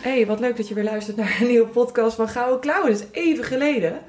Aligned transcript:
Hey, 0.00 0.26
wat 0.26 0.40
leuk 0.40 0.56
dat 0.56 0.68
je 0.68 0.74
weer 0.74 0.84
luistert 0.84 1.16
naar 1.16 1.36
een 1.40 1.46
nieuwe 1.46 1.66
podcast 1.66 2.16
van 2.16 2.28
Gouden 2.28 2.60
Klauwen. 2.60 2.92
Dat 2.92 3.00
is 3.00 3.22
even 3.22 3.44
geleden. 3.44 4.00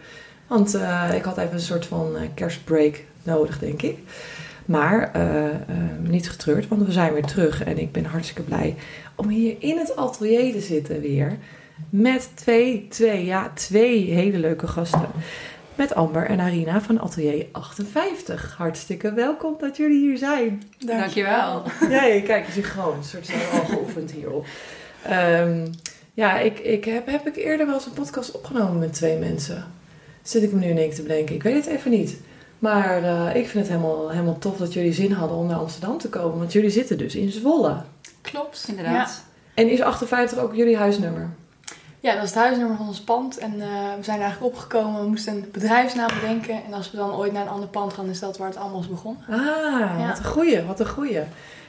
Want 0.48 0.76
uh, 0.76 1.12
ik 1.16 1.24
had 1.24 1.38
even 1.38 1.54
een 1.54 1.60
soort 1.60 1.86
van 1.86 2.16
uh, 2.16 2.22
kerstbreak 2.34 3.04
nodig, 3.24 3.60
denk 3.60 3.82
ik. 3.82 3.98
Maar 4.66 5.12
uh, 5.16 5.44
niet 6.00 6.30
getreurd, 6.30 6.68
want 6.68 6.86
we 6.86 6.92
zijn 6.92 7.14
weer 7.14 7.26
terug. 7.26 7.64
En 7.64 7.78
ik 7.78 7.92
ben 7.92 8.06
hartstikke 8.06 8.42
blij 8.42 8.76
om 9.16 9.28
hier 9.28 9.56
in 9.60 9.78
het 9.78 9.96
atelier 9.96 10.52
te 10.52 10.60
zitten 10.60 11.02
weer. 11.02 11.38
Met 11.90 12.30
twee, 12.36 12.88
twee, 12.90 13.26
ja, 13.26 13.52
twee 13.54 14.12
hele 14.12 14.38
leuke 14.38 14.68
gasten. 14.68 15.08
Met 15.76 15.96
Amber 15.96 16.26
en 16.26 16.40
Arina 16.40 16.82
van 16.82 17.00
Atelier 17.00 17.46
58. 17.52 18.56
Hartstikke 18.58 19.14
welkom 19.14 19.56
dat 19.60 19.78
jullie 19.78 20.00
hier 20.00 20.18
zijn. 20.18 20.64
Dankjewel. 20.78 21.64
Ja, 21.90 22.22
kijk, 22.22 22.46
je 22.46 22.52
ziet 22.52 22.66
gewoon 22.66 22.98
een 22.98 23.04
soort 23.04 23.26
zijn 23.26 23.50
al 23.52 23.66
geoefend 23.66 24.12
hierop. 24.12 24.46
Um, 25.10 25.70
ja, 26.14 26.40
ik, 26.40 26.60
ik 26.60 26.86
heb, 26.86 27.06
heb 27.06 27.28
ik 27.28 27.36
eerder 27.36 27.66
wel 27.66 27.76
eens 27.76 27.86
een 27.86 27.94
podcast 27.94 28.32
opgenomen 28.32 28.80
met 28.80 28.94
twee 28.94 29.18
mensen. 29.18 29.66
Zit 30.22 30.44
ik 30.44 30.52
me 30.52 30.60
nu 30.60 30.68
in 30.68 30.78
één 30.78 30.94
te 30.94 31.02
bedenken. 31.02 31.36
Ik 31.36 31.44
weet 31.44 31.66
het 31.66 31.66
even 31.66 31.92
niet. 31.92 32.18
Maar 32.60 33.04
uh, 33.04 33.36
ik 33.36 33.48
vind 33.48 33.68
het 33.68 33.78
helemaal, 33.78 34.10
helemaal 34.10 34.38
tof 34.38 34.58
dat 34.58 34.74
jullie 34.74 34.94
zin 34.94 35.12
hadden 35.12 35.38
om 35.38 35.48
naar 35.48 35.58
Amsterdam 35.58 35.98
te 35.98 36.10
komen. 36.10 36.38
Want 36.38 36.52
jullie 36.52 36.70
zitten 36.70 36.98
dus 36.98 37.16
in 37.16 37.32
Zwolle. 37.32 37.82
Klopt, 38.22 38.66
inderdaad. 38.68 39.24
Ja. 39.26 39.62
En 39.64 39.70
is 39.70 39.82
58 39.82 40.38
ook 40.38 40.56
jullie 40.56 40.78
huisnummer? 40.78 41.30
Ja, 42.00 42.14
dat 42.14 42.24
is 42.24 42.30
het 42.30 42.40
huisnummer 42.40 42.78
van 42.78 42.88
ons 42.88 43.02
pand. 43.02 43.38
En 43.38 43.54
uh, 43.56 43.66
we 43.98 44.04
zijn 44.04 44.22
eigenlijk 44.22 44.54
opgekomen, 44.54 45.02
we 45.02 45.08
moesten 45.08 45.34
een 45.34 45.50
bedrijfsnaam 45.52 46.08
bedenken. 46.22 46.64
En 46.66 46.74
als 46.74 46.92
we 46.92 46.98
dan 46.98 47.16
ooit 47.16 47.32
naar 47.32 47.42
een 47.42 47.52
ander 47.52 47.70
pand 47.70 47.94
gaan, 47.94 48.10
is 48.10 48.20
dat 48.20 48.38
waar 48.38 48.48
het 48.48 48.58
allemaal 48.58 48.80
is 48.80 48.88
begonnen. 48.88 49.24
Ah, 49.30 49.38
ja. 50.00 50.08
wat 50.08 50.18
een 50.18 50.26
goeie, 50.26 50.64
wat 50.64 50.80
een 50.80 50.88
goeie. 50.88 51.20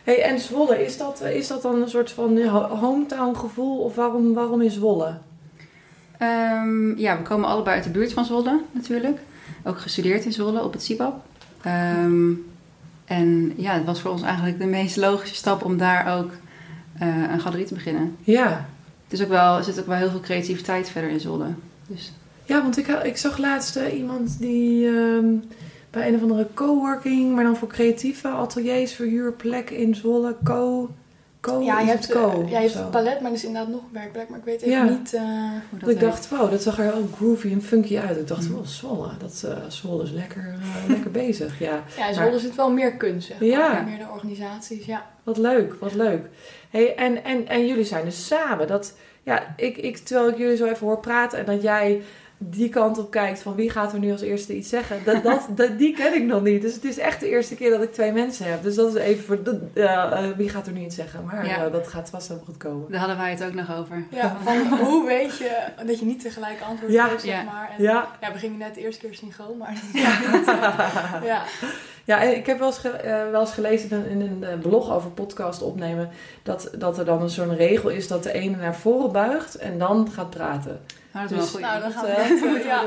Hey, 0.05 0.22
en 0.22 0.41
Zwolle, 0.41 0.84
is 0.84 0.97
dat, 0.97 1.20
is 1.20 1.47
dat 1.47 1.62
dan 1.62 1.83
een 1.83 1.89
soort 1.89 2.11
van 2.11 2.42
hometown 2.81 3.37
gevoel? 3.37 3.78
Of 3.78 3.95
waarom, 3.95 4.34
waarom 4.34 4.62
in 4.62 4.70
Zwolle? 4.70 5.14
Um, 6.22 6.98
ja, 6.98 7.17
we 7.17 7.22
komen 7.22 7.48
allebei 7.48 7.77
uit 7.77 7.84
de 7.84 7.91
buurt 7.91 8.12
van 8.12 8.25
Zwolle 8.25 8.61
natuurlijk. 8.70 9.19
Ook 9.65 9.78
gestudeerd 9.78 10.25
in 10.25 10.33
Zwolle 10.33 10.65
op 10.65 10.72
het 10.72 10.83
CIPAP. 10.83 11.25
Um, 11.67 12.50
en 13.05 13.53
ja, 13.56 13.72
het 13.72 13.84
was 13.84 14.00
voor 14.00 14.11
ons 14.11 14.22
eigenlijk 14.22 14.59
de 14.59 14.67
meest 14.67 14.97
logische 14.97 15.34
stap 15.34 15.65
om 15.65 15.77
daar 15.77 16.19
ook 16.19 16.31
uh, 17.03 17.33
een 17.33 17.41
galerie 17.41 17.67
te 17.67 17.75
beginnen. 17.75 18.17
Ja. 18.20 18.67
Het 19.11 19.19
is 19.19 19.22
ook 19.22 19.30
wel, 19.30 19.56
er 19.56 19.64
zit 19.64 19.80
ook 19.80 19.86
wel 19.86 19.97
heel 19.97 20.11
veel 20.11 20.20
creativiteit 20.20 20.89
verder 20.89 21.11
in 21.11 21.20
Zwolle. 21.20 21.47
Dus. 21.86 22.12
Ja, 22.44 22.62
want 22.62 22.78
ik, 22.78 22.89
ik 22.89 23.16
zag 23.16 23.39
laatst 23.39 23.77
uh, 23.77 23.97
iemand 23.97 24.39
die... 24.39 24.86
Um, 24.86 25.42
bij 25.91 26.08
een 26.08 26.14
of 26.14 26.22
andere 26.22 26.47
coworking, 26.55 27.34
maar 27.34 27.44
dan 27.44 27.56
voor 27.56 27.69
creatieve 27.69 28.28
ateliers, 28.28 28.92
verhuurplek 28.92 29.70
in 29.70 29.94
Zwolle, 29.94 30.36
co. 30.44 30.91
Co 31.41 31.61
ja, 31.61 31.81
je 31.81 31.86
hebt, 31.86 32.06
co, 32.06 32.44
ja, 32.48 32.58
je 32.58 32.66
hebt 32.69 32.75
het 32.75 32.91
palet, 32.91 33.20
maar 33.20 33.31
er 33.31 33.36
is 33.36 33.44
inderdaad 33.44 33.70
nog 33.70 33.81
een 33.81 33.92
werkplek, 33.92 34.28
maar 34.28 34.38
ik 34.38 34.44
weet 34.44 34.62
even 34.62 34.70
ja. 34.70 34.84
niet 34.84 35.12
uh, 35.12 35.22
hoe 35.70 35.78
dat 35.78 35.88
Ik 35.88 36.00
dacht, 36.00 36.28
wow, 36.28 36.50
dat 36.50 36.62
zag 36.62 36.78
er 36.78 36.84
heel 36.84 37.08
groovy 37.14 37.53
en 37.53 37.62
funky 37.62 37.98
uit. 37.98 38.16
Ik 38.16 38.28
dacht, 38.28 38.48
mm. 38.48 38.55
oh, 38.55 38.66
Zwolle, 38.66 39.10
dat, 39.19 39.43
uh, 39.47 39.56
Zwolle 39.69 40.03
is 40.03 40.10
lekker, 40.10 40.54
uh, 40.59 40.88
lekker 40.94 41.10
bezig. 41.10 41.59
Ja, 41.59 41.82
ja 41.97 42.09
in 42.09 42.15
Zwolle 42.15 42.31
maar, 42.31 42.41
zit 42.41 42.54
wel 42.54 42.70
meer 42.70 42.93
kunst, 42.97 43.26
zeg 43.26 43.41
maar. 43.41 43.49
Ja. 43.49 43.82
Meer 43.82 43.99
de 43.99 44.09
organisaties, 44.12 44.84
ja. 44.84 45.06
Wat 45.22 45.37
leuk, 45.37 45.75
wat 45.75 45.94
leuk. 45.94 46.26
Hey, 46.70 46.94
en, 46.94 47.25
en, 47.25 47.48
en 47.48 47.66
jullie 47.66 47.84
zijn 47.84 48.04
dus 48.04 48.26
samen. 48.26 48.66
Dat, 48.66 48.97
ja, 49.22 49.54
ik, 49.56 49.76
ik, 49.76 49.97
terwijl 49.97 50.28
ik 50.28 50.38
jullie 50.38 50.56
zo 50.56 50.66
even 50.66 50.86
hoor 50.86 51.00
praten 51.00 51.38
en 51.38 51.44
dat 51.44 51.62
jij 51.62 52.03
die 52.42 52.69
kant 52.69 52.98
op 52.98 53.10
kijkt 53.10 53.42
van 53.42 53.54
wie 53.54 53.70
gaat 53.70 53.92
er 53.92 53.98
nu 53.98 54.12
als 54.12 54.20
eerste 54.20 54.56
iets 54.56 54.69
zeggen. 54.69 55.04
Dat, 55.04 55.22
dat, 55.31 55.47
dat, 55.50 55.78
die 55.78 55.94
ken 55.94 56.14
ik 56.14 56.22
nog 56.22 56.42
niet. 56.42 56.62
Dus 56.62 56.75
het 56.75 56.84
is 56.84 56.98
echt 56.98 57.20
de 57.20 57.28
eerste 57.28 57.54
keer 57.54 57.70
dat 57.70 57.82
ik 57.82 57.92
twee 57.92 58.12
mensen 58.12 58.50
heb. 58.50 58.62
Dus 58.62 58.75
dat 58.75 58.94
is 58.94 59.03
even 59.03 59.25
voor 59.25 59.42
de, 59.42 59.60
uh, 59.75 60.28
wie 60.36 60.48
gaat 60.48 60.66
er 60.66 60.72
nu 60.72 60.84
iets 60.84 60.94
zeggen. 60.94 61.25
Maar 61.25 61.47
ja. 61.47 61.66
uh, 61.66 61.72
dat 61.72 61.88
gaat 61.88 62.10
vast 62.10 62.28
wel 62.28 62.42
goed 62.44 62.56
komen. 62.56 62.91
Daar 62.91 63.00
hadden 63.00 63.19
wij 63.19 63.31
het 63.31 63.44
ook 63.44 63.54
nog 63.54 63.76
over. 63.76 64.04
Ja, 64.10 64.37
van 64.44 64.78
hoe 64.78 65.06
weet 65.06 65.38
je 65.38 65.56
dat 65.87 65.98
je 65.98 66.04
niet 66.04 66.20
tegelijk 66.20 66.60
antwoord 66.60 66.92
ja. 66.92 67.06
geeft, 67.06 67.22
zeg 67.22 67.34
ja. 67.34 67.42
maar. 67.42 67.70
En, 67.76 67.82
ja. 67.82 68.08
ja, 68.20 68.32
we 68.32 68.38
gingen 68.38 68.58
net 68.58 68.75
de 68.75 68.81
eerste 68.81 69.06
keer 69.06 69.14
synchroon, 69.14 69.56
maar... 69.56 69.82
ja. 69.92 70.19
ja. 71.32 71.42
Ja, 72.10 72.21
ik 72.21 72.47
heb 72.47 72.59
wel 72.59 72.66
eens, 72.69 72.78
ge, 72.78 73.00
uh, 73.04 73.31
wel 73.31 73.41
eens 73.41 73.53
gelezen 73.53 73.91
in 73.91 74.21
een, 74.21 74.31
in 74.31 74.44
een 74.44 74.59
blog 74.59 74.91
over 74.91 75.10
podcast 75.10 75.62
opnemen... 75.62 76.10
Dat, 76.43 76.71
dat 76.78 76.98
er 76.98 77.04
dan 77.04 77.31
zo'n 77.31 77.56
regel 77.56 77.88
is 77.88 78.09
dat 78.09 78.22
de 78.22 78.32
ene 78.32 78.56
naar 78.56 78.76
voren 78.76 79.12
buigt 79.12 79.54
en 79.54 79.78
dan 79.78 80.10
gaat 80.10 80.31
praten. 80.31 80.81
Nou, 81.12 81.28
dat 81.28 81.38
is 81.38 81.50
dus, 81.50 81.60
wel 81.60 81.70
goed. 81.70 81.81
Nou, 81.81 81.81
dan 81.81 81.91
gaan 81.93 82.04
we 82.04 82.59
uh, 82.59 82.65
ja. 82.65 82.82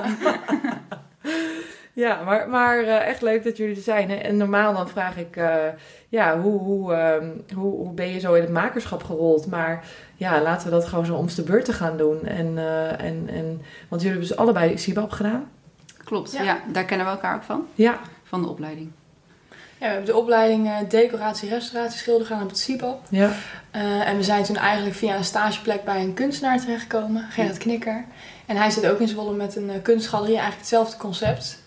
ja, 2.03 2.23
maar, 2.23 2.49
maar 2.49 2.83
echt 2.83 3.21
leuk 3.21 3.43
dat 3.43 3.57
jullie 3.57 3.75
er 3.75 3.81
zijn. 3.81 4.09
Hè? 4.09 4.15
En 4.15 4.37
normaal 4.37 4.73
dan 4.73 4.89
vraag 4.89 5.17
ik, 5.17 5.35
uh, 5.35 5.55
ja, 6.09 6.39
hoe, 6.39 6.59
hoe, 6.59 6.95
um, 6.95 7.43
hoe, 7.55 7.71
hoe 7.71 7.93
ben 7.93 8.07
je 8.07 8.19
zo 8.19 8.33
in 8.33 8.41
het 8.41 8.51
makerschap 8.51 9.03
gerold? 9.03 9.47
Maar 9.47 9.85
ja, 10.15 10.41
laten 10.41 10.65
we 10.65 10.73
dat 10.73 10.85
gewoon 10.85 11.05
zo 11.05 11.15
om 11.15 11.27
de 11.35 11.43
beurt 11.43 11.65
te 11.65 11.73
gaan 11.73 11.97
doen. 11.97 12.25
En, 12.25 12.57
en, 12.97 13.29
en, 13.29 13.61
want 13.89 14.01
jullie 14.01 14.17
hebben 14.17 14.27
dus 14.27 14.37
allebei 14.37 14.77
SIBAP 14.77 15.11
gedaan. 15.11 15.51
Klopt, 16.03 16.31
ja. 16.31 16.43
ja. 16.43 16.61
Daar 16.71 16.85
kennen 16.85 17.05
we 17.05 17.11
elkaar 17.11 17.35
ook 17.35 17.43
van. 17.43 17.67
Ja. 17.75 17.99
Van 18.23 18.41
de 18.41 18.47
opleiding. 18.47 18.91
Ja, 19.83 19.89
we 19.89 19.95
hebben 19.95 20.13
de 20.13 20.19
opleiding 20.21 20.67
uh, 20.67 20.77
decoratie, 20.89 21.49
restauratie, 21.49 21.99
schilder 21.99 22.25
gedaan 22.25 22.43
op 22.43 22.49
het 22.49 22.59
CIPAP. 22.59 23.01
Ja. 23.09 23.31
Uh, 23.75 24.07
en 24.07 24.17
we 24.17 24.23
zijn 24.23 24.43
toen 24.43 24.55
eigenlijk 24.55 24.95
via 24.95 25.15
een 25.15 25.23
stageplek 25.23 25.83
bij 25.83 26.01
een 26.01 26.13
kunstenaar 26.13 26.59
terechtgekomen, 26.59 27.27
Gerrit 27.29 27.57
Knikker. 27.57 28.05
En 28.45 28.55
hij 28.55 28.69
zit 28.69 28.87
ook 28.87 28.99
in 28.99 29.07
Zwolle 29.07 29.33
met 29.33 29.55
een 29.55 29.69
uh, 29.69 29.81
kunstgalerie, 29.81 30.33
eigenlijk 30.33 30.59
hetzelfde 30.59 30.97
concept. 30.97 31.61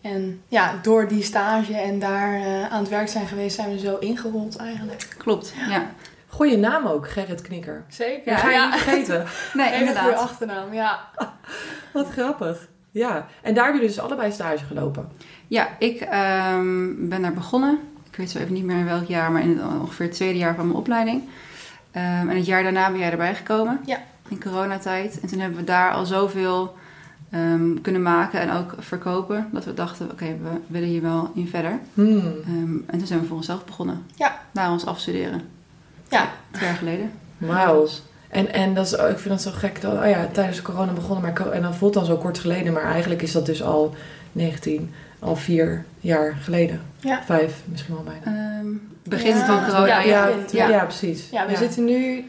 En 0.00 0.42
ja, 0.48 0.78
door 0.82 1.08
die 1.08 1.22
stage 1.22 1.76
en 1.76 1.98
daar 1.98 2.42
aan 2.70 2.80
het 2.80 2.88
werk 2.88 3.08
zijn 3.08 3.26
geweest, 3.26 3.56
zijn 3.56 3.70
we 3.70 3.78
zo 3.78 3.96
ingerold 3.96 4.56
eigenlijk. 4.56 5.06
Klopt, 5.18 5.54
ja. 5.56 5.70
ja. 5.70 5.90
Goeie 6.26 6.56
naam 6.56 6.86
ook, 6.86 7.08
Gerrit 7.08 7.42
Knikker. 7.42 7.84
Zeker. 7.88 8.32
Ja, 8.32 8.38
ga 8.38 8.48
je 8.48 8.54
ja. 8.54 8.68
niet 8.68 8.80
vergeten. 8.80 9.26
nee, 9.54 9.66
Hele 9.66 9.78
inderdaad. 9.78 10.04
goede 10.04 10.18
achternaam, 10.18 10.74
ja. 10.74 11.08
Wat 11.92 12.08
grappig. 12.10 12.68
Ja, 12.90 13.26
en 13.42 13.54
daar 13.54 13.64
hebben 13.64 13.80
jullie 13.80 13.96
dus 13.96 14.04
allebei 14.04 14.32
stage 14.32 14.64
gelopen. 14.64 15.12
Ja, 15.52 15.68
ik 15.78 16.00
um, 16.00 17.08
ben 17.08 17.22
daar 17.22 17.32
begonnen. 17.32 17.78
Ik 18.10 18.16
weet 18.16 18.30
zo 18.30 18.38
even 18.38 18.52
niet 18.52 18.64
meer 18.64 18.78
in 18.78 18.84
welk 18.84 19.06
jaar, 19.06 19.32
maar 19.32 19.42
in 19.42 19.48
het, 19.48 19.80
ongeveer 19.80 20.06
het 20.06 20.14
tweede 20.14 20.38
jaar 20.38 20.54
van 20.54 20.66
mijn 20.66 20.78
opleiding. 20.78 21.22
Um, 21.22 22.30
en 22.30 22.36
het 22.36 22.46
jaar 22.46 22.62
daarna 22.62 22.90
ben 22.90 22.98
jij 22.98 23.10
erbij 23.10 23.34
gekomen. 23.34 23.80
Ja. 23.86 23.98
In 24.28 24.40
coronatijd. 24.40 25.20
En 25.20 25.28
toen 25.28 25.38
hebben 25.38 25.58
we 25.58 25.64
daar 25.64 25.92
al 25.92 26.06
zoveel 26.06 26.76
um, 27.34 27.80
kunnen 27.80 28.02
maken 28.02 28.40
en 28.40 28.50
ook 28.50 28.74
verkopen. 28.78 29.48
Dat 29.52 29.64
we 29.64 29.74
dachten, 29.74 30.10
oké, 30.10 30.14
okay, 30.14 30.38
we 30.42 30.58
willen 30.66 30.88
hier 30.88 31.02
wel 31.02 31.30
in 31.34 31.48
verder. 31.48 31.78
Hmm. 31.94 32.84
en 32.86 32.98
toen 32.98 33.06
zijn 33.06 33.20
we 33.20 33.26
voor 33.26 33.36
onszelf 33.36 33.64
begonnen. 33.64 34.04
Ja. 34.14 34.40
Na 34.50 34.72
ons 34.72 34.86
afstuderen. 34.86 35.40
Ja. 36.08 36.28
Twee 36.50 36.68
jaar 36.68 36.78
geleden. 36.78 37.10
Wauw. 37.38 37.88
En, 38.28 38.52
en 38.52 38.74
dat 38.74 38.86
is, 38.86 38.92
ik 38.92 39.18
vind 39.18 39.28
dat 39.28 39.42
zo 39.42 39.50
gek. 39.50 39.80
Dat, 39.80 39.98
oh 39.98 40.08
ja, 40.08 40.28
tijdens 40.32 40.62
corona 40.62 40.92
begonnen, 40.92 41.22
maar, 41.22 41.50
en 41.50 41.62
dan 41.62 41.74
voelt 41.74 41.94
dan 41.94 42.04
zo 42.04 42.16
kort 42.16 42.38
geleden. 42.38 42.72
Maar 42.72 42.92
eigenlijk 42.92 43.22
is 43.22 43.32
dat 43.32 43.46
dus 43.46 43.62
al 43.62 43.94
19 44.32 44.92
al 45.22 45.36
vier 45.36 45.84
jaar 46.00 46.36
geleden. 46.40 46.82
Ja. 47.00 47.22
Vijf, 47.24 47.62
misschien 47.64 47.94
wel 47.94 48.04
bijna. 48.04 48.58
Um, 48.58 48.90
begin 49.02 49.36
ja. 49.36 49.46
van 49.46 49.64
corona. 49.64 49.86
Ja, 49.86 50.00
ja, 50.00 50.30
ja, 50.50 50.68
ja 50.68 50.84
precies. 50.84 51.30
Ja, 51.30 51.46
we 51.46 51.56
zitten 51.56 51.84
nu 51.84 52.24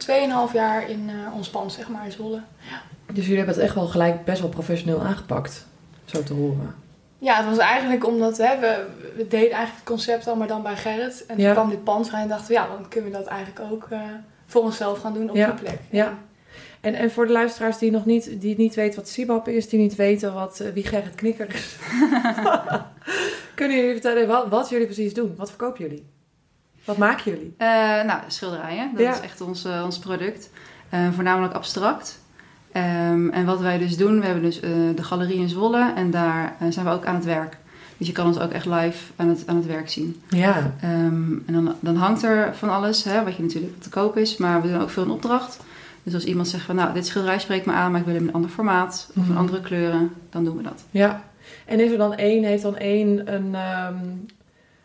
2,5 0.50 0.54
jaar 0.54 0.90
in 0.90 1.10
uh, 1.10 1.36
ons 1.36 1.50
pand, 1.50 1.72
zeg 1.72 1.90
maar, 1.90 2.06
in 2.06 2.12
Zwolle. 2.12 2.42
Ja. 2.70 2.82
Dus 3.14 3.24
jullie 3.24 3.38
hebben 3.38 3.56
het 3.56 3.64
echt 3.64 3.76
wel 3.76 3.88
gelijk 3.88 4.26
best 4.26 4.42
wel 4.42 4.50
professioneel 4.50 5.02
aangepakt, 5.02 5.66
zo 6.06 6.24
te 6.24 6.34
horen. 6.34 6.76
Ja, 7.18 7.38
het 7.38 7.46
was 7.46 7.58
eigenlijk 7.58 8.08
omdat 8.08 8.38
hè, 8.38 8.60
we, 8.60 8.86
we 9.16 9.28
deden 9.28 9.52
eigenlijk 9.52 9.76
het 9.76 9.84
concept 9.84 10.28
al, 10.28 10.36
maar 10.36 10.48
dan 10.48 10.62
bij 10.62 10.76
Gerrit. 10.76 11.26
En 11.28 11.38
toen 11.38 11.52
kwam 11.52 11.70
dit 11.70 11.84
pand 11.84 12.08
vrij 12.08 12.22
en 12.22 12.28
dachten 12.28 12.48
we, 12.48 12.54
ja, 12.54 12.68
dan 12.68 12.88
kunnen 12.90 13.12
we 13.12 13.18
dat 13.18 13.28
eigenlijk 13.28 13.72
ook 13.72 13.88
uh, 13.92 14.00
voor 14.46 14.62
onszelf 14.62 15.00
gaan 15.00 15.14
doen 15.14 15.30
op 15.30 15.36
die 15.36 15.54
plek. 15.54 15.80
Ja. 15.90 16.18
En, 16.84 16.94
en 16.94 17.12
voor 17.12 17.26
de 17.26 17.32
luisteraars 17.32 17.78
die 17.78 17.92
nog 17.92 18.06
niet, 18.06 18.42
die 18.42 18.58
niet 18.58 18.76
weten 18.76 18.96
wat 18.96 19.10
SIBAP 19.10 19.48
is, 19.48 19.70
die 19.70 19.80
niet 19.80 19.96
weten 19.96 20.34
wat, 20.34 20.60
uh, 20.62 20.68
wie 20.74 20.86
Gerrit 20.86 21.16
Knikker 21.16 21.54
is. 21.54 21.76
Kunnen 23.56 23.78
jullie 23.78 23.92
vertellen 23.92 24.28
wat, 24.28 24.48
wat, 24.50 24.70
jullie 24.70 24.86
precies 24.86 25.14
doen? 25.14 25.34
Wat 25.38 25.50
verkopen 25.50 25.84
jullie? 25.84 26.06
Wat 26.86 26.98
maken 26.98 27.32
jullie? 27.32 27.56
Uh, 27.58 27.68
nou, 28.04 28.20
schilderijen. 28.28 28.92
Dat 28.92 29.02
ja. 29.02 29.14
is 29.14 29.20
echt 29.20 29.42
ons, 29.42 29.66
uh, 29.66 29.82
ons 29.86 30.00
product. 30.00 30.50
voornamelijk 31.14 31.54
abstract. 31.54 32.20
Um, 32.74 33.30
en 33.30 33.46
wat 33.46 33.60
wij 33.60 33.78
dus 33.78 33.98
doen, 33.98 34.20
we 34.20 34.26
hebben 34.26 34.44
dus 34.44 34.60
de 34.96 35.04
galerie 35.04 35.40
in 35.40 35.50
Zwolle 35.50 35.94
en 35.96 36.12
daar 36.12 36.56
zijn 36.70 36.86
we 36.86 36.92
ook 36.92 37.06
aan 37.06 37.16
het 37.16 37.26
werk. 37.26 37.58
Dus 37.98 38.08
je 38.08 38.14
kan 38.14 38.26
ons 38.26 38.40
ook 38.40 38.52
echt 38.52 38.66
live 38.66 39.12
aan 39.16 39.28
het, 39.28 39.44
aan 39.46 39.56
het 39.56 39.66
werk 39.66 39.90
zien. 39.90 40.22
Ja. 40.30 40.74
Um, 40.84 41.44
en 41.46 41.54
dan, 41.54 41.76
dan 41.80 41.96
hangt 41.96 42.24
er 42.24 42.56
van 42.56 42.70
alles, 42.70 43.04
hè, 43.04 43.24
wat 43.24 43.36
je 43.36 43.44
natuurlijk 43.44 43.82
te 43.82 43.90
koop 43.90 44.18
is. 44.18 44.38
Maar 44.38 44.62
we 44.62 44.68
doen 44.68 44.82
ook 44.82 44.90
veel 44.90 45.04
in 45.04 45.10
opdracht. 45.10 45.60
Dus 46.04 46.14
als 46.14 46.24
iemand 46.24 46.48
zegt 46.48 46.64
van 46.66 46.76
nou, 46.76 46.94
dit 46.94 47.08
schilderij 47.08 47.40
spreekt 47.40 47.66
me 47.66 47.72
aan, 47.74 47.92
maar 47.92 48.00
ik 48.00 48.06
wil 48.06 48.16
hem 48.16 48.24
in 48.24 48.30
een 48.30 48.34
ander 48.36 48.50
formaat 48.50 49.08
of 49.10 49.16
Mhm. 49.16 49.32
een 49.32 49.38
andere 49.38 49.62
kleuren, 49.62 50.14
dan 50.30 50.44
doen 50.44 50.58
we 50.58 50.64
dat. 50.64 50.84
Ja. 50.92 51.24
En 51.66 51.80
is 51.80 51.92
er 51.92 51.98
dan 51.98 52.16
één, 52.16 52.44
heeft 52.44 52.64
dan 52.64 52.78
één 52.78 53.34
een 53.34 53.56
ehm, 53.56 53.96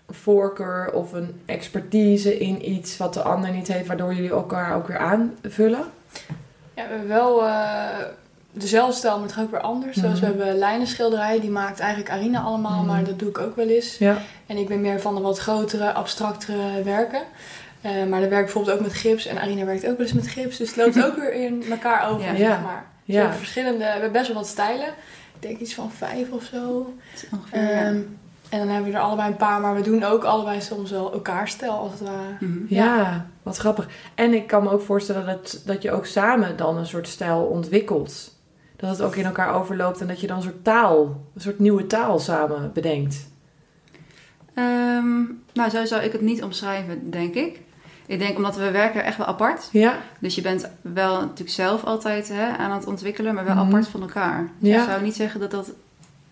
voorkeur 0.09 0.91
of 0.93 1.13
een 1.13 1.41
expertise 1.47 2.39
in 2.39 2.71
iets 2.71 2.97
wat 2.97 3.15
de 3.15 3.23
ander 3.23 3.51
niet 3.51 3.69
heeft, 3.69 3.87
waardoor 3.87 4.15
jullie 4.15 4.31
elkaar 4.31 4.75
ook 4.77 4.87
weer 4.87 4.99
aanvullen? 4.99 5.81
Ja, 6.75 6.83
we 6.85 6.91
hebben 6.91 7.09
wel 7.09 7.47
eh, 7.47 7.89
dezelfde 8.53 8.97
stijl, 8.97 9.19
maar 9.19 9.29
toch 9.29 9.41
ook 9.41 9.51
weer 9.51 9.61
anders. 9.61 9.97
Zoals 9.97 10.21
we 10.21 10.27
Mhm. 10.27 10.37
hebben 10.39 10.59
lijnenschilderijen, 10.59 11.41
die 11.41 11.51
maakt 11.51 11.81
eigenlijk 11.81 12.11
Arina 12.11 12.41
allemaal, 12.41 12.79
Mhm. 12.79 12.87
maar 12.87 13.05
dat 13.05 13.19
doe 13.19 13.29
ik 13.29 13.39
ook 13.39 13.57
wel 13.57 13.69
eens. 13.69 13.99
Ja. 13.99 14.17
En 14.47 14.57
ik 14.57 14.69
ben 14.69 14.81
meer 14.81 15.01
van 15.01 15.15
de 15.15 15.21
wat 15.21 15.39
grotere, 15.39 15.93
abstractere 15.93 16.83
werken. 16.83 17.23
Eh, 17.81 17.91
maar 17.93 18.21
dan 18.21 18.29
werk 18.29 18.33
ik 18.33 18.45
bijvoorbeeld 18.45 18.77
ook 18.77 18.83
met 18.83 18.93
gips. 18.95 19.27
En 19.27 19.39
Arina 19.41 19.65
werkt 19.65 19.87
ook 19.87 19.97
wel 19.97 20.07
eens 20.07 20.13
met 20.15 20.29
gips. 20.29 20.57
Dus 20.57 20.69
het 20.75 20.77
loopt 20.77 21.05
ook 21.11 21.17
weer 21.17 21.33
in 21.33 21.65
elkaar 21.71 22.09
over, 22.11 22.27
Ja. 22.27 22.37
zeg 22.37 22.63
maar. 22.63 22.85
Dus 22.87 23.07
we 23.07 23.13
Ja. 23.13 23.19
hebben 23.21 23.39
verschillende, 23.39 23.79
we 23.79 23.85
hebben 23.85 24.13
best 24.13 24.27
wel 24.27 24.37
wat 24.37 24.47
stijlen. 24.47 24.89
Ik 25.35 25.49
denk 25.49 25.59
iets 25.59 25.75
van 25.75 25.91
vijf 25.93 26.31
of 26.31 26.43
zo. 26.45 26.95
Ja. 27.31 27.39
Ehm, 27.59 27.97
en 28.49 28.59
dan 28.59 28.69
hebben 28.69 28.91
we 28.91 28.97
er 28.97 29.03
allebei 29.03 29.29
een 29.31 29.37
paar. 29.37 29.61
Maar 29.61 29.75
we 29.75 29.81
doen 29.83 30.05
ook 30.05 30.25
allebei 30.25 30.61
soms 30.61 30.91
wel 30.91 31.13
elkaar 31.13 31.49
stijl, 31.49 31.73
als 31.73 31.91
het 31.93 32.01
ware. 32.01 32.37
Mhm. 32.41 32.59
Ja, 32.69 33.27
wat 33.43 33.57
grappig. 33.57 33.89
En 34.15 34.35
ik 34.35 34.47
kan 34.47 34.63
me 34.63 34.71
ook 34.71 34.83
voorstellen 34.83 35.27
dat, 35.27 35.63
dat 35.67 35.83
je 35.83 35.93
ook 35.93 36.07
samen 36.07 36.57
dan 36.57 36.77
een 36.77 36.87
soort 36.87 37.09
stijl 37.09 37.41
ontwikkelt. 37.43 38.37
Dat 38.77 38.91
het 38.91 39.03
ook 39.03 39.17
in 39.17 39.25
elkaar 39.25 39.55
overloopt 39.55 40.01
en 40.01 40.07
dat 40.07 40.21
je 40.21 40.27
dan 40.27 40.37
een 40.37 40.43
soort 40.43 40.65
taal, 40.65 41.21
een 41.35 41.41
soort 41.41 41.59
nieuwe 41.59 41.87
taal 41.87 42.19
samen 42.19 42.71
bedenkt. 42.73 43.29
Ehm, 44.55 45.19
nou, 45.53 45.71
zo 45.71 45.85
zou 45.85 46.03
ik 46.03 46.13
het 46.13 46.21
niet 46.21 46.43
omschrijven, 46.43 47.11
denk 47.11 47.35
ik. 47.35 47.61
Ik 48.09 48.19
denk 48.19 48.37
omdat 48.37 48.57
we 48.57 48.71
werken 48.71 49.05
echt 49.05 49.17
wel 49.17 49.27
apart. 49.27 49.69
Ja, 49.73 49.95
Dus 50.19 50.35
je 50.35 50.41
bent 50.43 50.69
wel 50.81 51.21
natuurlijk 51.21 51.51
zelf 51.51 51.85
altijd 51.85 52.29
hè, 52.29 52.47
aan 52.57 52.71
het 52.71 52.87
ontwikkelen, 52.87 53.35
maar 53.35 53.45
wel 53.45 53.55
Mhm. 53.55 53.67
apart 53.67 53.89
van 53.89 54.01
elkaar. 54.01 54.49
Ja. 54.59 54.79
Ik 54.83 54.89
zou 54.89 55.03
niet 55.03 55.17
zeggen 55.17 55.41
dat 55.41 55.51
dat, 55.51 55.71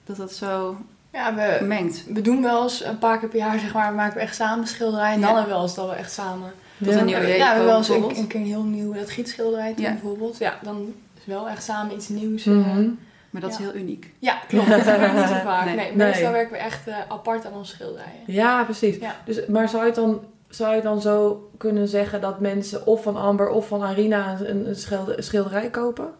dat, 0.05 0.17
dat 0.17 0.33
zo 0.33 0.77
Ja, 1.13 1.35
we, 1.35 1.65
mengt. 1.65 2.05
we 2.09 2.21
doen 2.21 2.43
wel 2.43 2.63
eens 2.63 2.85
een 2.85 2.99
paar 2.99 3.19
keer 3.19 3.29
per 3.29 3.39
jaar, 3.39 3.59
zeg 3.59 3.73
maar, 3.75 3.93
maken 3.93 4.15
we 4.15 4.21
echt 4.21 4.35
samen 4.35 4.67
schilderijen. 4.67 5.15
En 5.15 5.21
dan 5.21 5.31
Ja. 5.31 5.37
hebben 5.37 5.45
we 5.53 5.59
wel 5.59 5.63
eens 5.63 5.75
dat 5.75 5.89
we 5.91 5.95
echt 5.95 6.13
samen... 6.13 6.53
Tot 6.85 6.93
ja. 6.95 6.99
een 7.01 7.05
nieuw 7.07 7.17
ja, 7.17 7.23
we 7.25 7.45
hebben 7.45 7.65
wel 7.65 7.77
eens 7.77 7.89
een, 7.89 8.27
keer 8.27 8.41
een 8.41 8.47
heel 8.47 8.63
nieuw 8.63 8.93
dat 8.93 9.11
gietschilderij 9.11 9.73
toen 9.75 9.85
Ja. 9.85 9.91
bijvoorbeeld. 9.91 10.39
Ja, 10.39 10.59
dan 10.63 10.95
is 11.19 11.25
wel 11.27 11.49
echt 11.49 11.63
samen 11.63 11.95
iets 11.95 12.09
nieuws. 12.09 12.47
eh. 12.47 12.53
Mhm. 12.55 12.89
Maar 13.31 13.41
dat 13.41 13.51
is 13.51 13.57
heel 13.57 13.75
uniek. 13.75 14.13
Ja, 14.19 14.39
klopt. 14.49 14.69
Dat 14.71 14.81
gebeurt 14.81 15.15
niet 15.15 15.27
zo 15.27 15.35
vaak. 15.45 15.65
Nee. 15.65 15.75
Nee, 15.77 15.93
Nee. 15.95 16.07
meestal 16.07 16.33
werken 16.33 16.53
we 16.53 16.59
echt 16.59 16.87
eh, 16.89 16.95
apart 17.09 17.47
aan 17.47 17.53
onze 17.53 17.75
schilderijen. 17.75 18.21
Ja, 18.27 18.65
precies. 18.65 18.97
Ja. 18.97 19.15
Dus, 19.25 19.47
maar 19.47 19.69
zou 19.69 19.83
je, 19.83 19.87
het 19.89 19.97
dan, 19.99 20.21
zou 20.49 20.75
je 20.75 20.83
dan 20.83 21.01
zo 21.01 21.51
kunnen 21.57 21.89
zeggen 21.89 22.21
dat 22.21 22.41
mensen 22.41 22.87
of 22.87 23.03
van 23.03 23.17
Amber 23.17 23.49
of 23.49 23.69
van 23.69 23.83
Arina 23.83 24.41
een, 24.41 24.69
een 24.69 24.77
schilder- 24.77 25.23
schilderij 25.23 25.71
kopen? 25.71 26.15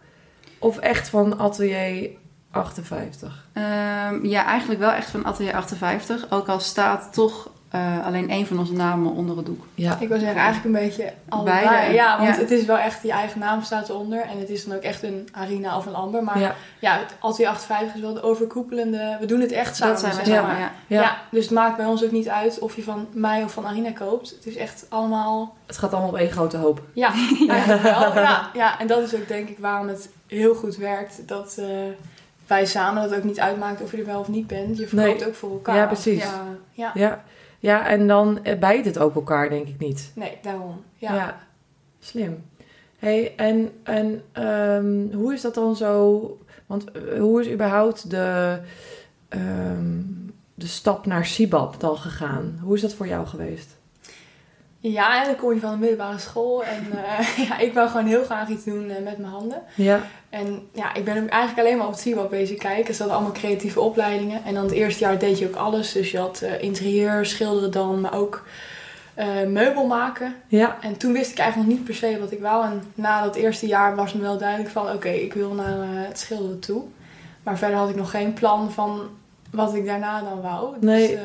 Of 0.59 0.79
echt 0.79 1.09
van 1.09 1.39
Atelier 1.39 2.11
58? 2.51 3.49
Ehm, 3.53 4.25
ja, 4.27 4.45
eigenlijk 4.45 4.81
wel 4.81 4.93
echt 4.93 5.11
van 5.11 5.25
Atelier 5.25 5.55
58. 5.55 6.31
Ook 6.31 6.49
al 6.49 6.61
staat 6.61 7.13
toch 7.13 7.51
eh, 7.71 8.07
alleen 8.07 8.31
één 8.31 8.47
van 8.47 8.59
onze 8.59 8.73
namen 8.73 9.13
onder 9.13 9.37
het 9.37 9.47
doek. 9.47 9.65
Ja. 9.75 9.97
Ik 10.01 10.09
wil 10.09 10.19
zeggen 10.19 10.41
eigenlijk 10.41 10.65
een 10.77 10.85
beetje 10.87 11.13
allebei. 11.29 11.69
Beide. 11.69 11.95
Ja, 11.95 12.17
want 12.19 12.35
Ja. 12.37 12.41
het 12.41 12.51
is 12.51 12.65
wel 12.65 12.79
echt, 12.79 13.03
die 13.03 13.13
eigen 13.13 13.41
naam 13.41 13.63
staat 13.63 13.89
eronder. 13.89 14.21
En 14.21 14.39
het 14.39 14.49
is 14.51 14.65
dan 14.65 14.77
ook 14.77 14.83
echt 14.83 15.03
een 15.03 15.29
Arina 15.33 15.77
of 15.77 15.87
een 15.87 15.95
Amber. 15.95 16.23
Maar 16.25 16.39
ja, 16.39 16.55
Ja. 16.79 16.99
het 16.99 17.15
58 17.19 17.95
is 17.95 18.01
wel 18.01 18.15
de 18.15 18.23
overkoepelende... 18.23 19.17
We 19.21 19.27
doen 19.27 19.41
het 19.41 19.53
echt 19.53 19.77
samen, 19.77 19.93
dat 19.93 20.03
zijn 20.03 20.15
wij 20.15 20.25
zeg 20.25 20.35
samen, 20.35 20.51
maar. 20.51 20.61
ja. 20.61 20.71
Ja. 20.87 21.01
Ja. 21.03 21.17
dus 21.31 21.45
het 21.45 21.55
maakt 21.55 21.77
bij 21.77 21.87
ons 21.87 22.05
ook 22.05 22.11
niet 22.11 22.29
uit 22.29 22.59
of 22.59 22.77
je 22.77 22.83
van 22.83 23.07
mij 23.13 23.43
of 23.45 23.53
van 23.53 23.67
Arina 23.67 23.91
koopt. 23.93 24.31
Het 24.31 24.47
is 24.47 24.57
echt 24.57 24.87
allemaal... 24.89 25.55
Het 25.67 25.79
gaat 25.79 25.93
allemaal 25.93 26.11
op 26.11 26.17
één 26.17 26.31
grote 26.31 26.57
hoop. 26.57 26.83
Ja, 26.93 27.13
eigenlijk 27.49 27.83
wel. 27.83 28.15
Ja, 28.15 28.51
ja, 28.55 28.79
en 28.81 28.87
dat 28.87 28.99
is 29.03 29.15
ook 29.15 29.29
denk 29.29 29.49
ik 29.49 29.59
waarom 29.59 29.89
het 29.89 30.09
heel 30.27 30.55
goed 30.55 30.77
werkt. 30.77 31.29
Dat 31.29 31.57
eh, 31.59 31.67
wij 32.47 32.67
samen 32.67 33.03
dat 33.11 33.19
ook 33.19 33.25
niet 33.25 33.41
uitmaakt 33.41 33.83
of 33.83 33.91
je 33.91 33.97
er 33.97 34.07
wel 34.07 34.21
of 34.21 34.29
niet 34.29 34.47
bent. 34.47 34.79
Je 34.79 34.87
verkoopt 34.87 35.27
ook 35.27 35.35
voor 35.35 35.51
elkaar. 35.51 35.77
Ja, 35.77 35.87
precies. 35.87 36.25
Ja, 36.73 36.91
ja. 36.95 37.23
Ja, 37.59 37.87
en 37.87 38.07
dan 38.07 38.45
eh, 38.45 38.59
bijt 38.59 38.85
het 38.85 38.99
ook 38.99 39.15
elkaar, 39.15 39.49
denk 39.49 39.69
ik 39.69 39.79
niet. 39.79 40.13
nee, 40.15 40.39
daarom. 40.43 40.83
Ja. 40.95 41.15
Ja, 41.15 41.39
slim. 41.99 42.45
hey, 42.99 43.35
en, 43.37 43.71
en 43.83 44.23
ehm, 44.33 45.13
hoe 45.13 45.33
is 45.33 45.41
dat 45.41 45.55
dan 45.55 45.77
zo? 45.77 46.39
Want 46.67 46.91
eh, 46.91 47.19
hoe 47.19 47.41
is 47.41 47.51
überhaupt 47.51 48.11
de, 48.11 48.59
ehm, 49.29 50.01
de 50.55 50.67
stap 50.67 51.07
naar 51.07 51.25
Sibab 51.25 51.81
dan 51.81 51.97
gegaan? 51.97 52.59
Hoe 52.63 52.75
is 52.75 52.81
dat 52.81 52.95
voor 52.95 53.07
jou 53.07 53.27
geweest? 53.27 53.77
Ja, 54.79 55.21
en 55.21 55.27
dan 55.27 55.37
kom 55.37 55.55
je 55.55 55.61
van 55.61 55.71
de 55.71 55.79
middelbare 55.79 56.19
school. 56.19 56.65
En 56.65 56.87
eh, 57.05 57.39
ja, 57.49 57.59
ik 57.59 57.73
wou 57.73 57.89
gewoon 57.89 58.07
heel 58.07 58.25
graag 58.25 58.49
iets 58.49 58.65
doen 58.65 58.87
met 58.87 59.19
mijn 59.19 59.25
handen. 59.25 59.63
Ja, 59.75 60.01
En 60.37 60.69
ja, 60.73 60.95
ik 60.95 61.05
ben 61.05 61.29
eigenlijk 61.29 61.67
alleen 61.67 61.77
maar 61.79 61.87
op 61.87 61.93
het 61.93 62.01
CIWAP 62.01 62.31
bezig 62.31 62.59
kijken. 62.59 62.85
Dus 62.85 62.97
dat 62.97 63.09
allemaal 63.09 63.33
creatieve 63.33 63.81
opleidingen. 63.81 64.45
En 64.45 64.55
dan 64.55 64.65
het 64.65 64.73
eerste 64.73 65.05
jaar 65.05 65.19
deed 65.19 65.39
je 65.39 65.47
ook 65.47 65.55
alles. 65.55 65.93
Dus 65.93 66.11
je 66.11 66.19
had 66.19 66.41
eh, 66.41 66.63
interieur, 66.63 67.27
schilderen 67.27 67.71
dan, 67.71 68.01
maar 68.01 68.15
ook 68.15 68.47
eh, 69.15 69.27
meubel 69.47 69.87
maken. 69.87 70.35
ja, 70.47 70.77
En 70.81 70.97
toen 70.97 71.13
wist 71.13 71.31
ik 71.31 71.39
eigenlijk 71.39 71.69
nog 71.69 71.79
niet 71.79 71.87
per 71.87 71.95
se 71.95 72.19
wat 72.21 72.33
ik 72.33 72.41
wou. 72.41 72.65
En 72.65 72.83
na 72.95 73.23
dat 73.23 73.35
eerste 73.35 73.67
jaar 73.67 73.97
was 73.97 74.13
me 74.13 74.21
wel 74.21 74.39
duidelijk 74.39 74.71
van... 74.71 74.93
oké, 74.93 75.09
ik 75.09 75.35
wil 75.35 75.53
naar 75.53 75.81
eh, 75.81 75.89
het 75.89 76.19
schilderen 76.19 76.61
toe. 76.61 76.83
Maar 77.43 77.59
verder 77.59 77.77
had 77.77 77.89
ik 77.89 77.97
nog 77.97 78.11
geen 78.11 78.33
plan 78.33 78.73
van 78.73 79.09
wat 79.57 79.75
ik 79.75 79.87
daarna 79.87 80.21
dan 80.23 80.41
wou. 80.43 80.73
Dus, 80.81 80.81
Nee. 80.91 81.17
eh, 81.17 81.23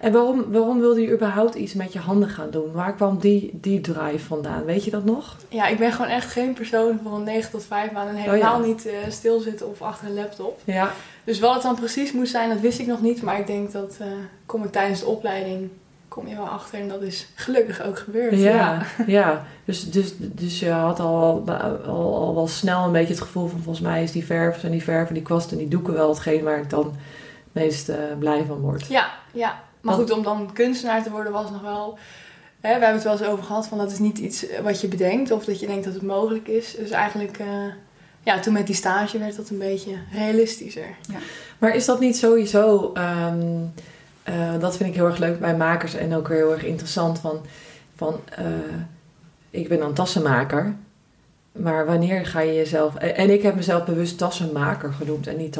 En 0.00 0.12
waarom, 0.12 0.52
waarom 0.52 0.80
wilde 0.80 1.00
je 1.00 1.12
überhaupt 1.12 1.54
iets 1.54 1.74
met 1.74 1.92
je 1.92 1.98
handen 1.98 2.28
gaan 2.28 2.50
doen? 2.50 2.72
Waar 2.72 2.94
kwam 2.94 3.18
die, 3.18 3.50
die 3.52 3.80
drive 3.80 4.18
vandaan? 4.26 4.64
Weet 4.64 4.84
je 4.84 4.90
dat 4.90 5.04
nog? 5.04 5.36
ja, 5.48 5.66
ik 5.66 5.78
ben 5.78 5.92
gewoon 5.92 6.10
echt 6.10 6.30
geen 6.30 6.52
persoon 6.52 6.98
van 7.02 7.12
een 7.14 7.22
9 7.22 7.50
tot 7.50 7.64
5 7.64 7.94
aan... 7.94 8.08
en 8.08 8.14
helemaal 8.14 8.60
niet 8.60 8.86
eh, 8.86 8.92
stilzitten 9.08 9.68
of 9.68 9.82
achter 9.82 10.08
een 10.08 10.14
laptop. 10.14 10.60
Ja, 10.64 10.90
Dus 11.24 11.40
wat 11.40 11.54
het 11.54 11.62
dan 11.62 11.74
precies 11.74 12.12
moest 12.12 12.30
zijn, 12.30 12.48
dat 12.48 12.60
wist 12.60 12.78
ik 12.78 12.86
nog 12.86 13.00
niet. 13.02 13.22
Maar 13.22 13.38
ik 13.38 13.46
denk 13.46 13.72
dat 13.72 13.96
eh, 14.00 14.06
kom 14.46 14.64
ik 14.64 14.72
tijdens 14.72 15.00
de 15.00 15.06
opleiding... 15.06 15.68
kom 16.08 16.28
je 16.28 16.34
wel 16.36 16.48
achter 16.48 16.80
en 16.80 16.88
dat 16.88 17.02
is 17.02 17.28
gelukkig 17.34 17.82
ook 17.82 17.98
gebeurd. 17.98 18.38
ja, 18.38 18.82
ja. 19.06 19.44
Dus, 19.64 19.90
dus, 19.90 20.14
dus 20.18 20.58
je 20.60 20.70
had 20.70 21.00
al, 21.00 21.44
al, 21.86 22.16
al 22.16 22.34
wel 22.34 22.48
snel 22.48 22.84
een 22.84 22.92
beetje 22.92 23.14
het 23.14 23.22
gevoel 23.22 23.48
van... 23.48 23.60
volgens 23.60 23.84
mij 23.84 24.02
is 24.02 24.12
die 24.12 24.24
verf 24.24 24.64
en 24.64 24.70
die 24.70 24.82
verf 24.82 25.08
en 25.08 25.14
die 25.14 25.22
kwast 25.22 25.52
en 25.52 25.58
die 25.58 25.68
doeken 25.68 25.94
wel 25.94 26.08
hetgeen 26.08 26.42
waar 26.44 26.58
ik 26.58 26.70
dan 26.70 26.92
meest 27.52 27.88
eh, 27.88 27.96
blij 28.18 28.44
van 28.44 28.58
word. 28.58 28.86
Ja, 28.86 29.10
ja. 29.32 29.60
Maar 29.80 29.96
Want- 29.96 30.08
goed, 30.08 30.18
om 30.18 30.24
dan 30.24 30.50
kunstenaar 30.52 31.02
te 31.02 31.10
worden 31.10 31.32
was 31.32 31.50
nog 31.50 31.60
wel... 31.62 31.98
Hè, 32.60 32.68
we 32.68 32.84
hebben 32.84 32.94
het 32.94 33.02
wel 33.02 33.12
eens 33.12 33.22
over 33.22 33.44
gehad 33.44 33.66
van 33.66 33.78
dat 33.78 33.90
is 33.92 33.98
niet 33.98 34.18
iets 34.18 34.46
eh, 34.46 34.60
wat 34.60 34.80
je 34.80 34.88
bedenkt 34.88 35.30
of 35.30 35.44
dat 35.44 35.60
je 35.60 35.66
denkt 35.66 35.84
dat 35.84 35.94
het 35.94 36.02
mogelijk 36.02 36.48
is. 36.48 36.74
Dus 36.74 36.90
eigenlijk, 36.90 37.38
eh, 37.38 37.46
ja, 38.22 38.40
toen 38.40 38.52
met 38.52 38.66
die 38.66 38.74
stage 38.76 39.18
werd 39.18 39.36
dat 39.36 39.50
een 39.50 39.58
beetje 39.58 39.94
realistischer. 40.12 40.96
Maar 41.58 41.74
is 41.74 41.84
dat 41.84 42.00
niet 42.00 42.16
sowieso, 42.16 42.90
ehm, 42.94 43.46
eh, 44.22 44.58
dat 44.60 44.76
vind 44.76 44.88
ik 44.88 44.94
heel 44.94 45.06
erg 45.06 45.18
leuk 45.18 45.40
bij 45.40 45.56
makers 45.56 45.94
en 45.94 46.14
ook 46.14 46.28
weer 46.28 46.36
heel 46.36 46.52
erg 46.52 46.64
interessant 46.64 47.18
van, 47.18 47.40
van 47.96 48.20
eh, 48.36 48.44
ik 49.50 49.68
ben 49.68 49.78
dan 49.78 49.92
tassenmaker, 49.92 50.74
maar 51.52 51.86
wanneer 51.86 52.26
ga 52.26 52.40
je 52.40 52.54
jezelf, 52.54 52.94
en 52.96 53.30
ik 53.30 53.42
heb 53.42 53.54
mezelf 53.54 53.84
bewust 53.84 54.18
tassenmaker 54.18 54.92
genoemd 54.92 55.26
en 55.26 55.36
niet 55.36 55.52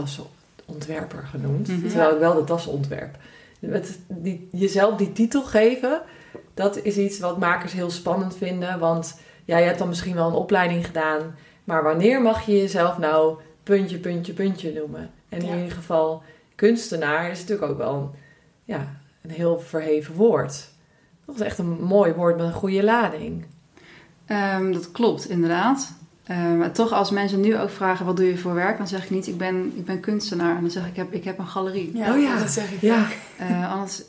tassenontwerper 0.66 1.22
genoemd, 1.26 1.68
Mhm. 1.68 1.80
terwijl 1.88 2.12
ik 2.12 2.18
wel 2.18 2.34
de 2.34 2.44
tassen 2.44 2.72
ontwerp. 2.72 3.16
Die, 4.08 4.48
jezelf 4.52 4.96
die 4.96 5.12
titel 5.12 5.42
geven, 5.42 6.02
dat 6.54 6.76
is 6.82 6.96
iets 6.96 7.18
wat 7.18 7.38
makers 7.38 7.72
heel 7.72 7.90
spannend 7.90 8.36
vinden, 8.36 8.78
want 8.78 9.20
ja, 9.44 9.58
je 9.58 9.64
hebt 9.66 9.78
dan 9.78 9.88
misschien 9.88 10.14
wel 10.14 10.28
een 10.28 10.34
opleiding 10.34 10.86
gedaan, 10.86 11.34
maar 11.64 11.82
wanneer 11.82 12.22
mag 12.22 12.46
je 12.46 12.52
jezelf 12.58 12.98
nou 12.98 13.38
puntje, 13.62 13.98
puntje, 13.98 14.32
puntje 14.32 14.72
noemen? 14.72 15.10
En 15.28 15.40
in 15.40 15.46
Ja. 15.48 15.56
ieder 15.56 15.72
geval, 15.72 16.22
kunstenaar 16.54 17.30
is 17.30 17.40
natuurlijk 17.40 17.70
ook 17.70 17.78
wel 17.78 17.94
een, 17.94 18.10
ja, 18.64 18.96
een 19.22 19.30
heel 19.30 19.60
verheven 19.60 20.14
woord. 20.14 20.68
Dat 21.26 21.34
is 21.34 21.40
echt 21.40 21.58
een 21.58 21.82
mooi 21.82 22.12
woord 22.12 22.36
met 22.36 22.46
een 22.46 22.52
goede 22.52 22.84
lading. 22.84 23.44
Ehm, 24.26 24.72
dat 24.72 24.90
klopt, 24.92 25.28
inderdaad. 25.28 25.92
Ehm, 26.26 26.58
maar 26.58 26.72
toch, 26.72 26.92
als 26.92 27.10
mensen 27.10 27.40
nu 27.40 27.58
ook 27.58 27.70
vragen 27.70 28.06
wat 28.06 28.16
doe 28.16 28.26
je 28.26 28.38
voor 28.38 28.54
werk, 28.54 28.78
dan 28.78 28.88
zeg 28.88 29.04
ik 29.04 29.10
niet 29.10 29.26
ik 29.26 29.38
ben, 29.38 29.72
ik 29.76 29.84
ben 29.84 30.00
kunstenaar. 30.00 30.54
En 30.56 30.60
dan 30.60 30.70
zeg 30.70 30.82
ik 30.82 30.90
ik 30.90 30.96
heb, 30.96 31.12
ik 31.12 31.24
heb 31.24 31.38
een 31.38 31.46
galerie. 31.46 31.92
Oh 31.94 32.22
ja. 32.22 32.38
dat 32.38 32.50
zeg 32.50 32.70
ik. 32.72 32.80
Ja, 32.80 33.06
Eh, 33.36 33.72
anders, 33.72 34.02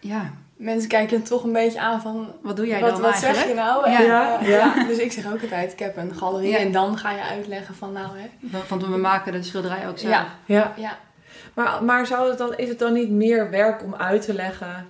ja, 0.00 0.30
Mensen 0.56 0.88
kijken 0.88 1.22
toch 1.22 1.44
een 1.44 1.52
beetje 1.52 1.80
aan 1.80 2.00
van, 2.00 2.32
wat 2.42 2.56
doe 2.56 2.66
jij 2.66 2.80
wat, 2.80 2.90
dan 2.90 3.00
wat 3.00 3.10
eigenlijk? 3.10 3.38
zeg 3.38 3.48
je 3.48 3.54
nou? 3.54 3.90
Ja. 3.90 3.98
En, 3.98 4.04
Ja, 4.04 4.40
eh, 4.40 4.48
ja. 4.48 4.84
Dus 4.86 4.98
ik 4.98 5.12
zeg 5.12 5.26
ook 5.32 5.42
altijd, 5.42 5.72
ik 5.72 5.78
heb 5.78 5.96
een 5.96 6.14
galerie 6.14 6.50
Ja. 6.50 6.58
en 6.58 6.72
dan 6.72 6.98
ga 6.98 7.10
je 7.10 7.22
uitleggen 7.22 7.74
van 7.74 7.92
nou 7.92 8.06
hè. 8.18 8.28
Want 8.68 8.86
we 8.86 8.96
maken 8.96 9.32
de 9.32 9.42
schilderij 9.42 9.88
ook 9.88 9.98
zelf. 9.98 10.12
Ja. 10.12 10.26
ja. 10.44 10.72
Ja, 10.76 10.98
Maar, 11.54 11.84
maar 11.84 12.06
zou 12.06 12.28
het 12.28 12.38
dan, 12.38 12.56
is 12.56 12.68
het 12.68 12.78
dan 12.78 12.92
niet 12.92 13.10
meer 13.10 13.50
werk 13.50 13.82
om 13.82 13.94
uit 13.94 14.22
te 14.24 14.34
leggen 14.34 14.86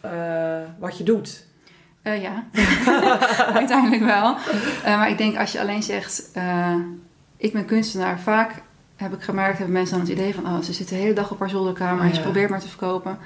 eh, 0.00 0.10
wat 0.78 0.98
je 0.98 1.04
doet? 1.04 1.44
Eh, 2.06 2.22
ja, 2.22 2.44
uiteindelijk 3.60 4.02
wel. 4.04 4.36
Eh, 4.84 4.98
maar 4.98 5.10
ik 5.10 5.18
denk 5.18 5.36
als 5.38 5.52
je 5.52 5.60
alleen 5.60 5.82
zegt, 5.82 6.30
eh, 6.32 6.74
ik 7.36 7.52
ben 7.52 7.64
kunstenaar, 7.64 8.18
vaak 8.20 8.62
heb 8.96 9.12
ik 9.12 9.22
gemerkt, 9.22 9.56
hebben 9.58 9.74
mensen 9.74 9.96
dan 9.98 10.06
het 10.06 10.14
idee 10.14 10.34
van, 10.34 10.46
oh, 10.46 10.60
ze 10.62 10.72
zit 10.72 10.88
de 10.88 10.94
hele 10.94 11.12
dag 11.12 11.30
op 11.30 11.38
haar 11.38 11.48
zolderkamer 11.50 12.04
en 12.04 12.14
ze 12.14 12.20
probeert 12.20 12.50
maar 12.50 12.60
te 12.60 12.68
verkopen. 12.68 13.18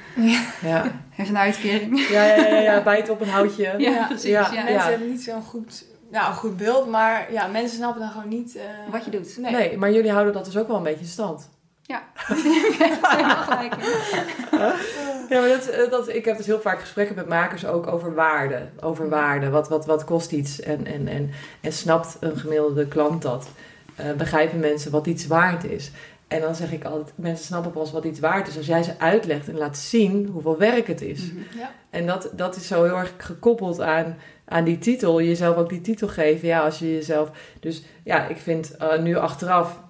Ja, 0.63 0.85
Heeft 1.11 1.29
een 1.29 1.39
uitkering. 1.39 2.09
ja, 2.09 2.23
ja, 2.25 2.35
ja, 2.47 2.57
ja 2.57 2.83
bijt 2.83 3.09
op 3.09 3.21
een 3.21 3.29
houtje. 3.29 3.75
Ja, 3.79 4.07
precies. 4.07 4.31
Ja. 4.31 4.51
Ja, 4.53 4.63
mensen 4.65 4.91
hebben 4.91 5.11
niet 5.11 5.23
zo'n 5.23 5.43
goed 5.43 5.85
ja, 6.11 6.29
een 6.29 6.35
goed 6.35 6.57
beeld, 6.57 6.89
maar 6.89 7.33
ja, 7.33 7.47
mensen 7.47 7.77
snappen 7.77 8.01
dan 8.01 8.11
gewoon 8.11 8.29
niet... 8.29 8.57
eh, 8.57 8.63
Wat 8.91 9.05
je 9.05 9.11
doet. 9.11 9.37
Nee. 9.39 9.53
Nee. 9.53 9.79
maar 9.79 9.93
jullie 9.93 10.11
houden 10.11 10.33
dat 10.33 10.45
dus 10.45 10.57
ook 10.57 10.69
wel 10.69 10.77
een 10.77 10.83
beetje 10.83 11.01
in 11.01 11.07
stand. 11.07 11.49
Ja. 11.83 12.03
Helemaal 12.15 13.37
gelijk. 13.37 13.75
Ja, 15.31 15.41
maar 15.41 15.49
dat, 15.49 15.67
eh, 15.67 15.91
dat, 15.91 16.09
ik 16.09 16.25
heb 16.25 16.37
dus 16.37 16.47
heel 16.47 16.61
vaak 16.61 16.81
gesprekken 16.81 17.17
met 17.17 17.29
makers 17.29 17.67
ook 17.67 17.87
over 17.87 18.15
waarde. 18.15 18.69
Over 18.81 19.09
waarde. 19.09 19.51
Wat, 19.51 19.69
wat, 19.69 19.87
wat 19.87 20.05
kost 20.05 20.33
iets? 20.33 20.61
En, 20.61 20.87
en, 20.87 21.09
en, 21.09 21.31
en 21.61 21.73
snapt 21.73 22.17
een 22.21 22.37
gemiddelde 22.37 22.87
klant 22.87 23.23
dat? 23.23 23.49
Eh, 23.95 24.13
begrijpen 24.13 24.59
mensen 24.59 24.91
wat 24.91 25.07
iets 25.07 25.27
waard 25.27 25.65
is? 25.65 25.91
En 26.29 26.41
dan 26.41 26.55
zeg 26.55 26.73
ik 26.73 26.85
altijd, 26.85 27.13
mensen 27.15 27.45
snappen 27.45 27.73
pas 27.73 27.93
wat 27.93 28.05
iets 28.05 28.21
waard 28.21 28.49
is 28.49 28.57
als 28.57 28.67
jij 28.67 28.83
ze 28.83 28.99
uitlegt 28.99 29.49
en 29.49 29.59
laat 29.59 29.79
zien 29.79 30.29
hoeveel 30.33 30.59
werk 30.59 30.87
het 30.87 31.01
is. 31.01 31.33
Mhm. 31.33 31.59
Ja. 31.59 31.71
En 31.91 32.07
dat, 32.07 32.31
dat 32.33 32.57
is 32.57 32.67
zo 32.67 32.85
heel 32.85 32.97
erg 32.97 33.13
gekoppeld 33.17 33.81
aan, 33.81 34.17
aan 34.45 34.65
die 34.65 34.79
titel. 34.79 35.23
Jezelf 35.23 35.57
ook 35.57 35.69
die 35.69 35.81
titel 35.81 36.09
geven. 36.09 36.49
Ja, 36.49 36.61
als 36.61 36.79
je 36.79 36.95
jezelf. 36.95 37.31
Dus 37.61 37.83
ja, 38.05 38.27
ik 38.27 38.37
vind 38.37 38.77
eh, 38.77 38.99
nu 38.99 39.17
achteraf 39.17 39.81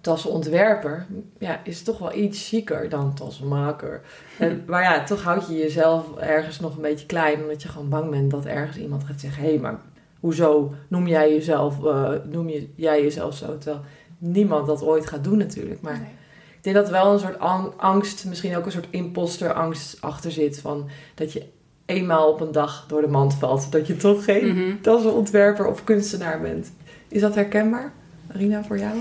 tassenontwerper. 0.00 1.06
Ja, 1.38 1.60
is 1.64 1.82
toch 1.82 1.98
wel 1.98 2.14
iets 2.14 2.48
chiquer 2.48 2.88
dan 2.88 3.14
tassenmaker. 3.14 4.00
En, 4.38 4.62
maar 4.66 4.82
ja, 4.82 5.04
toch 5.04 5.22
houd 5.22 5.46
je 5.48 5.56
jezelf 5.56 6.16
ergens 6.16 6.60
nog 6.60 6.76
een 6.76 6.82
beetje 6.82 7.06
klein. 7.06 7.42
Omdat 7.42 7.62
je 7.62 7.68
gewoon 7.68 7.88
bang 7.88 8.10
bent 8.10 8.30
dat 8.30 8.44
ergens 8.44 8.76
iemand 8.76 9.04
gaat 9.04 9.20
zeggen: 9.20 9.42
hé, 9.42 9.48
hey, 9.48 9.58
maar 9.58 9.78
hoezo 10.20 10.74
noem 10.88 11.06
jij 11.06 11.32
jezelf, 11.32 11.84
eh, 11.84 12.10
noem 12.30 12.48
je, 12.48 12.68
jij 12.74 13.02
jezelf 13.02 13.34
zo? 13.36 13.58
Terwijl 13.58 13.84
niemand 14.18 14.66
dat 14.66 14.82
ooit 14.82 15.06
gaat 15.06 15.24
doen, 15.24 15.38
natuurlijk. 15.38 15.80
Maar 15.80 15.92
Nee. 15.98 16.10
ik 16.56 16.62
denk 16.64 16.76
dat 16.76 16.86
er 16.86 16.92
wel 16.92 17.12
een 17.12 17.18
soort 17.18 17.38
ang- 17.38 17.72
angst, 17.76 18.24
misschien 18.26 18.56
ook 18.56 18.64
een 18.66 18.72
soort 18.72 18.86
imposterangst 18.90 19.96
achter 20.00 20.30
zit. 20.30 20.60
Van 20.60 20.88
dat 21.14 21.32
je 21.32 21.42
eenmaal 21.86 22.30
op 22.32 22.40
een 22.40 22.52
dag 22.52 22.84
door 22.88 23.00
de 23.00 23.08
mand 23.08 23.34
valt. 23.34 23.72
Dat 23.72 23.86
je 23.86 23.96
toch 23.96 24.24
geen 24.24 24.46
Mhm. 24.48 24.80
tassenontwerper 24.80 25.66
of 25.66 25.84
kunstenaar 25.84 26.40
bent. 26.40 26.72
Is 27.08 27.20
dat 27.20 27.34
herkenbaar, 27.34 27.92
Arina, 28.34 28.64
voor 28.64 28.78
jou? 28.78 28.92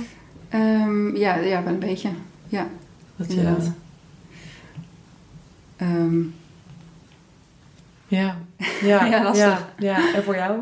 Ehm, 0.49 1.15
ja, 1.15 1.35
ja, 1.35 1.63
wel 1.63 1.73
een 1.73 1.79
beetje. 1.79 2.09
Ja, 2.47 2.67
Dat 3.15 3.33
je, 3.33 3.41
Ehm, 5.77 6.19
ja. 8.07 8.35
Ja, 8.81 9.05
Ja, 9.05 9.23
lastig. 9.23 9.67
Ja, 9.77 9.97
ja. 9.97 10.13
En 10.15 10.23
voor 10.23 10.35
jou? 10.35 10.59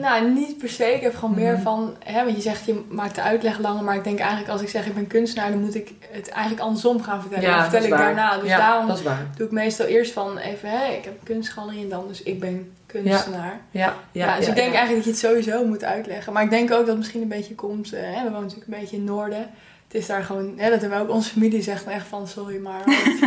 Nou, 0.00 0.30
niet 0.30 0.58
per 0.58 0.68
se. 0.68 0.84
Ik 0.94 1.00
heb 1.00 1.14
gewoon 1.14 1.34
meer 1.34 1.52
Mhm. 1.52 1.62
van, 1.62 1.94
hè, 2.04 2.24
want 2.24 2.36
je 2.36 2.42
zegt 2.42 2.64
je 2.66 2.84
maakt 2.88 3.14
de 3.14 3.22
uitleg 3.22 3.58
langer, 3.58 3.84
maar 3.84 3.94
ik 3.96 4.04
denk 4.04 4.18
eigenlijk 4.18 4.50
als 4.50 4.60
ik 4.62 4.68
zeg 4.68 4.86
ik 4.86 4.94
ben 4.94 5.06
kunstenaar, 5.06 5.50
dan 5.50 5.60
moet 5.60 5.74
ik 5.74 5.92
het 6.10 6.28
eigenlijk 6.28 6.62
andersom 6.62 7.02
gaan 7.02 7.20
vertellen. 7.20 7.44
Ja, 7.44 7.50
dan 7.50 7.58
dat 7.60 7.70
vertel 7.70 7.86
ik 7.86 7.94
waar. 7.94 8.14
daarna. 8.14 8.38
Dus 8.38 8.48
ja, 8.48 8.58
daarom 8.58 8.86
dat 8.88 8.98
is 8.98 9.02
waar. 9.04 9.26
doe 9.36 9.46
ik 9.46 9.52
meestal 9.52 9.86
eerst 9.86 10.12
van 10.12 10.38
even, 10.38 10.70
hè, 10.70 10.84
ik 10.92 11.04
heb 11.04 11.12
een 11.12 11.24
kunstgalerie 11.24 11.82
en 11.82 11.88
dan 11.88 12.04
dus 12.08 12.22
ik 12.22 12.40
ben 12.40 12.72
kunstenaar. 12.86 13.60
Ja, 13.70 13.80
Ja, 13.80 13.94
ja, 14.12 14.36
dus 14.36 14.44
ja, 14.44 14.50
ik 14.50 14.56
denk 14.56 14.72
ja. 14.72 14.78
eigenlijk 14.78 15.06
dat 15.06 15.20
je 15.20 15.26
het 15.28 15.30
sowieso 15.44 15.64
moet 15.66 15.84
uitleggen. 15.84 16.32
Maar 16.32 16.42
ik 16.42 16.50
denk 16.50 16.70
ook 16.70 16.78
dat 16.78 16.86
het 16.86 16.96
misschien 16.98 17.22
een 17.22 17.28
beetje 17.28 17.54
komt, 17.54 17.92
eh, 17.92 18.00
hè, 18.02 18.22
we 18.22 18.30
wonen 18.30 18.40
natuurlijk 18.42 18.72
een 18.72 18.80
beetje 18.80 18.96
in 18.96 19.02
het 19.02 19.10
noorden. 19.10 19.50
Het 19.90 20.00
is 20.00 20.06
daar 20.06 20.22
gewoon, 20.22 20.52
hè, 20.56 20.70
dat 20.70 20.80
hebben 20.80 20.98
we 20.98 21.04
ook 21.04 21.10
onze 21.10 21.30
familie 21.30 21.62
zegt 21.62 21.86
echt 21.86 22.06
van, 22.06 22.28
sorry 22.28 22.58
maar, 22.58 22.84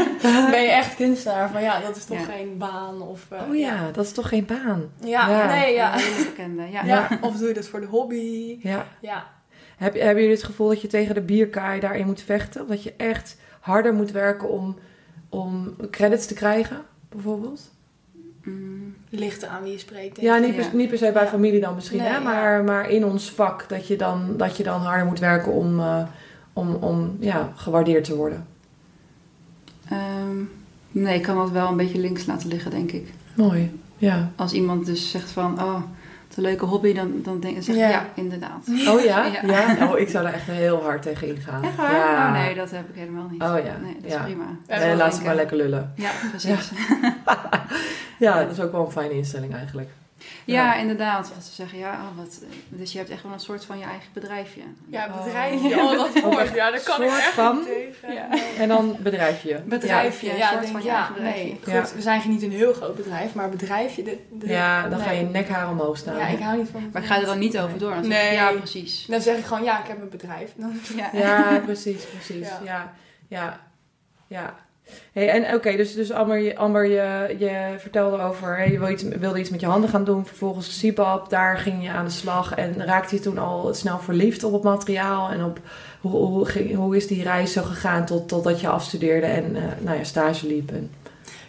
ben 0.51 0.61
je 0.63 0.71
echt 0.71 0.95
kunstenaar? 0.95 1.49
Van 1.49 1.61
ja, 1.61 1.79
dat 1.79 1.95
is 1.95 2.05
toch 2.05 2.17
Ja. 2.19 2.23
geen 2.23 2.57
baan 2.57 3.01
of... 3.01 3.25
eh, 3.29 3.41
Oh 3.49 3.55
ja, 3.55 3.91
dat 3.91 4.05
is 4.05 4.11
toch 4.11 4.27
geen 4.27 4.45
baan? 4.45 4.81
Ja, 5.03 5.29
Ja. 5.29 5.45
nee, 5.47 5.73
ja. 5.73 5.93
Een 5.93 5.99
hele 5.99 6.25
bekende. 6.25 6.63
Ja. 6.71 6.83
Ja, 6.85 7.07
of 7.21 7.37
doe 7.37 7.47
je 7.47 7.53
dat 7.53 7.67
voor 7.67 7.79
de 7.81 7.85
hobby? 7.87 8.57
Ja. 8.61 8.85
Ja, 9.01 9.27
Heb, 9.77 9.93
hebben 9.93 10.15
jullie 10.23 10.35
het 10.37 10.43
gevoel 10.45 10.67
dat 10.67 10.81
je 10.81 10.87
tegen 10.87 11.15
de 11.15 11.21
bierkaai 11.21 11.79
daarin 11.79 12.05
moet 12.05 12.21
vechten? 12.21 12.61
Of 12.61 12.67
dat 12.67 12.83
je 12.83 12.93
echt 12.97 13.37
harder 13.59 13.93
moet 13.93 14.11
werken 14.11 14.49
om, 14.49 14.77
om 15.29 15.75
credits 15.91 16.25
te 16.25 16.33
krijgen, 16.33 16.81
bijvoorbeeld? 17.09 17.71
Mm, 18.43 18.95
ligt 19.09 19.45
aan 19.45 19.63
wie 19.63 19.71
je 19.71 19.77
spreekt. 19.79 20.21
Ja, 20.21 20.37
niet, 20.37 20.55
per, 20.55 20.65
niet 20.73 20.89
per 20.89 20.97
se 20.97 21.11
bij 21.11 21.23
Ja. 21.23 21.29
familie 21.29 21.59
dan 21.59 21.75
misschien, 21.75 21.97
Nee, 21.99 22.07
hè? 22.07 22.13
ja. 22.13 22.19
Maar, 22.19 22.63
maar 22.63 22.89
in 22.89 23.05
ons 23.05 23.31
vak 23.31 23.69
dat 23.69 23.87
je 23.87 23.95
dan, 23.95 24.37
dat 24.37 24.57
je 24.57 24.63
dan 24.63 24.81
harder 24.81 25.05
moet 25.05 25.19
werken 25.19 25.51
om, 25.51 25.79
eh, 25.79 26.03
om, 26.53 26.73
om 26.75 27.17
ja, 27.19 27.51
gewaardeerd 27.55 28.03
te 28.03 28.15
worden. 28.15 28.47
ehm, 29.89 30.37
nee, 30.91 31.15
ik 31.15 31.21
kan 31.21 31.35
dat 31.37 31.51
wel 31.51 31.67
een 31.67 31.77
beetje 31.77 31.99
links 31.99 32.25
laten 32.25 32.47
liggen, 32.47 32.71
denk 32.71 32.91
ik. 32.91 33.13
Mooi, 33.35 33.79
ja. 33.97 34.31
Als 34.35 34.53
iemand 34.53 34.85
dus 34.85 35.11
zegt 35.11 35.31
van, 35.31 35.61
oh, 35.61 35.73
wat 36.27 36.37
een 36.37 36.43
leuke 36.43 36.65
hobby, 36.65 36.93
dan, 36.93 37.11
dan 37.23 37.39
denk 37.39 37.57
ik, 37.57 37.63
zeg 37.63 37.75
ik, 37.75 37.81
Ja. 37.81 37.89
ja. 37.89 38.05
inderdaad. 38.15 38.67
Oh 38.87 39.01
ja? 39.03 39.25
Ja. 39.41 39.41
ja? 39.43 39.91
Oh, 39.91 39.99
ik 39.99 40.09
zou 40.09 40.23
daar 40.23 40.33
echt 40.33 40.45
heel 40.47 40.81
hard 40.83 41.01
tegen 41.01 41.27
ingaan. 41.27 41.63
Echt 41.63 41.75
waar? 41.75 41.93
Ja. 41.93 42.27
Oh 42.27 42.31
nee, 42.45 42.55
dat 42.55 42.71
heb 42.71 42.89
ik 42.89 42.95
helemaal 42.95 43.27
niet. 43.31 43.41
Oh 43.41 43.57
ja, 43.65 43.77
Nee, 43.81 43.95
dat 44.01 44.11
is 44.11 44.17
prima. 44.23 44.45
Ja, 44.67 44.73
Eh, 44.75 44.97
laat 44.97 45.15
ze 45.15 45.23
maar 45.23 45.35
lekker 45.35 45.57
lullen. 45.57 45.93
Ja, 45.95 46.11
precies. 46.29 46.71
Ja, 48.19 48.43
dat 48.43 48.51
is 48.51 48.59
ook 48.59 48.71
wel 48.71 48.85
een 48.85 48.91
fijne 48.91 49.13
instelling 49.13 49.53
eigenlijk. 49.55 49.89
Ja, 50.45 50.75
inderdaad. 50.75 51.31
Dat 51.35 51.43
ze 51.43 51.53
zeggen, 51.53 51.77
ja, 51.77 51.91
oh, 51.91 52.17
wat, 52.17 52.41
dus 52.69 52.91
je 52.91 52.97
hebt 52.97 53.09
echt 53.09 53.23
wel 53.23 53.31
een 53.33 53.39
soort 53.39 53.65
van 53.65 53.77
je 53.77 53.83
eigen 53.83 54.09
bedrijfje. 54.13 54.61
Ja, 54.89 55.09
bedrijfje. 55.23 55.75
Oh, 55.75 55.91
dat 56.13 56.19
woord. 56.23 56.53
Ja, 56.53 56.71
daar 56.71 56.81
kan 56.83 57.01
ik 57.03 57.09
Soort 57.09 57.19
echt 57.21 57.29
van? 57.33 57.63
tegen. 57.65 58.13
Ja. 58.13 58.27
En 58.57 58.67
dan 58.67 58.95
bedrijfje. 58.99 59.61
Bedrijfje, 59.65 60.27
Ja, 60.27 60.35
ja, 60.35 60.41
een 60.43 60.47
soort 60.49 60.61
denk, 60.61 60.71
van 60.73 60.81
je 60.81 60.87
ja, 60.87 60.95
eigen 60.95 61.13
bedrijfje. 61.13 61.43
nee. 61.43 61.59
Goed, 61.63 61.73
Ja. 61.89 61.95
we 61.95 62.01
zijn 62.01 62.21
niet 62.29 62.41
een 62.41 62.51
heel 62.51 62.73
groot 62.73 62.95
bedrijf, 62.95 63.33
maar 63.33 63.49
bedrijfje, 63.49 64.03
dit, 64.03 64.17
dit- 64.31 64.49
Ja, 64.49 64.87
dan 64.87 64.99
ga 64.99 65.11
je 65.11 65.23
nekhaar 65.23 65.69
omhoog 65.69 65.97
staan. 65.97 66.17
Ja, 66.17 66.27
ik 66.27 66.39
hou 66.39 66.57
niet 66.57 66.69
van 66.71 66.89
Maar 66.93 67.01
ik 67.01 67.07
ga 67.07 67.19
er 67.19 67.25
dan 67.25 67.39
niet 67.39 67.59
over 67.59 67.77
door. 67.77 67.91
Dan 67.93 68.03
ik, 68.03 68.09
Nee. 68.09 68.33
Ja, 68.33 68.51
precies. 68.51 69.05
Dan 69.05 69.21
zeg 69.21 69.37
ik 69.37 69.45
gewoon, 69.45 69.63
ja, 69.63 69.79
ik 69.81 69.87
heb 69.87 70.01
een 70.01 70.09
bedrijf. 70.09 70.51
Dan, 70.55 70.79
Ja. 70.95 71.09
Ja, 71.13 71.59
precies, 71.65 72.03
precies. 72.05 72.47
Ja. 72.47 72.59
Ja, 72.63 72.93
ja, 73.27 73.59
ja. 74.27 74.55
Hey, 75.13 75.29
en 75.29 75.55
oké, 75.55 75.75
dus, 75.75 75.93
dus 75.93 76.11
Amber, 76.11 76.55
Amber 76.55 76.85
je, 76.85 77.35
je 77.37 77.75
vertelde 77.77 78.21
over, 78.21 78.71
je 78.71 78.79
wilde 79.19 79.39
iets 79.39 79.49
met 79.49 79.59
je 79.59 79.65
handen 79.65 79.89
gaan 79.89 80.03
doen. 80.03 80.25
Vervolgens 80.25 80.79
CPAP, 80.79 81.29
daar 81.29 81.57
ging 81.57 81.83
je 81.83 81.89
aan 81.89 82.05
de 82.05 82.11
slag. 82.11 82.53
En 82.53 82.85
raakte 82.85 83.15
je 83.15 83.21
toen 83.21 83.37
al 83.37 83.73
snel 83.73 83.99
verliefd 83.99 84.43
op 84.43 84.53
het 84.53 84.63
materiaal? 84.63 85.29
En 85.29 85.43
op 85.43 85.59
hoe, 86.01 86.11
hoe, 86.11 86.73
hoe 86.75 86.95
is 86.95 87.07
die 87.07 87.23
reis 87.23 87.53
zo 87.53 87.63
gegaan 87.63 88.05
tot, 88.05 88.27
totdat 88.27 88.61
je 88.61 88.67
afstudeerde 88.67 89.27
en 89.27 89.55
eh, 89.55 89.63
nou 89.79 89.97
ja, 89.97 90.03
stage 90.03 90.47
liep? 90.47 90.71
En, 90.71 90.91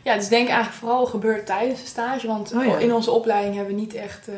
ja, 0.04 0.14
dus 0.14 0.24
ik 0.24 0.30
denk 0.30 0.48
eigenlijk 0.48 0.76
vooral 0.78 1.06
gebeurt 1.06 1.46
tijdens 1.46 1.80
de 1.80 1.86
stage. 1.86 2.26
Want 2.26 2.52
Oh 2.54 2.64
ja. 2.64 2.76
in 2.76 2.92
onze 2.94 3.10
opleiding 3.10 3.54
hebben 3.56 3.74
we 3.74 3.80
niet 3.80 3.94
echt 3.94 4.28
eh, 4.28 4.34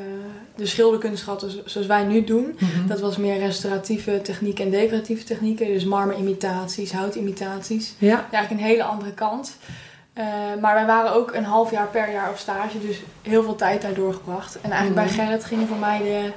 de 0.54 0.66
schilderkunst 0.66 1.22
gehad 1.22 1.46
zoals 1.64 1.86
wij 1.86 2.04
nu 2.04 2.24
doen. 2.24 2.58
Dat 2.86 3.00
was 3.00 3.16
meer 3.16 3.38
restauratieve 3.38 4.20
technieken 4.22 4.64
en 4.64 4.70
decoratieve 4.70 5.24
technieken. 5.24 5.66
Dus 5.66 5.84
marmerimitaties, 5.84 6.92
houtimitaties. 6.92 7.94
Ja, 7.98 8.08
Ja, 8.08 8.24
eigenlijk 8.30 8.50
een 8.62 8.68
hele 8.68 8.82
andere 8.84 9.12
kant. 9.12 9.56
Eh, 10.12 10.24
maar 10.60 10.74
wij 10.74 10.86
waren 10.86 11.12
ook 11.14 11.34
een 11.34 11.44
half 11.44 11.70
jaar 11.70 11.86
per 11.86 12.12
jaar 12.12 12.30
op 12.30 12.36
stage, 12.36 12.80
dus 12.86 13.02
heel 13.22 13.42
veel 13.42 13.54
tijd 13.56 13.82
daar 13.82 13.94
doorgebracht. 13.94 14.58
En 14.60 14.70
eigenlijk 14.70 15.06
Mhm. 15.06 15.16
bij 15.16 15.24
Gerrit 15.24 15.44
gingen 15.44 15.66
voor 15.68 15.76
mij 15.76 15.98
de 15.98 16.32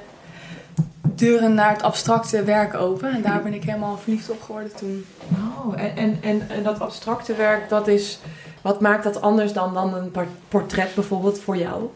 deuren 1.02 1.54
naar 1.54 1.72
het 1.72 1.82
abstracte 1.82 2.42
werk 2.44 2.74
open. 2.74 3.12
En 3.12 3.22
daar 3.22 3.42
ben 3.42 3.54
ik 3.54 3.64
helemaal 3.64 3.98
verliefd 4.02 4.30
op 4.30 4.42
geworden 4.42 4.74
toen. 4.76 5.04
Oh, 5.32 5.80
en, 5.80 5.96
en, 5.96 6.18
en, 6.20 6.46
en 6.48 6.62
dat 6.62 6.80
abstracte 6.80 7.34
werk, 7.34 7.68
dat 7.68 7.88
is, 7.88 8.18
wat 8.62 8.80
maakt 8.80 9.04
dat 9.04 9.20
anders 9.20 9.52
dan, 9.52 9.74
dan 9.74 9.94
een 9.94 10.10
por- 10.10 10.26
portret 10.48 10.94
bijvoorbeeld 10.94 11.40
voor 11.40 11.56
jou? 11.56 11.88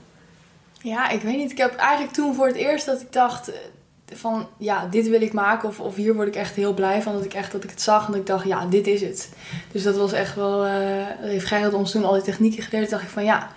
Ja, 0.83 1.09
ik 1.09 1.23
weet 1.23 1.37
niet. 1.37 1.51
Ik 1.51 1.59
heb 1.59 1.75
eigenlijk 1.77 2.13
toen 2.13 2.35
voor 2.35 2.47
het 2.47 2.57
eerst 2.57 2.87
dat 2.87 3.01
ik 3.01 3.13
dacht 3.13 3.49
eh, 3.53 3.57
van 4.17 4.47
ja, 4.57 4.87
dit 4.91 5.09
wil 5.09 5.21
ik 5.23 5.33
maken. 5.33 5.69
Of, 5.69 5.81
of 5.81 5.95
hier 5.95 6.15
word 6.15 6.29
ik 6.29 6.37
echt 6.37 6.55
heel 6.55 6.75
blij 6.75 7.03
van. 7.03 7.13
Dat 7.13 7.25
ik 7.25 7.35
echt 7.35 7.53
dat 7.53 7.65
ik 7.65 7.71
het 7.71 7.83
zag 7.83 8.07
en 8.07 8.13
dat 8.13 8.21
ik 8.21 8.27
dacht 8.27 8.45
ja, 8.47 8.67
dit 8.67 8.87
is 8.87 9.01
het. 9.01 9.29
Dus 9.73 9.83
dat 9.83 9.97
was 9.97 10.13
echt 10.13 10.35
wel, 10.35 10.65
eh 10.65 10.73
heeft 11.19 11.47
Gerrit 11.47 11.75
ons 11.75 11.91
toen 11.91 12.05
al 12.05 12.13
die 12.13 12.23
technieken 12.23 12.63
geleerd. 12.63 12.91
Dacht 12.91 13.03
ik 13.03 13.09
van 13.09 13.25
ja, 13.25 13.49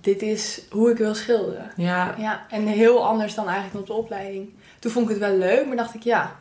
dit 0.00 0.22
is 0.22 0.60
hoe 0.70 0.90
ik 0.90 0.98
wil 0.98 1.14
schilderen. 1.14 1.70
Ja, 1.76 2.14
Ja, 2.18 2.46
en 2.50 2.66
heel 2.66 3.06
anders 3.06 3.34
dan 3.34 3.48
eigenlijk 3.48 3.78
op 3.80 3.86
de 3.86 3.92
opleiding. 3.92 4.48
Toen 4.78 4.90
vond 4.92 5.04
ik 5.10 5.10
het 5.10 5.28
wel 5.28 5.36
leuk, 5.38 5.66
maar 5.66 5.76
dacht 5.76 5.94
ik, 5.94 6.02
ja, 6.02 6.36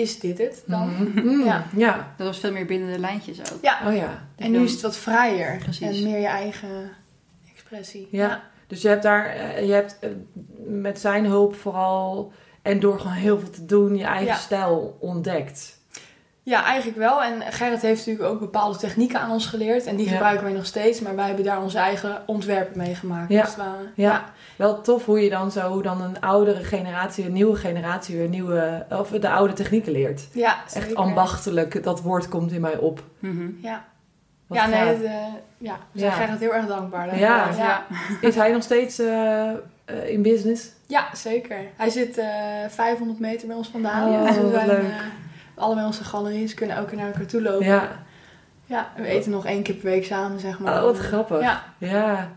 is 0.00 0.20
dit 0.20 0.38
het 0.38 0.62
dan? 0.66 0.88
Mhm. 0.90 1.26
Mm, 1.26 1.44
Ja. 1.44 1.64
ja. 1.76 2.14
Dat 2.16 2.26
was 2.26 2.38
veel 2.38 2.52
meer 2.52 2.66
binnen 2.66 2.92
de 2.92 2.98
lijntjes 2.98 3.38
ook. 3.52 3.58
Ja, 3.62 3.80
Oh 3.86 3.94
ja. 3.96 4.28
en 4.36 4.50
nu 4.50 4.62
is 4.62 4.72
het 4.72 4.80
wat 4.80 4.96
vrijer. 4.96 5.56
Precies. 5.58 5.96
En 5.98 6.02
meer 6.02 6.20
je 6.20 6.26
eigen 6.26 6.90
expressie. 7.52 8.08
Ja. 8.10 8.42
Dus 8.66 8.82
je 8.82 8.88
hebt 8.88 9.02
daar, 9.02 9.26
eh, 9.26 9.66
je 9.66 9.72
hebt 9.72 9.98
eh, 10.00 10.10
met 10.66 10.98
zijn 11.00 11.24
hulp 11.24 11.54
vooral 11.56 12.32
en 12.62 12.80
door 12.80 13.00
gewoon 13.00 13.16
heel 13.16 13.38
veel 13.38 13.50
te 13.50 13.64
doen 13.64 13.96
je 13.96 14.04
eigen 14.04 14.26
Ja. 14.26 14.34
stijl 14.34 14.96
ontdekt. 15.00 15.75
Ja, 16.48 16.64
eigenlijk 16.64 16.98
wel. 16.98 17.22
En 17.22 17.42
Gerrit 17.52 17.82
heeft 17.82 18.06
natuurlijk 18.06 18.34
ook 18.34 18.40
bepaalde 18.40 18.78
technieken 18.78 19.20
aan 19.20 19.30
ons 19.30 19.46
geleerd. 19.46 19.86
En 19.86 19.96
die 19.96 20.06
Ja. 20.06 20.12
gebruiken 20.12 20.44
wij 20.44 20.52
nog 20.54 20.66
steeds. 20.66 21.00
Maar 21.00 21.16
wij 21.16 21.26
hebben 21.26 21.44
daar 21.44 21.62
onze 21.62 21.78
eigen 21.78 22.22
ontwerpen 22.26 22.78
mee 22.78 22.94
gemaakt. 22.94 23.30
Ja. 23.32 23.42
het 23.42 23.56
ware. 23.56 23.90
Ja. 23.94 24.24
Wel 24.56 24.80
tof 24.80 25.04
hoe 25.04 25.20
je 25.22 25.30
dan 25.30 25.50
zo, 25.50 25.70
hoe 25.72 25.82
dan 25.82 26.00
een 26.02 26.20
oudere 26.20 26.64
generatie, 26.64 27.24
een 27.24 27.32
nieuwe 27.32 27.56
generatie 27.56 28.16
weer 28.16 28.28
nieuwe, 28.28 28.86
of 28.90 29.08
de 29.08 29.30
oude 29.30 29.52
technieken 29.52 29.92
leert. 29.92 30.28
ja 30.32 30.56
Echt 30.64 30.72
zeker. 30.72 30.96
ambachtelijk, 30.96 31.82
dat 31.82 32.00
woord 32.02 32.28
komt 32.28 32.52
in 32.52 32.60
mij 32.60 32.76
op. 32.76 33.02
Mhm. 33.18 33.48
Ja, 33.60 33.84
Wat 34.46 34.58
ja 34.58 34.66
nee, 34.66 34.78
het, 34.80 35.02
eh, 35.02 35.12
ja, 35.58 35.76
we 35.92 35.98
zijn 35.98 36.10
Ja. 36.12 36.16
Gerrit 36.16 36.40
heel 36.40 36.54
erg 36.54 36.66
dankbaar. 36.66 37.18
Ja. 37.18 37.48
ja. 37.56 37.86
Is 38.20 38.34
hij 38.34 38.52
nog 38.52 38.62
steeds 38.62 38.98
eh, 38.98 39.50
eh, 39.50 39.56
in 40.08 40.22
business? 40.22 40.68
Ja, 40.86 41.06
zeker. 41.14 41.58
Hij 41.76 41.90
zit 41.90 42.18
eh 42.18 42.26
500 42.68 43.18
meter 43.20 43.46
bij 43.46 43.56
ons 43.56 43.68
vandaan. 43.68 44.08
Oh, 44.08 44.26
dus 44.26 44.36
we 44.36 44.42
wat 44.42 44.52
zijn 44.52 44.66
leuk. 44.66 44.82
Allebei 45.56 45.86
onze 45.86 46.04
galeries 46.04 46.54
kunnen 46.54 46.78
ook 46.78 46.92
naar 46.92 47.06
elkaar 47.06 47.26
toe 47.26 47.42
lopen. 47.42 47.66
Ja. 47.66 48.04
Ja, 48.64 48.92
we 48.96 49.06
eten 49.06 49.30
nog 49.30 49.46
één 49.46 49.62
keer 49.62 49.74
per 49.74 49.90
week 49.90 50.04
samen, 50.04 50.40
zeg 50.40 50.58
maar. 50.58 50.76
Oh, 50.76 50.82
wat 50.82 50.98
grappig. 50.98 51.40
Ja, 51.40 51.62
Ja. 51.78 52.30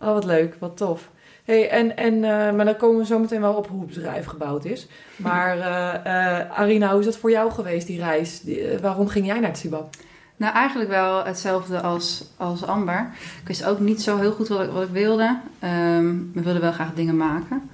Oh, 0.00 0.12
wat 0.12 0.24
leuk. 0.24 0.56
Wat 0.58 0.76
tof. 0.76 1.10
Hey, 1.44 1.70
en, 1.70 1.96
en, 1.96 2.14
eh, 2.14 2.54
maar 2.54 2.64
dan 2.64 2.76
komen 2.76 2.98
we 2.98 3.06
zo 3.06 3.18
meteen 3.18 3.40
wel 3.40 3.54
op 3.54 3.68
hoe 3.68 3.80
het 3.80 3.94
bedrijf 3.94 4.26
gebouwd 4.26 4.64
is. 4.64 4.86
Maar 5.16 5.58
eh, 5.58 6.40
eh, 6.40 6.50
Arina, 6.50 6.90
hoe 6.90 6.98
is 6.98 7.04
dat 7.04 7.16
voor 7.16 7.30
jou 7.30 7.50
geweest, 7.50 7.86
die 7.86 7.98
reis? 7.98 8.40
Die, 8.40 8.78
waarom 8.80 9.08
ging 9.08 9.26
jij 9.26 9.40
naar 9.40 9.48
het 9.48 9.58
Sibab? 9.58 9.94
Nou, 10.36 10.54
eigenlijk 10.54 10.90
wel 10.90 11.24
hetzelfde 11.24 11.80
als, 11.80 12.24
als 12.36 12.66
Amber. 12.66 13.10
Ik 13.40 13.48
wist 13.48 13.64
ook 13.64 13.78
niet 13.78 14.02
zo 14.02 14.18
heel 14.18 14.32
goed 14.32 14.48
wat 14.48 14.62
ik, 14.62 14.70
wat 14.70 14.82
ik 14.82 14.88
wilde. 14.88 15.40
Ehm, 15.58 16.16
we 16.32 16.42
wilden 16.42 16.60
wel 16.60 16.72
graag 16.72 16.94
dingen 16.94 17.16
maken. 17.16 17.70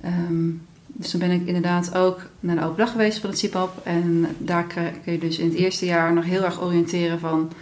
Ehm, 0.00 0.48
dus 0.98 1.10
toen 1.10 1.20
ben 1.20 1.30
ik 1.30 1.46
inderdaad 1.46 1.94
ook 1.94 2.20
naar 2.40 2.56
de 2.56 2.62
open 2.62 2.76
dag 2.76 2.90
geweest 2.90 3.18
van 3.18 3.30
het 3.30 3.38
CIPAP. 3.38 3.80
En 3.86 4.26
daar 4.38 4.64
kun 4.64 5.12
je 5.12 5.18
dus 5.18 5.38
in 5.38 5.48
het 5.48 5.58
eerste 5.58 5.84
jaar 5.84 6.12
nog 6.12 6.24
heel 6.24 6.44
erg 6.44 6.62
oriënteren 6.62 7.18
van... 7.18 7.52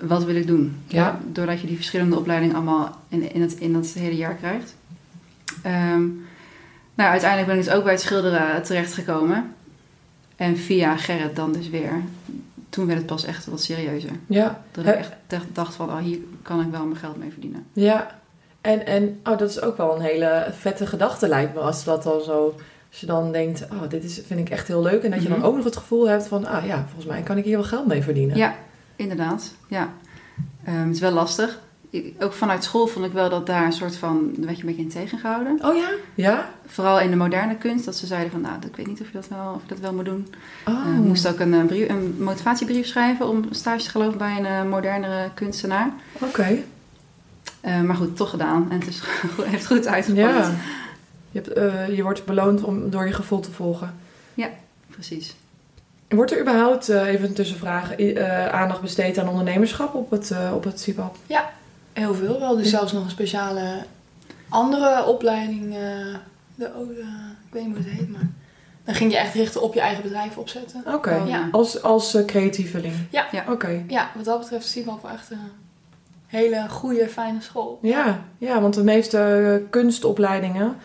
Wat 0.00 0.24
wil 0.24 0.34
ik 0.34 0.46
doen? 0.46 0.76
Ja. 0.86 1.20
Doordat 1.32 1.60
je 1.60 1.66
die 1.66 1.76
verschillende 1.76 2.18
opleidingen 2.18 2.54
allemaal 2.54 2.98
in, 3.08 3.34
in, 3.34 3.40
het, 3.40 3.54
in 3.54 3.72
dat 3.72 3.86
hele 3.86 4.16
jaar 4.16 4.34
krijgt. 4.34 4.74
Ehm, 5.62 6.02
nou, 6.94 7.10
uiteindelijk 7.10 7.48
ben 7.48 7.58
ik 7.58 7.64
dus 7.64 7.74
ook 7.74 7.82
bij 7.82 7.92
het 7.92 8.02
schilderen 8.02 8.62
terechtgekomen. 8.62 9.54
En 10.36 10.56
via 10.56 10.96
Gerrit 10.96 11.36
dan 11.36 11.52
dus 11.52 11.68
weer. 11.68 12.02
Toen 12.68 12.86
werd 12.86 12.98
het 12.98 13.06
pas 13.06 13.24
echt 13.24 13.46
wat 13.46 13.62
serieuzer. 13.62 14.10
Ja. 14.26 14.62
Dat 14.72 14.86
ik 14.86 14.94
echt 14.94 15.12
echt 15.26 15.46
dacht 15.52 15.74
van, 15.74 15.88
oh, 15.88 15.98
hier 15.98 16.18
kan 16.42 16.60
ik 16.60 16.70
wel 16.70 16.84
mijn 16.84 16.98
geld 16.98 17.16
mee 17.16 17.30
verdienen. 17.30 17.66
Ja. 17.72 18.18
En, 18.64 18.86
en 18.86 19.20
oh, 19.24 19.38
dat 19.38 19.50
is 19.50 19.60
ook 19.60 19.76
wel 19.76 19.94
een 19.94 20.00
hele 20.00 20.46
vette 20.58 20.86
gedachte, 20.86 21.28
lijkt 21.28 21.54
me. 21.54 21.60
Als 21.60 21.84
dat 21.84 22.02
dan 22.02 22.20
zo... 22.22 22.54
Als 22.90 23.00
je 23.00 23.06
dan 23.08 23.32
denkt, 23.32 23.62
oh, 23.72 23.88
dit 23.88 24.04
is, 24.04 24.20
vind 24.26 24.40
ik 24.40 24.50
echt 24.50 24.66
heel 24.68 24.82
leuk. 24.82 25.02
En 25.02 25.10
dat 25.10 25.22
je 25.22 25.28
dan 25.28 25.38
Mhm. 25.38 25.46
ook 25.46 25.56
nog 25.56 25.64
het 25.64 25.76
gevoel 25.76 26.08
hebt 26.08 26.26
van... 26.26 26.46
Ah 26.46 26.66
ja, 26.66 26.84
volgens 26.86 27.06
mij 27.06 27.22
kan 27.22 27.38
ik 27.38 27.44
hier 27.44 27.56
wel 27.56 27.64
geld 27.66 27.86
mee 27.86 28.02
verdienen. 28.02 28.36
Ja, 28.36 28.54
inderdaad. 28.96 29.54
Ja. 29.68 29.88
Ehm, 30.64 30.76
het 30.86 30.94
is 30.94 31.00
wel 31.00 31.10
lastig. 31.12 31.58
Ik- 31.90 32.14
ook 32.22 32.32
vanuit 32.32 32.64
school 32.64 32.86
vond 32.86 33.06
ik 33.06 33.12
wel 33.12 33.28
dat 33.30 33.46
daar 33.46 33.64
een 33.64 33.72
soort 33.72 33.96
van, 33.96 34.30
daar 34.36 34.44
werd 34.46 34.56
je 34.56 34.62
een 34.62 34.68
beetje 34.68 34.82
in 34.82 34.88
tegengehouden. 34.88 35.58
Oh 35.64 35.76
ja? 35.76 35.88
Ja? 36.14 36.48
Vooral 36.66 37.00
in 37.00 37.10
de 37.10 37.16
moderne 37.16 37.56
kunst, 37.56 37.84
dat 37.84 37.96
ze 37.96 38.06
zeiden 38.06 38.30
van, 38.30 38.40
nou, 38.40 38.54
ik 38.66 38.76
weet 38.76 38.86
niet 38.86 39.00
of 39.00 39.06
je 39.06 39.12
dat 39.12 39.28
wel, 39.28 39.52
of 39.54 39.62
je 39.62 39.68
dat 39.68 39.78
wel 39.80 39.92
moet 39.94 40.04
doen. 40.04 40.34
Oh. 40.68 40.86
Eh, 40.86 40.94
ik 40.98 41.04
moest 41.04 41.28
ook 41.28 41.38
een, 41.38 41.54
eh, 41.54 41.64
brief, 41.64 41.88
een 41.88 42.16
motivatiebrief 42.18 42.86
schrijven 42.86 43.28
om 43.28 43.44
stage 43.50 43.84
te 43.84 43.90
gelopen 43.90 44.18
bij 44.18 44.36
een 44.38 44.46
eh, 44.46 44.64
modernere 44.64 45.30
kunstenaar. 45.34 45.90
Oké. 46.18 46.58
Eh, 47.64 47.80
maar 47.80 47.96
goed, 47.96 48.16
toch 48.16 48.30
gedaan. 48.30 48.66
En 48.70 48.78
het 48.78 48.88
is, 48.88 49.00
heeft 49.44 49.66
goed 49.66 49.86
uitgepakt. 49.86 50.34
Ja. 50.46 50.50
Je, 51.30 51.40
hebt, 51.40 51.52
eh, 51.52 51.96
je 51.96 52.02
wordt 52.02 52.24
beloond 52.24 52.62
om, 52.62 52.90
door 52.90 53.06
je 53.06 53.12
gevoel 53.12 53.40
te 53.40 53.50
volgen. 53.50 53.94
Precies. 54.90 55.34
Wordt 56.08 56.32
er 56.32 56.40
überhaupt, 56.40 56.88
eh, 56.88 57.06
even 57.06 57.28
een 57.28 57.34
tussenvraag, 57.34 57.92
eh, 57.96 58.46
aandacht 58.48 58.80
besteed 58.80 59.18
aan 59.18 59.28
ondernemerschap 59.28 59.94
op 59.94 60.10
het, 60.10 60.30
eh 60.30 60.52
op 60.54 60.64
het 60.64 60.80
CIPAP? 60.80 61.16
Heel 61.92 62.14
veel 62.14 62.38
wel. 62.40 62.56
Dus 62.56 62.70
zelfs 62.70 62.92
nog 62.92 63.04
een 63.04 63.10
speciale 63.10 63.84
andere 64.48 65.04
opleiding. 65.06 65.74
eh, 65.74 66.14
de, 66.54 66.70
oh, 66.76 66.88
de- 66.88 67.04
ik 67.46 67.52
weet 67.52 67.66
niet 67.66 67.76
hoe 67.76 67.84
het 67.84 67.94
heet, 67.94 68.10
maar... 68.10 68.28
Dan 68.84 68.94
ging 68.94 69.12
je 69.12 69.18
echt 69.18 69.34
richten 69.34 69.62
op 69.62 69.74
je 69.74 69.80
eigen 69.80 70.02
bedrijf 70.02 70.36
opzetten. 70.36 70.82
Oké. 70.86 71.14
Ja. 71.26 71.48
Als, 71.52 71.82
als 71.82 72.18
creatieveling? 72.26 72.94
Ja. 73.10 73.26
Ja. 73.32 73.44
Oké. 73.48 73.84
Ja, 73.88 74.10
wat 74.14 74.24
dat 74.24 74.40
betreft 74.40 74.74
wel 74.84 75.10
echt 75.12 75.28
hele 76.34 76.68
goede, 76.68 77.08
fijne 77.08 77.40
school. 77.40 77.78
Ja, 77.82 78.24
ja, 78.38 78.60
want 78.60 78.74
de 78.74 78.84
meeste 78.84 79.62
kunstopleidingen 79.70 80.76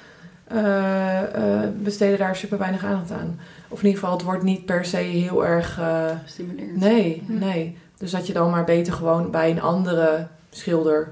eh, 0.48 1.64
eh, 1.64 1.70
besteden 1.76 2.18
daar 2.18 2.36
super 2.36 2.58
weinig 2.58 2.84
aandacht 2.84 3.12
aan. 3.12 3.40
Of 3.68 3.80
in 3.80 3.86
ieder 3.86 4.00
geval, 4.00 4.16
het 4.18 4.26
wordt 4.26 4.44
niet 4.44 4.66
per 4.66 4.86
se 4.86 4.98
heel 4.98 5.46
erg... 5.46 5.80
eh, 5.80 6.06
Gestimuleerd. 6.24 6.76
nee, 6.76 7.24
Hm. 7.26 7.38
nee. 7.38 7.78
Dus 7.98 8.12
dat 8.12 8.28
je 8.28 8.34
dan 8.34 8.50
maar 8.50 8.64
beter 8.64 8.94
gewoon 8.94 9.32
bij 9.32 9.50
een 9.50 9.62
andere 9.62 10.28
schilder 10.50 11.12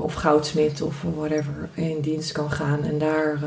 of 0.00 0.14
goudsmid 0.14 0.82
of 0.82 1.02
whatever 1.16 1.68
in 1.74 2.00
dienst 2.00 2.32
kan 2.32 2.50
gaan. 2.50 2.84
En 2.84 2.98
daar... 2.98 3.38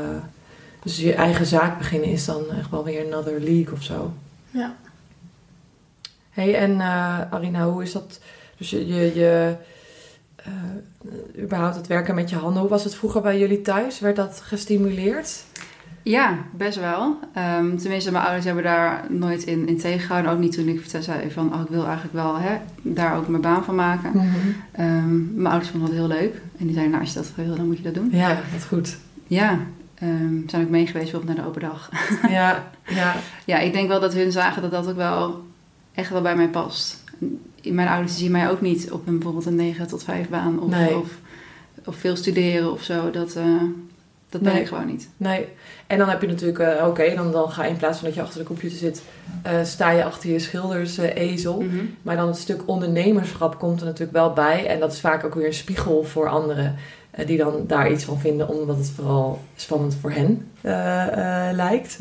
dus 0.82 0.96
je 0.96 1.14
eigen 1.14 1.46
zaak 1.46 1.78
beginnen 1.78 2.08
is 2.08 2.24
dan 2.24 2.42
echt 2.58 2.70
wel 2.70 2.84
weer 2.84 3.04
another 3.06 3.40
league 3.40 3.72
of 3.72 3.82
zo. 3.82 4.12
Ja. 4.50 4.74
hey, 6.30 6.54
en 6.54 6.80
Arina, 7.30 7.68
hoe 7.68 7.82
is 7.82 7.92
dat? 7.92 8.20
Dus 8.56 8.70
je, 8.70 8.86
je, 8.86 9.14
je 9.14 9.54
eh, 10.48 11.42
überhaupt 11.42 11.76
het 11.76 11.86
werken 11.86 12.14
met 12.14 12.30
je 12.30 12.36
handen, 12.36 12.60
hoe 12.60 12.70
was 12.70 12.84
het 12.84 12.94
vroeger 12.94 13.20
bij 13.20 13.38
jullie 13.38 13.62
thuis? 13.62 14.00
Werd 14.00 14.16
dat 14.16 14.40
gestimuleerd? 14.44 15.44
Ja, 16.02 16.38
best 16.50 16.80
wel. 16.80 17.18
Ehm, 17.34 17.76
tenminste, 17.76 18.12
mijn 18.12 18.24
ouders 18.24 18.44
hebben 18.44 18.64
daar 18.64 19.04
nooit 19.08 19.44
in, 19.44 19.68
in 19.68 19.78
tegengehouden. 19.78 20.32
Ook 20.32 20.38
niet 20.38 20.52
toen 20.52 20.68
ik 20.68 20.80
vertelde 20.80 21.04
zei 21.04 21.30
van, 21.30 21.54
oh, 21.54 21.60
ik 21.60 21.68
wil 21.68 21.84
eigenlijk 21.84 22.14
wel 22.14 22.36
hè, 22.36 22.56
daar 22.82 23.16
ook 23.16 23.28
mijn 23.28 23.42
baan 23.42 23.64
van 23.64 23.74
maken. 23.74 24.12
Ehm, 24.72 25.34
mijn 25.34 25.46
ouders 25.46 25.70
vonden 25.70 25.88
dat 25.88 25.98
heel 25.98 26.08
leuk. 26.08 26.34
En 26.58 26.64
die 26.64 26.72
zeiden, 26.72 26.90
nou, 26.90 27.04
als 27.04 27.12
je 27.12 27.18
dat 27.18 27.32
wil, 27.34 27.56
dan 27.56 27.66
moet 27.66 27.76
je 27.76 27.82
dat 27.82 27.94
doen. 27.94 28.08
Ja, 28.12 28.40
dat 28.52 28.64
goed. 28.68 28.96
Ja, 29.26 29.58
we 29.98 30.42
zijn 30.46 30.62
ook 30.62 30.68
mee 30.68 30.86
geweest 30.86 31.10
bijvoorbeeld 31.10 31.36
naar 31.36 31.44
de 31.44 31.50
open 31.50 31.60
dag. 31.60 31.90
Ja, 32.28 32.70
ja, 32.86 33.14
ja, 33.46 33.58
ik 33.58 33.72
denk 33.72 33.88
wel 33.88 34.00
dat 34.00 34.14
hun 34.14 34.32
zagen 34.32 34.62
dat 34.62 34.70
dat 34.70 34.88
ook 34.88 34.96
wel 34.96 35.44
echt 35.94 36.10
wel 36.10 36.22
bij 36.22 36.36
mij 36.36 36.48
past. 36.48 37.04
Mijn 37.62 37.88
ouders 37.88 38.16
zien 38.18 38.30
mij 38.30 38.50
ook 38.50 38.60
niet 38.60 38.90
op 38.90 39.06
een, 39.06 39.14
bijvoorbeeld 39.14 39.46
een 39.46 39.54
9 39.54 39.86
tot 39.86 40.04
5 40.04 40.28
baan. 40.28 40.60
Of, 40.62 40.70
Nee. 40.70 40.96
of, 40.96 41.10
of 41.84 41.96
veel 41.96 42.16
studeren 42.16 42.72
of 42.72 42.82
zo. 42.82 43.10
Dat, 43.10 43.34
eh, 43.34 43.44
dat 44.28 44.40
ben 44.40 44.52
Nee. 44.52 44.60
ik 44.62 44.68
gewoon 44.68 44.86
niet. 44.86 45.08
nee. 45.16 45.46
En 45.86 45.98
dan 45.98 46.08
heb 46.08 46.20
je 46.20 46.26
natuurlijk, 46.26 46.58
eh, 46.58 46.86
oké, 46.86 47.14
dan, 47.14 47.32
dan 47.32 47.50
ga 47.50 47.64
je 47.64 47.70
in 47.70 47.76
plaats 47.76 47.98
van 47.98 48.06
dat 48.06 48.16
je 48.16 48.22
achter 48.22 48.38
de 48.40 48.46
computer 48.46 48.78
zit, 48.78 49.02
eh, 49.42 49.64
sta 49.64 49.90
je 49.90 50.04
achter 50.04 50.30
je 50.30 50.38
schildersezel. 50.38 51.60
Mhm. 51.60 51.76
Maar 52.02 52.16
dan 52.16 52.26
het 52.26 52.36
stuk 52.38 52.62
ondernemerschap 52.66 53.58
komt 53.58 53.80
er 53.80 53.86
natuurlijk 53.86 54.16
wel 54.16 54.32
bij. 54.32 54.66
En 54.66 54.80
dat 54.80 54.92
is 54.92 55.00
vaak 55.00 55.24
ook 55.24 55.34
weer 55.34 55.46
een 55.46 55.54
spiegel 55.54 56.04
voor 56.04 56.28
anderen. 56.28 56.74
die 57.26 57.36
dan 57.38 57.64
daar 57.66 57.92
iets 57.92 58.04
van 58.04 58.18
vinden, 58.18 58.48
omdat 58.48 58.76
het 58.76 58.90
vooral 58.90 59.40
spannend 59.56 59.94
voor 60.00 60.10
hen 60.10 60.48
lijkt. 61.56 61.98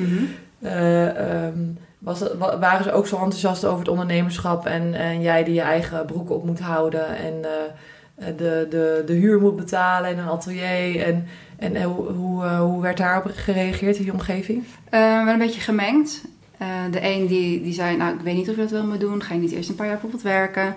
Ehm, 0.61 1.59
was 1.97 2.23
waren 2.59 2.83
ze 2.83 2.91
ook 2.91 3.07
zo 3.07 3.15
enthousiast 3.15 3.65
over 3.65 3.79
het 3.79 3.87
ondernemerschap 3.87 4.65
en, 4.65 4.93
en 4.93 5.21
jij 5.21 5.43
die 5.43 5.53
je 5.53 5.61
eigen 5.61 6.05
broek 6.05 6.29
op 6.29 6.45
moet 6.45 6.59
houden 6.59 7.17
en 7.17 7.43
eh, 7.43 8.27
de, 8.37 8.67
de, 8.69 9.03
de 9.05 9.13
huur 9.13 9.39
moet 9.39 9.55
betalen 9.55 10.09
en 10.09 10.17
een 10.17 10.29
atelier? 10.29 11.03
En, 11.03 11.27
en 11.57 11.75
eh, 11.75 11.85
hoe, 11.85 12.11
hoe, 12.11 12.43
eh, 12.43 12.59
hoe 12.59 12.81
werd 12.81 12.97
daarop 12.97 13.31
gereageerd 13.35 13.97
in 13.97 14.05
je 14.05 14.13
omgeving? 14.13 14.63
Eh, 14.89 15.23
wel 15.23 15.33
een 15.33 15.39
beetje 15.39 15.61
gemengd. 15.61 16.21
Eh, 16.57 16.67
de 16.91 16.99
een 17.01 17.27
die, 17.27 17.61
die 17.61 17.73
zei, 17.73 17.97
nou 17.97 18.13
ik 18.13 18.21
weet 18.21 18.35
niet 18.35 18.49
of 18.49 18.55
je 18.55 18.61
dat 18.61 18.71
wil 18.71 18.85
moet 18.85 18.99
doen. 18.99 19.23
Ga 19.23 19.33
je 19.33 19.39
niet 19.39 19.51
eerst 19.51 19.69
een 19.69 19.75
paar 19.75 19.85
jaar 19.85 19.95
bijvoorbeeld 19.95 20.23
werken? 20.23 20.75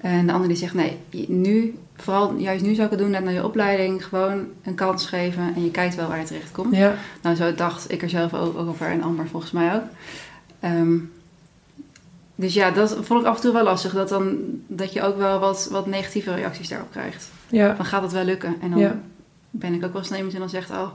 En 0.00 0.26
de 0.26 0.32
ander 0.32 0.48
die 0.48 0.56
zegt, 0.56 0.74
nee, 0.74 0.98
nu, 1.28 1.78
vooral 1.96 2.34
juist 2.34 2.64
nu 2.64 2.74
zou 2.74 2.84
ik 2.84 2.90
het 2.90 2.98
doen, 2.98 3.10
net 3.10 3.24
na 3.24 3.30
je 3.30 3.44
opleiding, 3.44 4.04
gewoon 4.04 4.46
een 4.62 4.74
kans 4.74 5.06
geven 5.06 5.52
en 5.54 5.64
je 5.64 5.70
kijkt 5.70 5.94
wel 5.94 6.08
waar 6.08 6.18
je 6.18 6.24
terecht 6.24 6.52
komt. 6.52 6.76
Ja, 6.76 6.94
Nou, 7.22 7.36
zo 7.36 7.54
dacht 7.54 7.92
ik 7.92 8.02
er 8.02 8.08
zelf 8.08 8.34
ook 8.34 8.56
over 8.68 8.86
en 8.86 9.02
Amber 9.02 9.26
volgens 9.26 9.52
mij 9.52 9.74
ook. 9.74 9.82
Ehm, 10.70 10.96
dus 12.34 12.54
ja, 12.54 12.70
dat 12.70 12.96
vond 13.02 13.20
ik 13.20 13.26
af 13.26 13.36
en 13.36 13.42
toe 13.42 13.52
wel 13.52 13.62
lastig. 13.64 13.92
Dat, 13.92 14.08
dan, 14.08 14.36
dat 14.66 14.92
je 14.92 15.02
ook 15.02 15.16
wel 15.16 15.38
wat, 15.38 15.68
wat 15.70 15.86
negatieve 15.86 16.34
reacties 16.34 16.68
daarop 16.68 16.90
krijgt. 16.90 17.28
ja. 17.48 17.76
Van 17.76 17.84
gaat 17.84 18.02
het 18.02 18.12
wel 18.12 18.24
lukken? 18.24 18.56
En 18.60 18.70
dan 18.70 18.78
Ja. 18.78 19.00
ben 19.50 19.74
ik 19.74 19.84
ook 19.84 19.92
wel 19.92 20.04
snel 20.04 20.16
iemand 20.16 20.32
die 20.34 20.40
dan 20.40 20.50
zegt, 20.50 20.70
oh, 20.70 20.88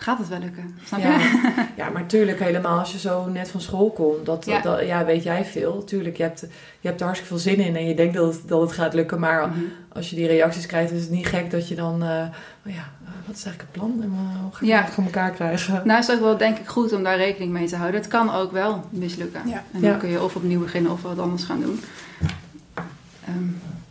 gaat 0.00 0.18
het 0.18 0.28
wel 0.28 0.38
lukken? 0.38 0.78
Snap 0.84 1.00
je? 1.00 1.06
Ja. 1.06 1.68
ja, 1.84 1.88
maar 1.90 2.06
tuurlijk 2.06 2.40
helemaal 2.40 2.78
als 2.78 2.92
je 2.92 2.98
zo 2.98 3.26
net 3.26 3.50
van 3.50 3.60
school 3.60 3.90
komt. 3.90 4.26
Dat, 4.26 4.44
Ja. 4.44 4.60
dat, 4.60 4.86
ja, 4.86 5.04
weet 5.04 5.22
jij 5.22 5.44
veel. 5.44 5.84
Tuurlijk, 5.84 6.16
je 6.16 6.22
hebt, 6.22 6.40
je 6.80 6.88
hebt 6.88 7.00
er 7.00 7.06
hartstikke 7.06 7.34
veel 7.34 7.52
zin 7.52 7.64
in 7.64 7.76
en 7.76 7.86
je 7.86 7.94
denkt 7.94 8.14
dat 8.14 8.32
het, 8.34 8.48
dat 8.48 8.60
het 8.60 8.72
gaat 8.72 8.94
lukken. 8.94 9.20
Maar 9.20 9.48
Mhm. 9.48 9.58
als 9.92 10.10
je 10.10 10.16
die 10.16 10.26
reacties 10.26 10.66
krijgt, 10.66 10.90
is 10.92 11.00
het 11.00 11.10
niet 11.10 11.26
gek 11.26 11.50
dat 11.50 11.68
je 11.68 11.74
dan... 11.74 11.94
oh 11.94 12.02
ja, 12.62 12.88
eh, 13.04 13.10
wat 13.26 13.36
is 13.36 13.44
eigenlijk 13.44 13.60
het 13.60 13.72
plan? 13.72 13.92
En 14.02 14.12
eh, 14.12 14.42
hoe 14.42 14.52
ga 14.52 14.66
Ja. 14.66 14.82
het 14.82 14.90
voor 14.94 15.04
elkaar 15.04 15.30
krijgen? 15.30 15.82
Nou 15.84 15.98
is 15.98 16.10
ook 16.10 16.20
wel 16.20 16.36
denk 16.36 16.58
ik 16.58 16.66
goed 16.66 16.92
om 16.92 17.02
daar 17.02 17.16
rekening 17.16 17.52
mee 17.52 17.66
te 17.66 17.76
houden. 17.76 18.00
Het 18.00 18.10
kan 18.10 18.34
ook 18.34 18.52
wel 18.52 18.84
mislukken. 18.90 19.40
Ja. 19.48 19.62
En 19.72 19.80
dan 19.80 19.90
Ja. 19.90 19.96
kun 19.96 20.08
je 20.08 20.22
of 20.22 20.36
opnieuw 20.36 20.60
beginnen 20.60 20.92
of 20.92 21.02
wat 21.02 21.18
anders 21.18 21.44
gaan 21.44 21.60
doen. 21.60 21.80
Ehm, 23.24 23.48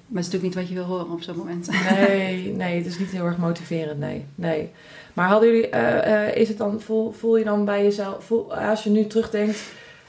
maar 0.08 0.24
het 0.24 0.26
is 0.28 0.32
natuurlijk 0.34 0.44
niet 0.44 0.54
wat 0.56 0.68
je 0.68 0.74
wil 0.74 0.98
horen 0.98 1.12
op 1.14 1.22
zo'n 1.22 1.38
moment. 1.38 1.70
Nee, 2.00 2.52
nee, 2.64 2.78
het 2.78 2.86
is 2.86 3.00
niet 3.00 3.12
heel 3.12 3.26
erg 3.26 3.38
motiverend, 3.38 4.00
nee. 4.00 4.26
nee. 4.36 4.72
Maar 5.14 5.28
hadden 5.28 5.50
jullie, 5.50 5.70
eh, 5.70 6.28
eh, 6.28 6.36
is 6.36 6.48
het 6.48 6.58
dan, 6.58 6.82
voel, 6.82 7.12
voel 7.12 7.38
je 7.38 7.44
dan 7.44 7.66
bij 7.66 7.84
jezelf, 7.84 8.24
voel, 8.24 8.56
als 8.56 8.84
je 8.84 8.90
nu 8.90 9.08
terugdenkt, 9.08 9.60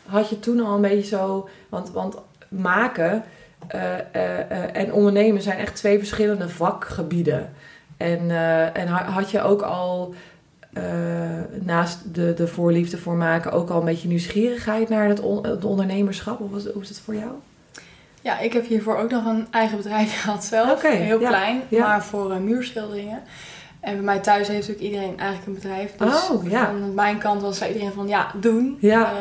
had 0.06 0.28
je 0.28 0.40
toen 0.40 0.60
al 0.60 0.74
een 0.74 0.80
beetje 0.80 1.16
zo, 1.16 1.48
want, 1.68 1.90
want 1.90 2.16
maken 2.48 3.22
eh, 3.66 4.76
en 4.76 4.92
ondernemen 4.92 5.42
zijn 5.42 5.58
echt 5.58 5.74
twee 5.76 5.98
verschillende 5.98 6.48
vakgebieden. 6.48 7.52
En, 7.96 8.30
en 8.74 8.86
ha- 8.88 9.10
had 9.10 9.30
je 9.30 9.42
ook 9.42 9.62
al 9.62 10.14
naast 11.60 12.14
de, 12.14 12.34
de 12.34 12.46
voorliefde 12.46 12.98
voor 12.98 13.14
maken 13.14 13.52
ook 13.52 13.70
al 13.70 13.78
een 13.78 13.84
beetje 13.84 14.08
nieuwsgierigheid 14.08 14.88
naar 14.88 15.08
het, 15.08 15.20
on- 15.20 15.46
het 15.46 15.64
ondernemerschap? 15.64 16.40
Of 16.40 16.50
hoe 16.72 16.82
is 16.82 16.88
het 16.88 17.00
voor 17.00 17.14
jou? 17.14 17.30
Ja, 18.28 18.38
ik 18.38 18.52
heb 18.52 18.66
hiervoor 18.66 18.96
ook 18.96 19.10
nog 19.10 19.24
een 19.24 19.46
eigen 19.50 19.76
bedrijf 19.76 20.16
gehad 20.20 20.44
zelf. 20.44 20.82
Heel 20.82 21.20
ja, 21.20 21.28
klein, 21.28 21.62
ja. 21.68 21.86
maar 21.86 22.04
voor 22.04 22.32
eh, 22.32 22.38
muurschilderingen. 22.38 23.22
En 23.80 23.94
bij 23.94 24.04
mij 24.04 24.18
thuis 24.18 24.48
heeft 24.48 24.70
ook 24.70 24.78
iedereen 24.78 25.18
eigenlijk 25.18 25.46
een 25.46 25.54
bedrijf. 25.54 25.96
Dus 25.96 26.30
Oh, 26.30 26.50
ja. 26.50 26.66
van 26.66 26.94
mijn 26.94 27.18
kant 27.18 27.42
was 27.42 27.66
iedereen 27.66 27.92
van 27.92 28.08
ja, 28.08 28.30
doen. 28.40 28.76
Ja. 28.80 29.12
Eh, 29.12 29.18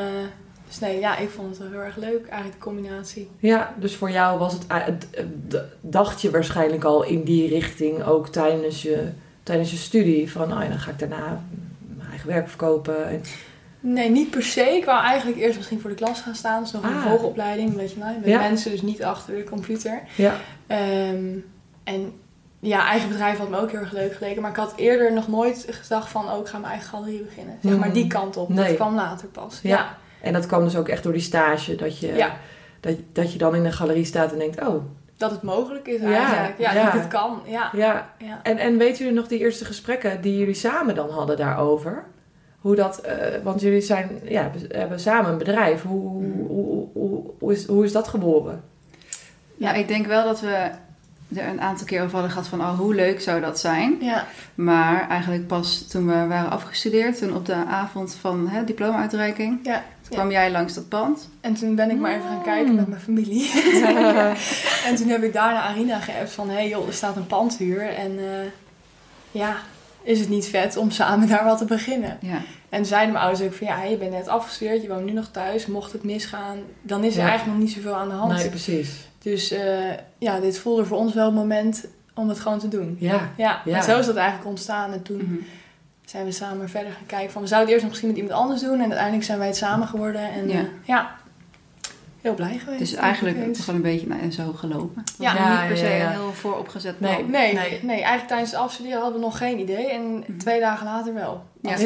dus 0.68 0.80
nee, 0.80 1.00
ja, 1.00 1.18
ik 1.18 1.30
vond 1.30 1.50
het 1.50 1.58
wel 1.58 1.70
heel 1.70 1.80
erg 1.80 1.96
leuk, 1.96 2.28
eigenlijk 2.28 2.54
de 2.54 2.70
combinatie. 2.70 3.30
Ja, 3.40 3.74
dus 3.80 3.96
voor 3.96 4.12
jou 4.12 4.40
was 4.40 4.54
het, 4.54 4.66
eh, 5.12 5.24
dacht 5.82 6.22
je 6.22 6.32
waarschijnlijk 6.32 6.84
al 6.84 7.04
in 7.04 7.24
die 7.24 7.50
richting 7.50 8.04
ook 8.04 8.28
tijdens 8.28 8.82
je 8.82 9.10
tijdens 9.44 9.72
je 9.72 9.78
studie 9.78 10.32
van, 10.32 10.54
oh 10.54 10.62
ja, 10.62 10.68
dan 10.68 10.80
ga 10.80 10.92
ik 10.92 11.00
daarna 11.00 11.42
mijn 11.98 12.10
eigen 12.10 12.28
werk 12.28 12.48
verkopen. 12.48 13.08
En, 13.08 13.22
Nee, 13.94 14.10
niet 14.10 14.30
per 14.30 14.44
se. 14.44 14.62
Ik 14.62 14.86
wou 14.86 15.04
eigenlijk 15.04 15.40
eerst 15.40 15.56
misschien 15.58 15.80
voor 15.80 15.90
de 15.90 15.96
klas 15.96 16.22
gaan 16.22 16.36
staan. 16.36 16.64
Is 16.64 16.72
nog 16.72 16.84
een 16.84 16.90
Ah. 16.94 17.02
vervolgopleiding, 17.02 17.76
weet 17.76 17.92
je 17.92 17.98
nou. 18.00 18.16
Met 18.20 18.26
Ja. 18.30 18.40
mensen, 18.40 18.72
dus 18.72 18.82
niet 18.82 19.04
achter 19.04 19.36
de 19.36 19.44
computer. 19.44 20.02
ja, 20.16 20.36
Ehm, 20.68 21.26
en 21.84 22.14
ja, 22.60 22.88
eigen 22.88 23.10
bedrijf 23.10 23.38
had 23.38 23.50
me 23.50 23.58
ook 23.60 23.72
heel 23.72 23.80
erg 23.80 23.92
leuk 23.92 24.14
geleken. 24.16 24.42
Maar 24.42 24.52
ik 24.52 24.58
had 24.58 24.74
eerder 24.76 25.14
nog 25.14 25.28
nooit 25.28 25.66
gedacht 25.70 26.10
van, 26.10 26.32
oh, 26.32 26.40
ik 26.40 26.48
ga 26.48 26.58
mijn 26.58 26.72
eigen 26.72 26.90
galerie 26.90 27.24
beginnen. 27.24 27.58
Zeg 27.64 27.72
maar 27.78 27.88
Mhm. 27.88 27.94
die 27.98 28.08
kant 28.08 28.38
op. 28.38 28.50
Nee. 28.50 28.68
Dat 28.68 28.76
kwam 28.76 28.96
later 28.96 29.28
pas. 29.28 29.60
Ja. 29.64 29.96
en 30.22 30.34
dat 30.34 30.46
kwam 30.46 30.64
dus 30.64 30.76
ook 30.76 30.88
echt 30.88 31.04
door 31.04 31.14
die 31.14 31.22
stage, 31.22 31.76
dat 31.76 32.00
je, 32.00 32.14
Ja. 32.16 32.36
dat, 32.80 32.96
dat 33.14 33.32
je 33.34 33.38
dan 33.38 33.56
in 33.56 33.66
een 33.66 33.74
galerie 33.74 34.06
staat 34.06 34.32
en 34.32 34.38
denkt, 34.40 34.62
oh, 34.68 34.84
Dat 35.18 35.32
het 35.32 35.42
mogelijk 35.42 35.88
is 35.88 36.02
eigenlijk. 36.02 36.56
Ja, 36.60 36.74
ja. 36.74 36.84
dat 36.84 36.94
het 36.94 37.08
kan. 37.08 37.42
Ja. 37.46 37.70
ja. 37.74 38.10
ja. 38.18 38.40
En, 38.44 38.58
en 38.58 38.78
weten 38.78 38.98
jullie 38.98 39.14
nog 39.20 39.28
die 39.28 39.40
eerste 39.40 39.66
gesprekken 39.66 40.22
die 40.22 40.38
jullie 40.38 40.54
samen 40.54 40.96
dan 40.96 41.10
hadden 41.10 41.38
daarover? 41.38 42.04
Hoe 42.68 42.76
dat, 42.76 42.98
eh, 43.00 43.16
want 43.44 43.62
jullie 43.62 43.82
zijn, 43.82 44.10
ja, 44.24 44.42
hebben- 44.42 44.62
hebben 44.78 45.00
samen 45.00 45.32
een 45.32 45.38
bedrijf. 45.38 45.82
Hoe, 45.82 46.02
hoe, 46.02 46.48
hoe, 46.48 46.88
hoe, 46.94 47.24
hoe 47.40 47.54
is, 47.54 47.66
hoe 47.66 47.86
is 47.86 47.92
dat 47.92 48.08
geboren? 48.08 48.64
Ja, 49.58 49.74
ik 49.74 49.88
denk 49.88 50.06
wel 50.08 50.24
dat 50.24 50.40
we 50.40 50.70
er 51.36 51.48
een 51.48 51.62
aantal 51.62 51.86
keer 51.86 52.02
over 52.02 52.12
hadden 52.14 52.32
gehad 52.32 52.48
van 52.48 52.60
oh, 52.62 52.78
hoe 52.80 52.96
leuk 52.96 53.22
zou 53.22 53.42
dat 53.42 53.60
zijn. 53.60 53.98
ja. 54.02 54.26
Maar 54.56 55.10
eigenlijk 55.10 55.48
pas 55.48 55.88
toen 55.88 56.08
we 56.08 56.28
waren 56.28 56.50
afgestudeerd, 56.52 57.18
toen 57.18 57.36
op 57.36 57.46
de 57.46 57.54
avond 57.54 58.16
van 58.16 58.48
hè, 58.48 58.64
diploma-uitreiking, 58.64 59.60
ja. 59.64 59.84
toen 60.02 60.18
kwam 60.18 60.32
jij 60.32 60.52
langs 60.52 60.74
dat 60.74 60.88
pand. 60.90 61.30
En 61.42 61.54
toen 61.54 61.76
ben 61.76 61.90
ik 61.92 61.98
maar 61.98 62.12
even 62.12 62.28
gaan 62.28 62.38
Mm. 62.38 62.44
kijken 62.44 62.76
met 62.76 62.88
mijn 62.88 63.02
familie. 63.02 63.52
en 64.88 64.96
toen 64.96 65.08
heb 65.08 65.24
ik 65.24 65.34
daar 65.34 65.54
naar 65.54 65.62
Arina 65.64 66.00
geappt 66.00 66.32
van... 66.32 66.48
Hé 66.50 66.56
hey 66.56 66.68
joh, 66.70 66.88
er 66.88 66.94
staat 66.94 67.16
een 67.16 67.28
pandhuur. 67.28 67.82
En 67.90 68.18
eh, 68.20 68.48
ja, 69.32 69.56
is 70.04 70.20
het 70.20 70.30
niet 70.30 70.48
vet 70.48 70.78
om 70.78 70.92
samen 70.92 71.28
daar 71.34 71.44
wat 71.44 71.58
te 71.58 71.66
beginnen? 71.66 72.18
Ja, 72.22 72.42
En 72.70 72.86
zeiden 72.86 73.12
mijn 73.14 73.26
ouders 73.26 73.48
ook 73.48 73.54
van... 73.54 73.68
Ja, 73.68 73.84
je 73.84 73.98
bent 73.98 74.12
net 74.12 74.28
afgestudeerd, 74.28 74.82
je 74.82 74.88
woont 74.88 75.06
nu 75.06 75.12
nog 75.12 75.28
thuis. 75.32 75.66
Mocht 75.66 75.92
het 75.92 76.04
misgaan, 76.04 76.58
dan 76.82 77.04
is 77.04 77.14
er 77.16 77.22
Ja. 77.22 77.28
eigenlijk 77.28 77.58
nog 77.58 77.68
niet 77.68 77.76
zoveel 77.76 77.96
aan 77.96 78.10
de 78.10 78.16
hand. 78.16 78.34
Nee, 78.34 78.50
precies. 78.50 79.08
Dus 79.22 79.52
eh, 79.52 79.94
ja, 80.18 80.40
dit 80.40 80.60
voelde 80.60 80.86
voor 80.86 80.98
ons 80.98 81.14
wel 81.14 81.26
het 81.26 81.36
moment 81.36 81.86
om 82.14 82.30
het 82.30 82.40
gewoon 82.40 82.60
te 82.60 82.68
doen. 82.68 82.98
Ja, 83.00 83.32
Ja, 83.38 83.62
Ja. 83.66 83.76
en 83.78 83.84
zo 83.84 84.00
is 84.00 84.06
dat 84.06 84.16
eigenlijk 84.16 84.48
ontstaan. 84.50 84.92
En 84.94 85.02
toen 85.02 85.18
Mhm. 85.18 85.36
zijn 86.06 86.26
we 86.26 86.32
samen 86.32 86.70
verder 86.70 86.92
gaan 86.92 87.06
kijken 87.06 87.32
van... 87.32 87.42
We 87.42 87.48
zouden 87.48 87.74
het 87.74 87.84
eerst 87.84 87.84
nog 87.84 87.90
misschien 87.90 88.10
met 88.10 88.18
iemand 88.18 88.42
anders 88.42 88.62
doen. 88.62 88.74
En 88.80 88.82
uiteindelijk 88.86 89.24
zijn 89.24 89.38
wij 89.38 89.48
het 89.48 89.58
samen 89.58 89.88
geworden. 89.88 90.32
En 90.32 90.50
Ja. 90.50 90.66
ja 90.84 91.16
heel 92.28 92.46
blij 92.46 92.58
geweest. 92.58 92.80
Dus 92.80 92.94
eigenlijk 92.94 93.54
toch 93.54 93.66
wel 93.66 93.76
een 93.76 93.82
beetje 93.82 94.08
nou, 94.08 94.32
zo 94.32 94.54
gelopen. 94.56 95.02
Het 95.06 95.14
Ja. 95.20 95.60
niet 95.60 95.68
per 95.68 95.78
se 95.78 95.86
ja, 95.86 95.96
ja. 95.96 96.06
een 96.06 96.12
heel 96.12 96.34
vooropgezet 96.34 97.00
Nee. 97.00 97.16
plan. 97.18 97.32
Nee, 97.32 97.54
Nee. 97.54 97.80
nee. 97.82 97.96
eigenlijk 97.96 98.28
tijdens 98.28 98.52
het 98.52 98.60
afstuderen 98.60 99.02
hadden 99.02 99.20
we 99.20 99.26
nog 99.26 99.38
geen 99.38 99.60
idee. 99.60 99.90
En 99.92 100.02
Mhm. 100.18 100.38
twee 100.38 100.60
dagen 100.60 100.86
later 100.86 101.14
wel. 101.14 101.44
Ja. 101.62 101.76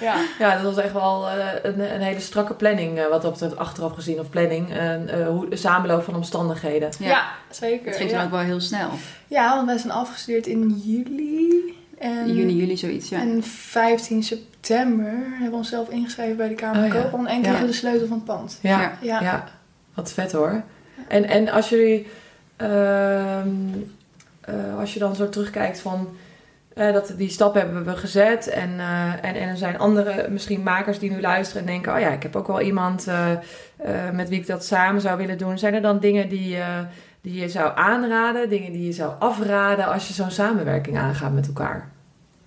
ja. 0.00 0.16
ja, 0.38 0.54
dat 0.54 0.74
was 0.74 0.84
echt 0.84 0.92
wel 0.92 1.28
eh, 1.28 1.46
een, 1.62 1.94
een 1.94 2.00
hele 2.00 2.20
strakke 2.20 2.54
planning, 2.54 2.98
eh, 2.98 3.08
wat 3.08 3.22
dat 3.22 3.30
betreft 3.32 3.56
achteraf 3.56 3.92
gezien, 3.92 4.20
of 4.20 4.30
planning. 4.30 4.70
Eh, 4.76 5.26
hoe, 5.28 5.46
samenloop 5.50 6.02
van 6.04 6.14
omstandigheden. 6.14 6.90
Ja. 6.98 7.08
Ja, 7.08 7.24
zeker. 7.50 7.86
Het 7.86 7.96
ging 7.96 8.10
ja. 8.10 8.16
toen 8.16 8.24
ook 8.24 8.30
wel 8.32 8.40
heel 8.40 8.60
snel. 8.60 8.88
ja, 9.28 9.54
want 9.54 9.66
wij 9.66 9.78
zijn 9.78 9.92
afgestudeerd 9.92 10.46
in 10.46 10.80
juli. 10.84 11.74
En, 11.98 12.34
Juni, 12.34 12.56
juli 12.56 12.76
zoiets, 12.76 13.08
ja. 13.08 13.20
En 13.20 13.42
15 13.42 14.22
september 14.22 14.52
hebben 14.68 15.50
we 15.50 15.56
onszelf 15.56 15.88
ingeschreven 15.88 16.36
bij 16.36 16.48
de 16.48 16.54
Kamer 16.54 16.88
van 16.88 16.96
Oh. 16.96 17.02
Koophandel. 17.02 17.32
En 17.32 17.36
Ja. 17.36 17.42
kregen 17.42 17.60
we 17.60 17.66
de 17.66 17.72
sleutel 17.72 18.06
van 18.06 18.16
het 18.16 18.24
pand. 18.26 18.58
Ja, 18.62 18.92
Ja. 19.00 19.44
wat 19.94 20.12
vet 20.12 20.32
hoor. 20.32 20.62
En, 21.08 21.24
en 21.24 21.48
als 21.48 21.68
jullie, 21.68 22.06
ehm, 22.56 23.48
eh, 24.40 24.78
als 24.78 24.92
je 24.94 24.98
dan 24.98 25.14
zo 25.16 25.28
terugkijkt 25.28 25.80
van, 25.80 26.08
eh, 26.74 26.92
dat 26.92 27.14
die 27.16 27.28
stap 27.30 27.54
hebben 27.54 27.84
we 27.84 27.96
gezet 27.96 28.46
en, 28.48 28.78
eh, 28.78 29.12
en, 29.12 29.34
en 29.34 29.48
er 29.48 29.56
zijn 29.56 29.78
andere 29.78 30.26
misschien 30.28 30.62
makers 30.62 30.98
die 30.98 31.10
nu 31.10 31.20
luisteren 31.20 31.62
en 31.62 31.68
denken, 31.68 31.94
oh 31.94 32.00
ja, 32.00 32.08
ik 32.08 32.22
heb 32.22 32.36
ook 32.36 32.46
wel 32.46 32.60
iemand 32.60 33.06
met 34.12 34.28
wie 34.28 34.40
ik 34.40 34.46
dat 34.46 34.64
samen 34.64 35.00
zou 35.00 35.16
willen 35.18 35.38
doen. 35.38 35.58
Zijn 35.58 35.74
er 35.74 35.82
dan 35.82 35.98
dingen 35.98 36.28
die, 36.28 36.58
die 37.20 37.40
je 37.40 37.48
zou 37.48 37.72
aanraden, 37.74 38.48
dingen 38.48 38.72
die 38.72 38.86
je 38.86 38.92
zou 38.92 39.12
afraden 39.18 39.86
als 39.86 40.08
je 40.08 40.14
zo'n 40.14 40.30
samenwerking 40.30 40.98
aangaat 40.98 41.32
met 41.32 41.46
elkaar? 41.46 41.88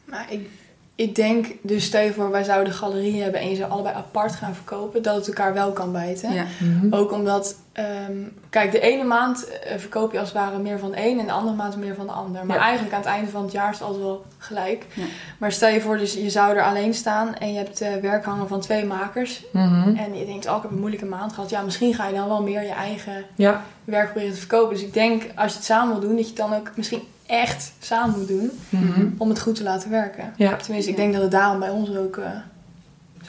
Maar 0.05 0.25
ik, 0.29 0.49
ik 0.97 1.15
denk, 1.15 1.45
dus 1.61 1.83
stel 1.85 2.01
je 2.01 2.13
voor, 2.13 2.31
wij 2.31 2.43
zouden 2.43 2.71
de 2.71 2.77
galerie 2.77 3.21
hebben 3.21 3.41
en 3.41 3.49
je 3.49 3.55
zou 3.55 3.71
allebei 3.71 3.95
apart 3.95 4.31
gaan 4.35 4.53
verkopen, 4.55 5.01
dat 5.03 5.15
het 5.15 5.27
elkaar 5.27 5.53
wel 5.53 5.71
kan 5.71 5.91
bijten. 5.91 6.33
Ja. 6.33 6.45
Ook 6.89 7.11
omdat, 7.11 7.55
ehm, 7.73 8.17
kijk, 8.49 8.71
de 8.71 8.79
ene 8.79 9.03
maand 9.03 9.47
eh, 9.49 9.77
verkoop 9.77 10.11
je 10.11 10.19
als 10.19 10.27
het 10.29 10.37
ware 10.37 10.57
meer 10.59 10.79
van 10.79 10.91
de 10.91 11.05
een 11.07 11.19
en 11.19 11.25
de 11.25 11.31
andere 11.31 11.55
maand 11.55 11.77
meer 11.77 11.95
van 11.95 12.05
de 12.05 12.11
ander. 12.11 12.45
Maar 12.45 12.55
Ja. 12.57 12.61
eigenlijk 12.63 12.93
aan 12.93 12.99
het 13.01 13.09
einde 13.09 13.31
van 13.31 13.43
het 13.43 13.51
jaar 13.51 13.69
is 13.71 13.77
het 13.79 13.87
altijd 13.87 14.03
wel 14.03 14.25
gelijk. 14.37 14.85
Ja. 14.93 15.03
Maar 15.37 15.51
stel 15.51 15.69
je 15.69 15.81
voor, 15.81 15.97
dus 15.97 16.13
je 16.13 16.29
zou 16.29 16.55
er 16.55 16.63
alleen 16.63 16.93
staan 16.93 17.35
en 17.35 17.51
je 17.51 17.57
hebt 17.57 17.81
eh, 17.81 17.95
werk 18.01 18.25
hangen 18.25 18.47
van 18.47 18.59
twee 18.59 18.85
makers. 18.85 19.43
Mhm. 19.51 19.95
En 19.95 20.17
je 20.17 20.25
denkt, 20.25 20.47
oh, 20.49 20.55
ik 20.55 20.61
heb 20.61 20.71
een 20.71 20.79
moeilijke 20.79 21.05
maand 21.05 21.33
gehad. 21.33 21.49
Ja, 21.49 21.61
misschien 21.61 21.93
ga 21.93 22.07
je 22.07 22.15
dan 22.15 22.27
wel 22.27 22.41
meer 22.41 22.61
je 22.61 22.69
eigen 22.73 23.25
Ja, 23.35 23.63
werk 23.85 24.05
proberen 24.11 24.33
te 24.33 24.39
verkopen. 24.39 24.73
Dus 24.75 24.83
ik 24.83 24.93
denk, 24.93 25.23
als 25.35 25.51
je 25.51 25.57
het 25.57 25.65
samen 25.67 25.91
wil 25.99 26.07
doen, 26.07 26.15
dat 26.15 26.19
je 26.29 26.33
het 26.41 26.49
dan 26.49 26.53
ook 26.53 26.71
misschien 26.75 27.01
echt 27.27 27.73
samen 27.79 28.19
moet 28.19 28.27
doen 28.27 28.51
Mhm. 28.69 29.07
om 29.17 29.29
het 29.29 29.39
goed 29.41 29.55
te 29.55 29.63
laten 29.63 29.89
werken. 29.89 30.33
ja. 30.37 30.55
Tenminste, 30.55 30.91
ik 30.91 30.97
Ja. 30.97 31.01
denk 31.03 31.13
dat 31.13 31.21
het 31.21 31.31
daarom 31.31 31.59
bij 31.59 31.69
ons 31.69 31.95
ook 31.95 32.17
eh, 32.17 32.29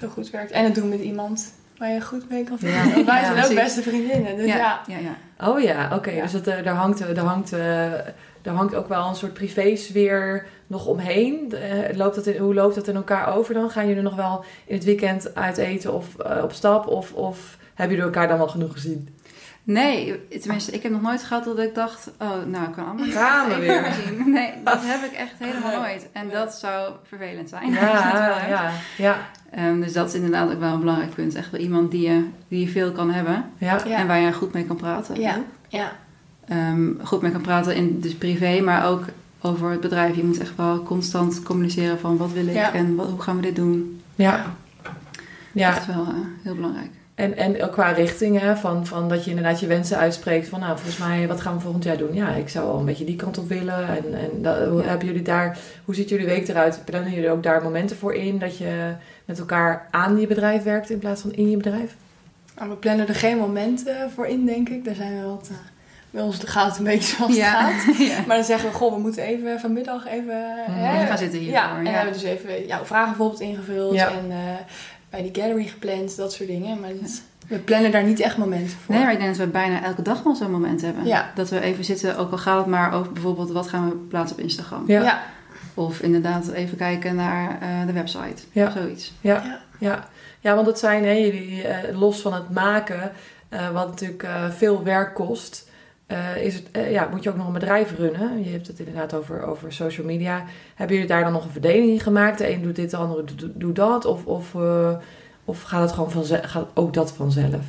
zo 0.01 0.09
goed 0.09 0.31
werkt. 0.31 0.51
En 0.51 0.65
het 0.65 0.75
doen 0.75 0.89
met 0.89 1.01
iemand 1.01 1.53
waar 1.79 1.91
je 1.93 2.01
goed 2.01 2.29
mee 2.29 2.45
kan 2.45 2.57
Ja. 2.61 2.69
vinden. 2.83 2.95
Want 2.95 3.07
wij 3.07 3.15
Ja, 3.21 3.21
zijn 3.25 3.33
ook 3.37 3.39
precies. 3.45 3.55
beste 3.65 3.83
vriendinnen. 3.83 4.37
Dus 4.37 4.47
ja, 4.47 4.57
ja. 4.57 4.81
ja, 4.87 4.99
ja. 4.99 5.47
Oh 5.49 5.61
ja, 5.61 5.95
oké. 5.97 6.11
Ja. 6.11 6.23
Dus 6.23 6.33
het, 6.33 6.47
eh, 6.47 6.65
daar, 6.65 6.75
hangt, 6.75 7.01
er, 7.01 7.19
hangt, 7.19 7.53
eh, 7.53 7.93
er 8.43 8.53
hangt 8.55 8.75
ook 8.75 8.89
wel 8.89 9.09
een 9.09 9.15
soort 9.15 9.33
privésfeer 9.35 10.47
nog 10.67 10.87
omheen. 10.87 11.53
Eh, 11.53 11.97
loopt 11.97 12.15
dat 12.15 12.27
in, 12.27 12.41
hoe 12.43 12.55
loopt 12.55 12.75
dat 12.75 12.89
in 12.89 12.95
elkaar 12.95 13.35
over 13.37 13.55
dan? 13.55 13.71
Gaan 13.71 13.89
jullie 13.89 14.03
nog 14.03 14.15
wel 14.17 14.45
in 14.67 14.75
het 14.75 14.85
weekend 14.85 15.35
uit 15.35 15.57
eten 15.57 15.95
of 15.95 16.19
eh, 16.19 16.43
op 16.43 16.53
stap? 16.53 16.87
Of, 16.87 17.13
of 17.13 17.57
hebben 17.75 17.97
jullie 17.97 18.13
elkaar 18.13 18.29
dan 18.29 18.39
wel 18.39 18.49
genoeg 18.49 18.73
gezien? 18.73 19.09
Nee, 19.73 20.29
tenminste, 20.41 20.73
ik 20.73 20.83
heb 20.83 20.93
nog 20.93 21.03
nooit 21.03 21.23
gehad 21.23 21.45
dat 21.45 21.59
ik 21.59 21.75
dacht, 21.75 22.11
oh, 22.19 22.45
nou, 22.47 22.65
ik 22.69 22.73
kan 22.73 22.87
allemaal 22.87 23.07
even 23.07 23.61
weer. 23.61 23.93
zien. 24.07 24.31
Nee, 24.31 24.53
dat 24.65 24.79
heb 24.81 25.11
ik 25.11 25.17
echt 25.17 25.33
helemaal 25.45 25.81
nooit. 25.81 26.09
En 26.13 26.29
dat 26.31 26.55
zou 26.55 26.93
vervelend 27.05 27.49
zijn. 27.49 27.73
wel 27.75 27.81
Ja, 27.81 28.47
ja, 28.49 28.71
ja, 28.97 29.17
Ehm, 29.51 29.81
dus 29.81 29.93
dat 29.93 30.09
is 30.09 30.15
inderdaad 30.15 30.51
ook 30.53 30.59
wel 30.61 30.73
een 30.73 30.81
belangrijk 30.81 31.15
punt. 31.15 31.35
Echt 31.35 31.51
wel 31.51 31.61
iemand 31.61 31.91
die 31.91 32.11
je, 32.11 32.25
die 32.49 32.61
je 32.61 32.69
veel 32.69 32.93
kan 32.93 33.11
hebben 33.11 33.45
ja. 33.59 33.85
En 33.85 34.07
waar 34.07 34.19
je 34.19 34.33
goed 34.33 34.53
mee 34.53 34.65
kan 34.65 34.77
praten. 34.77 35.21
Ja. 35.21 35.37
ja. 35.69 35.93
Ehm, 36.49 36.91
goed 37.03 37.23
mee 37.23 37.31
kan 37.33 37.41
praten 37.41 37.75
in 37.75 38.01
dus 38.01 38.15
privé, 38.15 38.61
maar 38.61 38.87
ook 38.87 39.05
over 39.41 39.71
het 39.71 39.81
bedrijf. 39.81 40.17
Je 40.17 40.25
moet 40.25 40.39
echt 40.41 40.57
wel 40.57 40.83
constant 40.83 41.43
communiceren 41.43 41.99
van 41.99 42.17
wat 42.17 42.33
wil 42.33 42.47
ik 42.47 42.55
Ja. 42.55 42.73
en 42.73 42.95
wat, 42.95 43.09
hoe 43.09 43.21
gaan 43.23 43.37
we 43.37 43.43
dit 43.43 43.57
doen. 43.57 44.01
ja. 44.15 44.57
Ja, 45.53 45.71
Dat 45.71 45.81
is 45.81 45.87
wel 45.87 46.05
eh, 46.07 46.15
heel 46.43 46.55
belangrijk. 46.55 46.91
En, 47.19 47.37
en 47.37 47.71
qua 47.71 47.91
richting, 47.91 48.41
hè, 48.41 48.57
van, 48.57 48.87
van 48.87 49.09
dat 49.09 49.25
je 49.25 49.31
inderdaad 49.31 49.61
je 49.61 49.67
wensen 49.67 49.99
uitspreekt. 49.99 50.49
Van 50.49 50.61
nou, 50.61 50.77
volgens 50.79 50.99
mij, 50.99 51.29
wat 51.29 51.41
gaan 51.41 51.55
we 51.55 51.61
volgend 51.61 51.85
jaar 51.85 51.97
doen? 51.97 52.15
Ja, 52.15 52.29
ik 52.35 52.49
zou 52.49 52.67
wel 52.67 52.79
een 52.79 52.85
beetje 52.85 53.05
die 53.05 53.17
kant 53.17 53.39
op 53.39 53.49
willen. 53.49 53.89
En, 53.89 54.05
en 54.15 54.43
dat, 54.43 54.67
hoe, 54.69 54.83
Ja. 54.83 54.89
hebben 54.89 55.07
jullie 55.07 55.23
daar, 55.23 55.59
hoe 55.85 55.95
ziet 55.95 56.09
jullie 56.09 56.27
week 56.27 56.49
eruit? 56.49 56.83
Plannen 56.85 57.13
jullie 57.13 57.31
ook 57.31 57.43
daar 57.43 57.63
momenten 57.63 57.97
voor 57.97 58.15
in? 58.15 58.39
Dat 58.39 58.59
je 58.59 58.93
met 59.25 59.39
elkaar 59.39 59.87
aan 59.91 60.21
je 60.21 60.27
bedrijf 60.27 60.63
werkt 60.63 60.91
in 60.91 60.99
plaats 60.99 61.21
van 61.21 61.33
in 61.33 61.51
je 61.51 61.57
bedrijf? 61.57 61.95
Nou, 62.57 62.71
we 62.71 62.77
plannen 62.77 63.09
er 63.09 63.15
geen 63.15 63.39
momenten 63.39 64.11
voor 64.15 64.27
in, 64.27 64.47
denk 64.47 64.69
ik. 64.69 64.85
Daar 64.85 64.95
zijn 64.95 65.21
we 65.21 65.27
wat... 65.27 65.49
eh, 65.51 65.57
bij 66.11 66.23
ons 66.23 66.39
gaat 66.45 66.67
het 66.69 66.79
een 66.79 66.85
beetje 66.85 67.17
zoals 67.17 67.31
het 67.31 67.41
ja. 67.41 67.71
gaat. 67.71 67.97
ja. 68.09 68.19
Maar 68.27 68.37
dan 68.37 68.45
zeggen 68.45 68.71
we, 68.71 68.75
goh, 68.77 68.95
we 68.95 69.01
moeten 69.01 69.23
even 69.23 69.61
vanmiddag 69.61 70.07
even... 70.07 70.55
Mhm. 70.69 70.79
hè, 70.79 71.07
gaan 71.07 71.19
zitten 71.19 71.39
hiervoor, 71.39 71.59
Ja, 71.59 71.77
en 71.77 71.85
ja. 71.85 71.91
we 71.91 71.97
hebben 71.97 72.13
dus 72.13 72.23
even 72.23 72.67
jouw 72.67 72.85
vragen 72.85 73.09
bijvoorbeeld 73.09 73.41
ingevuld. 73.41 73.95
Ja. 73.95 74.09
En 74.09 74.31
eh, 74.31 74.37
bij 75.11 75.23
die 75.23 75.43
gallery 75.43 75.65
gepland, 75.65 76.17
dat 76.17 76.33
soort 76.33 76.49
dingen. 76.49 76.81
Maar 76.81 76.91
dat- 77.01 77.23
we 77.49 77.59
plannen 77.59 77.91
daar 77.91 78.05
niet 78.05 78.21
echt 78.21 78.37
momenten 78.37 78.77
voor. 78.85 78.95
Nee, 78.95 79.05
maar 79.05 79.13
ik 79.13 79.19
denk 79.19 79.37
dat 79.37 79.47
we 79.47 79.53
bijna 79.53 79.85
elke 79.85 80.03
dag 80.03 80.23
wel 80.23 80.35
zo'n 80.35 80.51
moment 80.51 80.81
hebben. 80.81 81.07
Ja. 81.07 81.31
Dat 81.35 81.49
we 81.49 81.61
even 81.61 81.85
zitten, 81.85 82.17
ook 82.19 82.31
al 82.31 82.39
gaat 82.39 82.59
het 82.59 82.67
maar 82.67 82.93
over 82.93 83.13
bijvoorbeeld 83.13 83.51
wat 83.51 83.69
gaan 83.69 83.89
we 83.89 83.95
plaatsen 83.97 84.37
op 84.37 84.43
Instagram. 84.43 84.85
Ja. 84.87 85.03
ja. 85.03 85.23
Of 85.75 86.01
inderdaad 86.01 86.49
even 86.49 86.77
kijken 86.77 87.15
naar 87.15 87.59
eh, 87.61 87.87
de 87.87 87.93
website. 87.93 88.43
Ja. 88.53 88.71
Zoiets. 88.71 89.13
Ja, 89.21 89.61
Ja. 89.79 90.09
ja. 90.41 90.55
want 90.55 90.67
dat 90.67 90.79
zijn, 90.79 91.05
hè, 91.05 91.13
jullie, 91.13 91.63
eh, 91.63 91.99
los 91.99 92.21
van 92.21 92.33
het 92.35 92.51
maken, 92.51 93.13
eh, 93.49 93.71
wat 93.71 93.87
natuurlijk 93.89 94.23
eh, 94.23 94.51
veel 94.51 94.83
werk 94.83 95.15
kost, 95.15 95.68
eh, 96.09 96.45
is 96.45 96.55
het, 96.55 96.71
eh, 96.71 96.91
ja, 96.91 97.09
moet 97.11 97.23
je 97.23 97.31
ook 97.31 97.37
nog 97.37 97.47
een 97.47 97.53
bedrijf 97.53 97.97
runnen. 97.97 98.45
Je 98.45 98.51
hebt 98.51 98.67
het 98.67 98.79
inderdaad 98.79 99.15
over, 99.15 99.43
over 99.43 99.73
social 99.73 100.07
media. 100.07 100.45
Hebben 100.75 100.97
jullie 100.97 101.11
daar 101.11 101.23
dan 101.23 101.33
nog 101.33 101.45
een 101.45 101.51
verdeling 101.51 101.91
in 101.91 102.01
gemaakt? 102.01 102.39
De 102.39 102.53
een 102.53 102.63
doet 102.63 102.77
dit, 102.77 102.91
de 102.91 102.97
andere 102.97 103.25
doet, 103.25 103.47
doet 103.55 103.77
dat? 103.77 104.05
Of, 104.05 104.25
of, 104.25 104.55
eh, 104.55 104.97
of 105.45 105.63
gaat 105.63 105.81
het 105.81 105.93
gewoon 105.93 106.11
vanzelf, 106.11 106.41
gaat 106.45 106.69
ook 106.75 106.95
dat 106.95 107.13
vanzelf? 107.13 107.65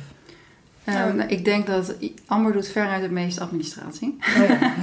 Ehm, 0.84 0.96
Nou. 0.96 1.14
nou, 1.14 1.28
ik 1.28 1.44
denk 1.44 1.66
dat 1.66 1.94
Amber 2.26 2.52
doet 2.52 2.68
veruit 2.68 3.02
het 3.02 3.10
meeste 3.10 3.40
administratie. 3.40 4.18
Oh 4.36 4.48
ja. 4.48 4.74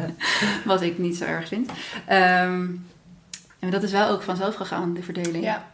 Wat 0.64 0.82
ik 0.82 0.98
niet 0.98 1.16
zo 1.16 1.24
erg 1.24 1.48
vind. 1.48 1.70
Ehm, 2.06 2.66
en 3.58 3.70
dat 3.70 3.82
is 3.82 3.92
wel 3.92 4.08
ook 4.08 4.22
vanzelf 4.22 4.54
gegaan, 4.54 4.94
de 4.94 5.02
verdeling. 5.02 5.44
Ja. 5.44 5.71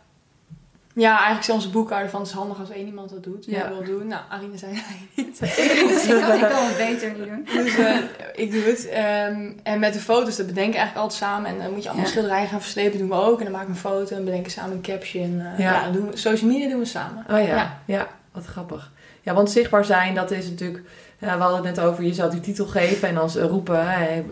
Ja, 0.99 1.13
eigenlijk 1.15 1.45
zijn 1.45 1.57
onze 1.57 1.71
boekhouder 1.71 2.11
van 2.11 2.21
het 2.21 2.29
is 2.29 2.35
handig 2.35 2.61
als 2.61 2.71
één 2.71 2.87
iemand 2.87 3.11
dat 3.11 3.23
doet. 3.25 3.45
Ja. 3.45 3.59
Ja. 3.59 3.69
wil 3.69 3.85
doen. 3.85 4.07
Nou, 4.07 4.23
Arine 4.29 4.57
zei 4.59 4.73
niet. 5.15 5.39
Dus 5.39 6.05
ik, 6.07 6.21
kan, 6.21 6.35
ik 6.35 6.41
kan 6.41 6.67
het 6.67 6.77
beter 6.77 7.13
niet 7.13 7.25
doen. 7.29 7.49
Dus 7.65 7.77
eh, 7.77 7.97
ik 8.35 8.53
doe 8.53 8.63
het. 8.63 8.89
Ehm, 8.89 9.51
en 9.63 9.79
met 9.79 9.93
de 9.93 9.99
foto's, 10.01 10.37
dat 10.37 10.47
bedenken 10.47 10.73
we 10.73 10.79
eigenlijk 10.79 10.97
altijd 10.97 11.21
samen. 11.31 11.51
En 11.51 11.59
dan 11.59 11.73
moet 11.73 11.83
je 11.83 11.89
allemaal 11.89 12.07
Ja. 12.07 12.13
schilderijen 12.13 12.49
gaan 12.49 12.61
verslepen, 12.61 12.99
doen 12.99 13.09
we 13.09 13.15
ook. 13.15 13.39
En 13.39 13.45
dan 13.45 13.53
maken 13.53 13.69
we 13.69 13.75
een 13.75 13.81
foto 13.81 14.17
en 14.17 14.25
bedenken 14.25 14.51
samen 14.53 14.73
een 14.73 14.81
caption. 14.83 15.41
Eh, 15.41 15.59
Ja. 15.59 15.91
doen 15.91 16.11
we, 16.11 16.17
social 16.17 16.51
media 16.51 16.69
doen 16.69 16.79
we 16.79 16.85
samen. 16.85 17.25
Oh 17.31 17.47
ja. 17.47 17.81
ja, 17.85 18.07
wat 18.33 18.45
grappig. 18.45 18.93
Ja, 19.23 19.35
want 19.35 19.51
zichtbaar 19.51 19.85
zijn, 19.85 20.15
dat 20.15 20.31
is 20.31 20.49
natuurlijk... 20.49 20.81
We 21.19 21.27
hadden 21.27 21.55
het 21.67 21.77
net 21.77 21.81
over, 21.85 22.05
je 22.05 22.15
zou 22.15 22.31
die 22.31 22.41
titel 22.41 22.67
geven 22.67 23.09
en 23.09 23.15
dan 23.15 23.31
roepen... 23.31 23.87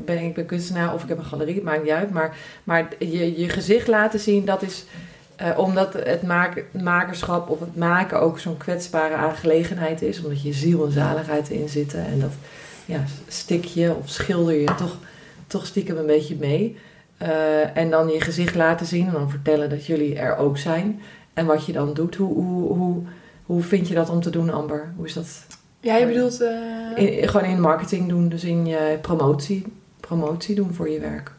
Ben, 0.04 0.18
ik 0.24 0.34
ben 0.34 0.46
kunstenaar 0.46 0.94
of 0.94 1.02
ik 1.02 1.08
heb 1.08 1.18
een 1.18 1.24
galerie, 1.24 1.54
het 1.54 1.62
maakt 1.64 1.82
niet 1.82 1.92
uit. 1.92 2.10
Maar, 2.10 2.36
maar 2.64 2.88
je, 2.98 3.40
je 3.40 3.48
gezicht 3.48 3.86
laten 3.86 4.20
zien, 4.20 4.44
dat 4.44 4.62
is... 4.62 4.84
eh, 5.36 5.58
omdat 5.58 5.92
het 5.92 6.22
maak, 6.22 6.64
makerschap 6.82 7.50
of 7.50 7.60
het 7.60 7.76
maken 7.76 8.20
ook 8.20 8.38
zo'n 8.38 8.56
kwetsbare 8.56 9.14
aangelegenheid 9.14 10.02
is. 10.02 10.22
Omdat 10.22 10.42
je 10.42 10.52
ziel 10.52 10.84
en 10.86 10.92
zaligheid 10.92 11.48
erin 11.48 11.68
zitten. 11.68 12.06
En 12.06 12.20
dat 12.20 12.32
ja, 12.84 13.00
stik 13.28 13.64
je 13.64 13.94
of 13.94 14.08
schilder 14.08 14.54
je 14.54 14.74
toch, 14.76 14.96
toch 15.46 15.66
stiekem 15.66 15.96
een 15.96 16.06
beetje 16.06 16.36
mee. 16.36 16.76
Eh, 17.18 17.76
en 17.76 17.90
dan 17.90 18.08
je 18.08 18.20
gezicht 18.20 18.54
laten 18.54 18.86
zien 18.86 19.06
en 19.06 19.12
dan 19.12 19.30
vertellen 19.30 19.70
dat 19.70 19.86
jullie 19.86 20.18
er 20.18 20.36
ook 20.36 20.58
zijn. 20.58 21.00
En 21.34 21.46
wat 21.46 21.66
je 21.66 21.72
dan 21.72 21.94
doet. 21.94 22.14
Hoe, 22.16 22.34
hoe, 22.34 22.72
hoe, 22.72 23.02
hoe 23.46 23.62
vind 23.62 23.88
je 23.88 23.94
dat 23.94 24.10
om 24.10 24.20
te 24.20 24.30
doen, 24.30 24.50
Amber? 24.50 24.92
Hoe 24.96 25.06
is 25.06 25.12
dat? 25.12 25.46
Ja, 25.80 25.96
je 25.96 26.06
bedoelt... 26.06 26.40
eh, 26.40 27.20
In, 27.20 27.28
gewoon 27.28 27.48
in 27.50 27.60
marketing 27.60 28.08
doen, 28.08 28.28
dus 28.28 28.44
in 28.44 28.66
je 28.66 28.98
promotie, 29.00 29.66
promotie 30.00 30.54
doen 30.54 30.74
voor 30.74 30.90
je 30.90 31.00
werk. 31.00 31.32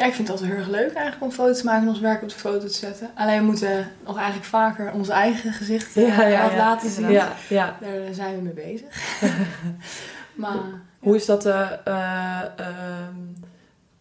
Ja, 0.00 0.06
ik 0.06 0.14
vind 0.14 0.28
het 0.28 0.36
altijd 0.36 0.50
heel 0.56 0.66
erg 0.66 0.70
leuk 0.70 0.92
eigenlijk 0.92 1.22
om 1.22 1.30
foto's 1.30 1.58
te 1.58 1.64
maken 1.64 1.82
en 1.82 1.88
ons 1.88 2.00
werk 2.00 2.22
op 2.22 2.28
de 2.28 2.34
foto 2.34 2.66
te 2.66 2.72
zetten. 2.72 3.10
Alleen 3.14 3.38
we 3.38 3.44
moeten 3.44 3.92
nog 4.06 4.16
eigenlijk 4.16 4.46
vaker 4.46 4.92
ons 4.92 5.08
eigen 5.08 5.52
gezicht 5.52 5.96
eh, 5.96 6.08
Ja, 6.08 6.26
ja, 6.26 6.50
ja, 6.50 6.56
laten 6.56 6.90
zien. 6.90 7.10
Ja, 7.10 7.32
ja. 7.48 7.76
Daar 7.80 8.14
zijn 8.14 8.36
we 8.36 8.42
mee 8.42 8.52
bezig. 8.52 9.20
maar 10.34 10.56
Hoe 10.98 11.16
is 11.16 11.26
dat? 11.26 11.46
eh, 11.46 11.70
eh, 11.84 12.40
ehm, 12.56 13.14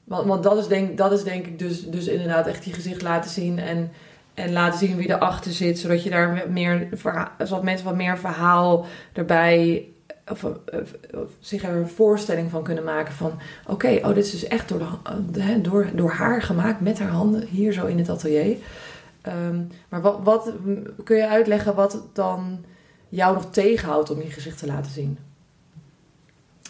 want, 0.04 0.28
want 0.28 0.44
dat 0.44 0.58
is 0.58 0.68
denk, 0.68 0.98
dat 0.98 1.12
is 1.12 1.24
denk 1.24 1.46
ik 1.46 1.60
dus, 1.60 1.90
dus 1.90 2.08
inderdaad 2.08 2.48
echt 2.48 2.66
je 2.66 2.74
gezicht 2.74 3.02
laten 3.02 3.32
zien 3.32 3.60
en, 3.60 3.92
en 4.34 4.52
laten 4.52 4.80
zien 4.80 4.98
wie 4.98 5.10
erachter 5.10 5.52
zit, 5.52 5.80
zodat 5.80 6.04
je 6.04 6.10
daar 6.10 6.46
meer, 6.50 6.88
zodat 7.38 7.64
mensen 7.64 7.86
wat 7.86 7.96
meer 7.96 8.18
verhaal 8.18 8.86
erbij, 9.14 9.88
of, 10.30 10.44
of, 10.44 10.94
of 11.14 11.30
zich 11.40 11.64
er 11.64 11.76
een 11.76 11.90
voorstelling 11.90 12.50
van 12.50 12.64
kunnen 12.64 12.84
maken 12.84 13.14
van, 13.14 13.40
oké, 13.68 14.00
oh 14.04 14.08
dit 14.08 14.26
is 14.26 14.32
dus 14.32 14.48
echt 14.48 14.70
door, 14.70 15.00
de, 15.32 15.42
hè, 15.42 15.62
door, 15.62 15.90
door 15.94 16.12
haar 16.12 16.42
gemaakt 16.42 16.82
met 16.82 17.00
haar 17.00 17.10
handen 17.10 17.48
hier 17.48 17.74
zo 17.74 17.86
in 17.86 17.98
het 17.98 18.10
atelier. 18.10 18.58
Ehm, 19.22 19.62
maar 19.90 20.02
wat, 20.02 20.20
wat 20.24 20.52
kun 21.04 21.18
je 21.18 21.28
uitleggen 21.28 21.76
wat 21.76 22.04
dan 22.14 22.66
jou 23.10 23.34
nog 23.34 23.46
tegenhoudt 23.52 24.10
om 24.10 24.22
je 24.22 24.32
gezicht 24.32 24.58
te 24.58 24.66
laten 24.66 24.92
zien? 24.92 25.18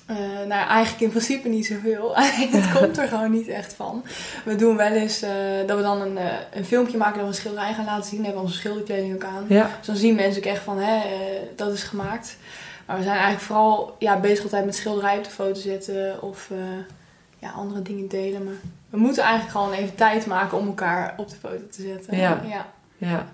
eh, 0.09 0.47
nou 0.47 0.67
eigenlijk 0.67 1.01
in 1.01 1.09
principe 1.09 1.47
niet 1.47 1.65
zoveel. 1.65 2.11
het 2.51 2.79
komt 2.79 2.97
er 2.97 3.07
gewoon 3.07 3.31
niet 3.31 3.47
echt 3.47 3.73
van. 3.73 4.03
We 4.45 4.55
doen 4.55 4.75
wel 4.75 4.91
eens 4.91 5.21
eh, 5.21 5.31
dat 5.65 5.77
we 5.77 5.83
dan 5.83 6.01
een, 6.01 6.17
eh, 6.17 6.33
een 6.53 6.65
filmpje 6.65 6.97
maken 6.97 7.13
dat 7.13 7.23
we 7.23 7.29
een 7.29 7.35
schilderij 7.35 7.73
gaan 7.73 7.85
laten 7.85 8.09
zien. 8.09 8.15
Dan 8.15 8.25
hebben 8.25 8.41
we 8.41 8.47
onze 8.47 8.59
schilderkleding 8.59 9.13
ook 9.13 9.23
aan. 9.23 9.45
Ja. 9.47 9.69
Dus 9.77 9.87
dan 9.87 9.95
zien 9.95 10.15
mensen 10.15 10.41
ook 10.41 10.47
echt 10.47 10.63
van, 10.63 10.77
hè, 10.77 10.95
eh, 10.97 11.41
dat 11.55 11.73
is 11.73 11.83
gemaakt. 11.83 12.37
Maar 12.89 12.97
we 12.97 13.03
zijn 13.03 13.15
eigenlijk 13.17 13.45
vooral 13.45 13.95
ja, 13.99 14.19
bezig 14.19 14.43
altijd 14.43 14.65
met 14.65 14.75
schilderijen 14.75 15.17
op 15.17 15.23
de 15.23 15.29
foto 15.29 15.59
zetten 15.59 16.21
of 16.21 16.49
eh, 16.51 16.57
ja, 17.39 17.49
andere 17.51 17.81
dingen 17.81 18.07
delen. 18.07 18.43
Maar 18.43 18.53
we 18.89 18.97
moeten 18.97 19.23
eigenlijk 19.23 19.51
gewoon 19.57 19.71
even 19.73 19.95
tijd 19.95 20.25
maken 20.25 20.57
om 20.57 20.67
elkaar 20.67 21.13
op 21.17 21.29
de 21.29 21.35
foto 21.35 21.61
te 21.71 21.81
zetten. 21.81 22.17
Ja. 22.17 22.41
ja. 22.47 22.65
Ja, 22.97 23.25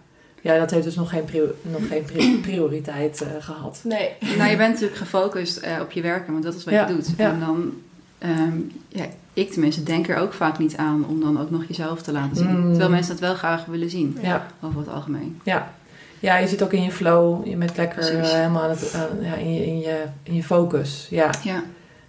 ja 0.41 0.58
dat 0.60 0.72
heeft 0.72 0.84
dus 0.84 0.96
nog 0.96 1.10
geen, 1.10 1.24
nog 1.62 1.88
geen 1.88 2.04
pri- 2.04 2.39
prioriteit 2.50 3.22
eh, 3.22 3.28
gehad. 3.39 3.80
Nee. 3.84 4.10
Nou, 4.38 4.50
je 4.50 4.58
bent 4.58 4.74
natuurlijk 4.74 5.00
gefocust 5.00 5.58
eh, 5.58 5.80
op 5.82 5.91
je 5.91 6.02
werken, 6.02 6.32
want 6.32 6.44
dat 6.44 6.56
is 6.56 6.63
wat 6.63 6.74
Ja, 6.74 6.88
je 6.88 6.94
doet. 6.94 7.10
ja. 7.18 7.30
En 7.30 7.39
dan, 7.39 7.74
ehm, 8.18 8.58
ja, 8.88 9.06
ik 9.34 9.52
tenminste, 9.52 9.84
denk 9.84 10.10
er 10.10 10.18
ook 10.18 10.34
vaak 10.34 10.58
niet 10.58 10.78
aan 10.78 11.06
om 11.08 11.20
dan 11.22 11.41
ook 11.41 11.50
nog 11.52 11.65
jezelf 11.68 12.02
te 12.02 12.12
laten 12.12 12.36
zien. 12.38 12.60
Mm. 12.60 12.70
Terwijl 12.70 12.89
mensen 12.89 13.12
dat 13.12 13.22
wel 13.22 13.36
graag 13.36 13.65
willen 13.65 13.89
zien, 13.89 14.18
Ja, 14.22 14.46
over 14.62 14.80
het 14.80 14.89
algemeen. 14.89 15.39
ja. 15.44 15.74
Ja 16.19 16.38
je 16.38 16.47
zit 16.47 16.63
ook 16.63 16.73
in 16.73 16.84
je 16.84 16.91
flow. 16.91 17.47
Je 17.47 17.56
bent 17.56 17.78
lekker 17.78 18.17
eh, 18.19 18.30
helemaal 18.32 18.63
aan 18.63 18.69
het, 18.69 18.97
ja, 19.21 19.34
in, 19.36 19.54
je, 19.54 19.65
in, 19.65 19.80
je, 19.80 20.04
in 20.23 20.36
je 20.36 20.43
focus. 20.43 21.08
Ja, 21.10 21.30
Ja, 21.43 21.63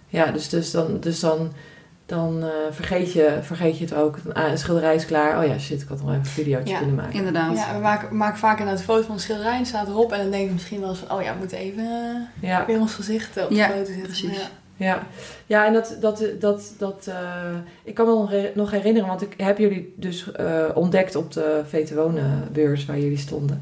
ja 0.07 0.31
dus, 0.31 0.49
dus 0.49 0.71
dan, 0.71 0.99
dus 0.99 1.19
dan, 1.19 1.51
dan 2.05 2.43
eh, 2.43 2.49
vergeet, 2.71 3.13
je, 3.13 3.37
vergeet 3.41 3.77
je 3.77 3.83
het 3.85 3.93
ook. 3.93 4.17
Ah, 4.33 4.49
een 4.51 4.57
schilderij 4.57 4.95
is 4.95 5.05
klaar. 5.05 5.39
Oh 5.39 5.47
ja, 5.47 5.57
shit, 5.59 5.81
ik 5.81 5.87
had 5.87 5.97
nog 5.99 6.07
even 6.09 6.19
een 6.19 6.25
videootje 6.25 6.73
Ja, 6.73 6.77
kunnen 6.77 6.95
maken. 6.95 7.13
inderdaad. 7.13 7.55
Ja, 7.57 7.73
we 7.73 7.79
maken, 7.81 8.09
we 8.09 8.15
maken 8.15 8.37
vaak 8.37 8.57
inderdaad 8.59 8.79
een 8.79 8.85
foto 8.85 9.05
van 9.05 9.13
een 9.15 9.21
schilderij 9.21 9.57
en 9.57 9.65
staat 9.65 9.87
erop. 9.87 10.11
En 10.11 10.19
dan 10.21 10.31
denk 10.31 10.45
ik 10.47 10.51
misschien 10.53 10.79
wel 10.79 10.89
eens 10.89 10.99
van, 10.99 11.17
oh 11.17 11.23
ja, 11.23 11.31
we 11.33 11.39
moeten 11.39 11.57
even 11.57 11.83
eh, 11.83 12.49
Ja, 12.49 12.65
weer 12.65 12.79
ons 12.79 12.93
gezicht 12.93 13.27
op 13.43 13.49
de 13.49 13.55
foto 13.55 13.75
zetten. 13.85 14.01
precies. 14.01 14.37
Ja. 14.37 14.85
ja. 14.85 15.03
ja 15.45 15.65
en 15.65 15.73
dat, 15.73 15.97
dat, 16.01 16.23
dat, 16.39 16.73
dat 16.77 17.05
eh, 17.09 17.15
ik 17.83 17.93
kan 17.93 18.05
me 18.05 18.11
nog 18.13 18.29
her- 18.29 18.51
nog 18.55 18.71
herinneren, 18.71 19.07
want 19.07 19.21
ik 19.21 19.33
heb 19.37 19.57
jullie 19.57 19.93
dus 19.97 20.31
eh, 20.31 20.63
ontdekt 20.73 21.15
op 21.15 21.31
de 21.31 21.61
VT 21.69 21.93
Wonen 21.93 22.49
beurs 22.51 22.85
waar 22.85 22.99
jullie 22.99 23.17
stonden. 23.17 23.61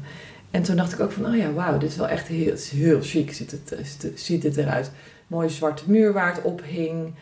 En 0.56 0.62
toen 0.62 0.76
dacht 0.76 0.92
ik 0.92 1.00
ook 1.00 1.12
van, 1.12 1.26
oh 1.26 1.36
ja, 1.36 1.52
wauw, 1.52 1.78
dit 1.78 1.90
is 1.90 1.96
wel 1.96 2.08
echt 2.08 2.26
heel, 2.26 2.54
heel 2.70 2.98
chic, 3.02 3.32
ziet 3.32 3.50
het, 3.50 3.72
eh, 3.72 3.78
ziet 4.14 4.42
het- 4.42 4.56
eruit. 4.56 4.90
Mooie 5.26 5.48
zwarte 5.48 5.82
muur 5.86 6.12
waar 6.12 6.34
het 6.34 6.44
op 6.44 6.62
hing. 6.64 7.14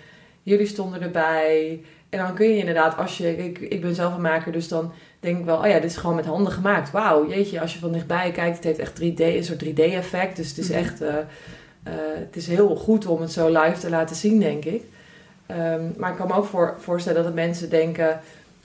Jullie 0.42 0.66
stonden 0.66 1.02
erbij. 1.02 1.80
En 2.08 2.18
dan 2.18 2.34
kun 2.34 2.48
je 2.48 2.56
inderdaad, 2.58 2.96
als 2.96 3.16
je, 3.18 3.36
ik, 3.36 3.58
ik 3.58 3.80
ben 3.80 3.94
zelf 3.94 4.14
een 4.14 4.20
maker, 4.20 4.52
dus 4.52 4.68
dan 4.68 4.92
denk 5.20 5.38
ik 5.38 5.44
wel, 5.44 5.56
oh 5.58 5.66
ja, 5.66 5.74
dit 5.80 5.90
is 5.90 5.96
gewoon 5.96 6.16
met 6.16 6.24
handen 6.26 6.52
gemaakt. 6.52 6.90
Wauw, 6.90 7.28
jeetje, 7.28 7.60
als 7.60 7.72
je 7.72 7.78
van 7.78 7.92
dichtbij 7.92 8.30
kijkt, 8.30 8.56
het 8.56 8.64
heeft 8.64 8.78
echt 8.78 8.94
3D, 8.94 9.20
een 9.20 9.44
soort 9.44 9.58
3D-effect. 9.58 10.36
Dus 10.36 10.48
het 10.48 10.58
is 10.58 10.68
Mhm. 10.68 10.78
echt, 10.78 11.00
eh, 11.00 11.08
eh, 11.18 11.92
het 12.14 12.36
is 12.36 12.46
heel 12.46 12.76
goed 12.76 13.06
om 13.06 13.20
het 13.20 13.32
zo 13.32 13.46
live 13.48 13.80
te 13.80 13.90
laten 13.90 14.16
zien, 14.16 14.38
denk 14.40 14.64
ik. 14.64 14.82
Ehm, 15.46 15.82
maar 15.96 16.10
ik 16.10 16.16
kan 16.16 16.26
me 16.26 16.34
ook 16.34 16.46
voor, 16.46 16.74
voorstellen 16.78 17.22
dat 17.22 17.30
de 17.34 17.40
mensen 17.40 17.70
denken, 17.70 18.20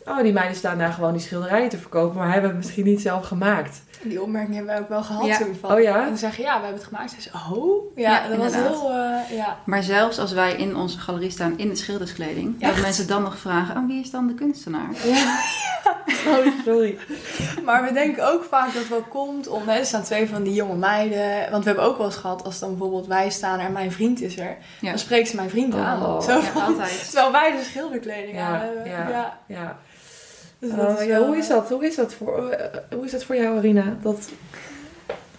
oh, 0.06 0.22
die 0.24 0.34
meiden 0.34 0.58
staan 0.58 0.78
daar 0.78 0.92
gewoon 0.94 1.12
die 1.14 1.22
schilderijen 1.22 1.70
te 1.70 1.78
verkopen, 1.78 2.18
maar 2.18 2.32
hebben 2.32 2.50
het 2.50 2.60
misschien 2.60 2.86
niet 2.86 3.02
zelf 3.02 3.26
gemaakt. 3.26 3.82
Die 4.04 4.22
opmerking 4.22 4.56
hebben 4.56 4.74
wij 4.74 4.82
ook 4.82 4.90
wel 4.90 5.04
gehad 5.04 5.26
Ja. 5.26 5.38
toen. 5.38 5.56
Van, 5.60 5.72
Oh 5.72 5.82
ja? 5.82 6.00
En 6.02 6.06
dan 6.08 6.18
zeg 6.18 6.36
je, 6.38 6.42
ja, 6.42 6.56
we 6.58 6.64
hebben 6.64 6.80
het 6.82 6.84
gemaakt. 6.90 7.12
Ze 7.12 7.22
zei, 7.22 7.36
oh, 7.54 7.98
ja, 7.98 8.12
Ja, 8.12 8.28
dat 8.28 8.38
was 8.38 8.54
heel, 8.56 8.92
eh, 8.92 9.38
ja. 9.38 9.58
Maar 9.66 9.84
zelfs 9.84 10.20
als 10.20 10.32
wij 10.32 10.54
in 10.56 10.76
onze 10.76 11.00
galerie 11.00 11.30
staan 11.30 11.54
in 11.58 11.70
de 11.70 11.76
schilderskleding, 11.76 12.60
dat 12.62 12.82
mensen 12.82 13.08
dan 13.08 13.22
nog 13.24 13.38
vragen, 13.38 13.78
oh, 13.78 13.88
wie 13.88 14.02
is 14.02 14.12
dan 14.12 14.28
de 14.28 14.34
kunstenaar? 14.34 14.90
ja. 15.06 15.40
Oh, 16.28 16.46
sorry. 16.66 16.98
Maar 17.64 17.84
we 17.84 17.94
denken 17.94 18.28
ook 18.34 18.44
vaak 18.44 18.66
dat 18.66 18.74
het 18.74 18.90
wel 18.90 19.02
komt 19.10 19.48
om... 19.48 19.68
Hè, 19.68 19.78
er 19.80 19.86
staan 19.86 20.04
twee 20.04 20.30
van 20.30 20.44
die 20.44 20.54
jonge 20.54 20.76
meiden. 20.76 21.52
Want 21.52 21.64
we 21.64 21.70
hebben 21.70 21.88
ook 21.88 21.98
wel 21.98 22.06
eens 22.06 22.16
gehad... 22.16 22.44
als 22.44 22.60
dan 22.60 22.70
bijvoorbeeld 22.70 23.08
wij 23.08 23.30
staan 23.30 23.60
en 23.60 23.72
mijn 23.72 23.92
vriend 23.92 24.22
is 24.22 24.38
er... 24.38 24.58
Ja. 24.80 24.90
dan 24.90 25.00
spreekt 25.00 25.30
ze 25.30 25.36
mijn 25.36 25.50
vriend 25.50 25.74
Oh. 25.74 25.88
aan. 25.88 26.22
Zo 26.22 26.32
Ja, 26.32 26.42
van, 26.42 26.62
altijd. 26.62 27.06
terwijl 27.12 27.32
wij 27.32 27.52
de 27.52 27.64
schilderkleding 27.64 28.36
Ja, 28.38 28.48
aan 28.48 28.60
hebben. 28.60 28.86
ja. 28.86 29.40
Ja. 29.48 29.78
Ja. 30.60 30.76
Oh, 30.76 31.00
is 31.00 31.06
ja, 31.06 31.08
wel, 31.08 31.26
hoe 31.26 31.38
is 31.38 31.48
dat? 31.48 31.70
Hoe 31.70 31.86
is 31.86 31.96
dat 31.96 32.14
voor, 32.14 32.50
eh, 32.50 32.80
hoe 32.96 33.06
is 33.06 33.12
dat 33.12 33.24
voor 33.24 33.36
jou, 33.36 33.58
Arina? 33.58 33.98
Dat, 34.02 34.30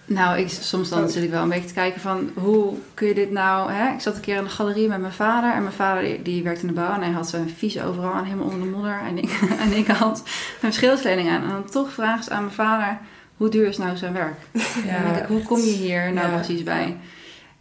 Nou, 0.04 0.38
ik, 0.38 0.48
soms 0.48 0.88
dan 0.88 1.09
zit 1.09 1.22
ik 1.22 1.30
wel 1.30 1.42
een 1.42 1.48
beetje 1.48 1.68
te 1.68 1.74
kijken 1.74 2.00
van 2.00 2.30
hoe 2.35 2.74
kun 2.94 3.09
je 3.09 3.14
dit 3.14 3.30
nou... 3.30 3.72
Hè? 3.72 3.92
Ik 3.94 4.00
zat 4.00 4.14
een 4.14 4.20
keer 4.20 4.37
in 4.37 4.44
de 4.44 4.50
galerie 4.50 4.88
met 4.88 5.00
mijn 5.00 5.12
vader. 5.12 5.52
En 5.52 5.62
mijn 5.62 5.74
vader 5.74 6.02
die, 6.02 6.22
die 6.22 6.42
werkte 6.42 6.61
in 6.61 6.66
de 6.66 6.80
bouw 6.80 6.94
en 6.94 7.02
hij 7.02 7.11
had 7.11 7.28
zijn 7.28 7.50
vies 7.50 7.80
overal 7.83 8.12
aan, 8.12 8.24
helemaal 8.24 8.46
onder 8.46 8.61
de 8.61 8.66
modder. 8.66 9.00
En 9.09 9.18
ik, 9.18 9.40
en 9.64 9.72
ik 9.72 9.87
had 9.87 10.22
mijn 10.61 10.72
schilderskleding 10.72 11.28
aan. 11.28 11.42
En 11.42 11.48
dan 11.48 11.70
toch 11.70 11.92
vragen 11.92 12.24
ze 12.24 12.30
aan 12.30 12.42
mijn 12.42 12.54
vader, 12.54 12.98
hoe 13.37 13.48
duur 13.48 13.66
is 13.66 13.78
nou 13.78 13.96
zijn 13.96 14.12
werk? 14.12 14.38
En 14.87 15.02
dan 15.02 15.12
denk 15.12 15.22
ik, 15.22 15.28
hoe 15.28 15.42
kom 15.42 15.59
je 15.59 15.72
hier 15.72 16.12
nou 16.12 16.28
Ja. 16.28 16.35
precies 16.35 16.62
bij? 16.62 16.96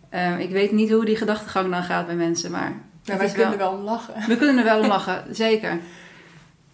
Ehm, 0.10 0.38
ik 0.38 0.50
weet 0.50 0.72
niet 0.72 0.92
hoe 0.92 1.06
die 1.06 1.16
gedachtegang 1.16 1.72
dan 1.72 1.84
gaat 1.84 2.06
bij 2.06 2.16
mensen, 2.16 2.52
maar... 2.52 2.74
Ja, 3.04 3.18
wij 3.18 3.30
kunnen 3.30 3.52
er 3.52 3.58
wel 3.58 3.72
om 3.72 3.84
lachen. 3.84 4.14
We 4.28 4.38
kunnen 4.38 4.58
er 4.58 4.64
wel 4.64 4.80
om 4.80 4.88
lachen, 4.98 5.24
zeker. 5.32 5.80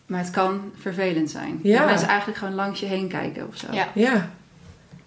Maar 0.05 0.19
het 0.19 0.29
kan 0.29 0.71
vervelend 0.79 1.29
zijn. 1.29 1.59
Ja. 1.63 1.77
Dat 1.77 1.87
mensen 1.87 2.07
eigenlijk 2.07 2.37
gewoon 2.39 2.53
langs 2.53 2.79
je 2.79 2.85
heen 2.85 3.07
kijken 3.07 3.47
of 3.47 3.57
zo. 3.57 3.67
Ja. 3.71 3.87
ja, 3.93 4.29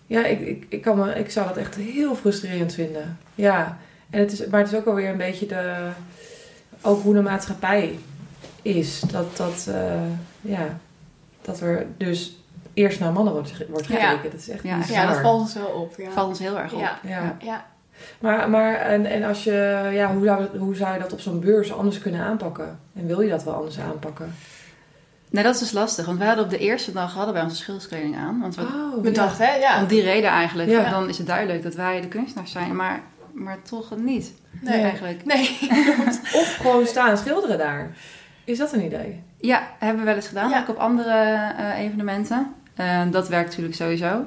ja 0.06 0.24
ik, 0.24 0.40
ik, 0.40 0.66
ik, 0.68 0.82
kan 0.82 0.98
me, 0.98 1.12
ik 1.14 1.30
zou 1.30 1.46
dat 1.48 1.56
echt 1.56 1.74
heel 1.74 2.14
frustrerend 2.14 2.74
vinden. 2.74 3.18
Ja, 3.34 3.78
en 4.10 4.20
het 4.20 4.32
is, 4.32 4.46
maar 4.46 4.60
het 4.60 4.72
is 4.72 4.78
ook 4.78 4.86
alweer 4.86 5.10
een 5.10 5.16
beetje 5.16 5.46
de, 5.46 5.88
ook 6.80 7.02
hoe 7.02 7.14
de 7.14 7.22
maatschappij 7.22 7.98
is. 8.62 9.00
Dat, 9.00 9.36
dat, 9.36 9.66
eh, 9.70 10.00
ja, 10.40 10.78
dat 11.42 11.60
er 11.60 11.86
dus 11.96 12.36
eerst 12.74 13.00
naar 13.00 13.12
mannen 13.12 13.32
wordt, 13.32 13.52
wordt 13.68 13.86
Ja. 13.86 14.08
gekeken. 14.08 14.30
Dat 14.30 14.40
is 14.40 14.48
echt 14.48 14.62
Ja, 14.62 14.78
bizar. 14.78 14.94
Ja, 14.94 15.06
dat 15.06 15.20
valt 15.20 15.40
ons 15.40 15.54
wel 15.54 15.66
op. 15.66 15.94
Ja. 15.96 16.10
Valt 16.10 16.28
ons 16.28 16.38
heel 16.38 16.58
erg 16.58 16.72
op. 16.72 16.80
Ja. 16.80 16.98
Ja. 17.02 17.36
Ja. 17.40 17.66
Maar, 18.20 18.50
maar 18.50 18.74
en, 18.74 19.06
en 19.06 19.22
als 19.24 19.44
je, 19.44 19.88
ja, 19.92 20.12
hoe, 20.14 20.24
zou, 20.24 20.58
hoe 20.58 20.74
zou 20.76 20.94
je 20.94 21.00
dat 21.00 21.12
op 21.12 21.20
zo'n 21.20 21.40
beurs 21.40 21.72
anders 21.72 21.98
kunnen 21.98 22.20
aanpakken? 22.20 22.78
En 22.94 23.06
wil 23.06 23.20
je 23.20 23.30
dat 23.30 23.44
wel 23.44 23.54
anders 23.54 23.78
aanpakken? 23.78 24.34
Nee, 25.30 25.42
dat 25.44 25.54
is 25.54 25.60
dus 25.60 25.72
lastig. 25.72 26.06
Want 26.06 26.18
wij 26.18 26.26
hadden 26.26 26.44
op 26.44 26.50
de 26.50 26.58
eerste 26.58 26.92
dag 26.92 27.14
hadden 27.14 27.34
wij 27.34 27.42
onze 27.42 27.56
schilderskleding 27.56 28.16
aan. 28.16 28.40
Want 28.40 28.54
we, 28.56 28.62
Oh, 28.62 29.02
We 29.02 29.10
dachten, 29.10 29.46
hè? 29.46 29.54
Ja. 29.54 29.80
om 29.82 29.86
die 29.86 30.02
reden 30.02 30.30
eigenlijk. 30.30 30.68
Ja. 30.70 30.90
Dan 30.90 31.08
is 31.08 31.18
het 31.18 31.26
duidelijk 31.26 31.62
dat 31.62 31.74
wij 31.74 32.00
de 32.00 32.08
kunstenaars 32.08 32.50
zijn. 32.50 32.76
Maar, 32.76 33.00
maar 33.32 33.58
toch 33.62 33.96
niet, 33.96 34.32
Nee. 34.60 34.80
eigenlijk. 34.82 35.24
Nee. 35.24 35.58
Of 36.40 36.56
gewoon 36.60 36.86
staan 36.86 37.16
schilderen 37.18 37.58
daar. 37.58 37.90
Is 38.44 38.58
dat 38.58 38.72
een 38.72 38.84
idee? 38.84 39.20
Ja, 39.40 39.62
hebben 39.78 39.98
we 39.98 40.04
wel 40.06 40.14
eens 40.16 40.28
gedaan. 40.28 40.50
Ja. 40.50 40.60
Ook 40.60 40.68
op 40.68 40.76
andere 40.76 41.12
eh, 41.58 41.78
evenementen. 41.78 42.54
Eh, 42.74 43.00
dat 43.10 43.28
werkt 43.28 43.48
natuurlijk 43.48 43.76
sowieso. 43.76 44.24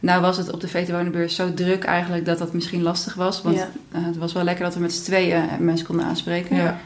Nou 0.00 0.20
was 0.20 0.36
het 0.36 0.52
op 0.52 0.60
de 0.60 0.68
VT-wonenbeurs 0.68 1.34
zo 1.34 1.54
druk 1.54 1.84
eigenlijk 1.84 2.24
dat 2.24 2.38
dat 2.38 2.52
misschien 2.52 2.82
lastig 2.82 3.14
was. 3.14 3.42
Want 3.42 3.56
Ja. 3.56 3.68
eh, 3.92 4.04
het 4.04 4.16
was 4.16 4.32
wel 4.32 4.44
lekker 4.44 4.64
dat 4.64 4.74
we 4.74 4.80
met 4.80 4.92
z'n 4.92 5.04
tweeën 5.04 5.42
mensen 5.58 5.86
konden 5.86 6.04
aanspreken. 6.06 6.56
Ja. 6.56 6.78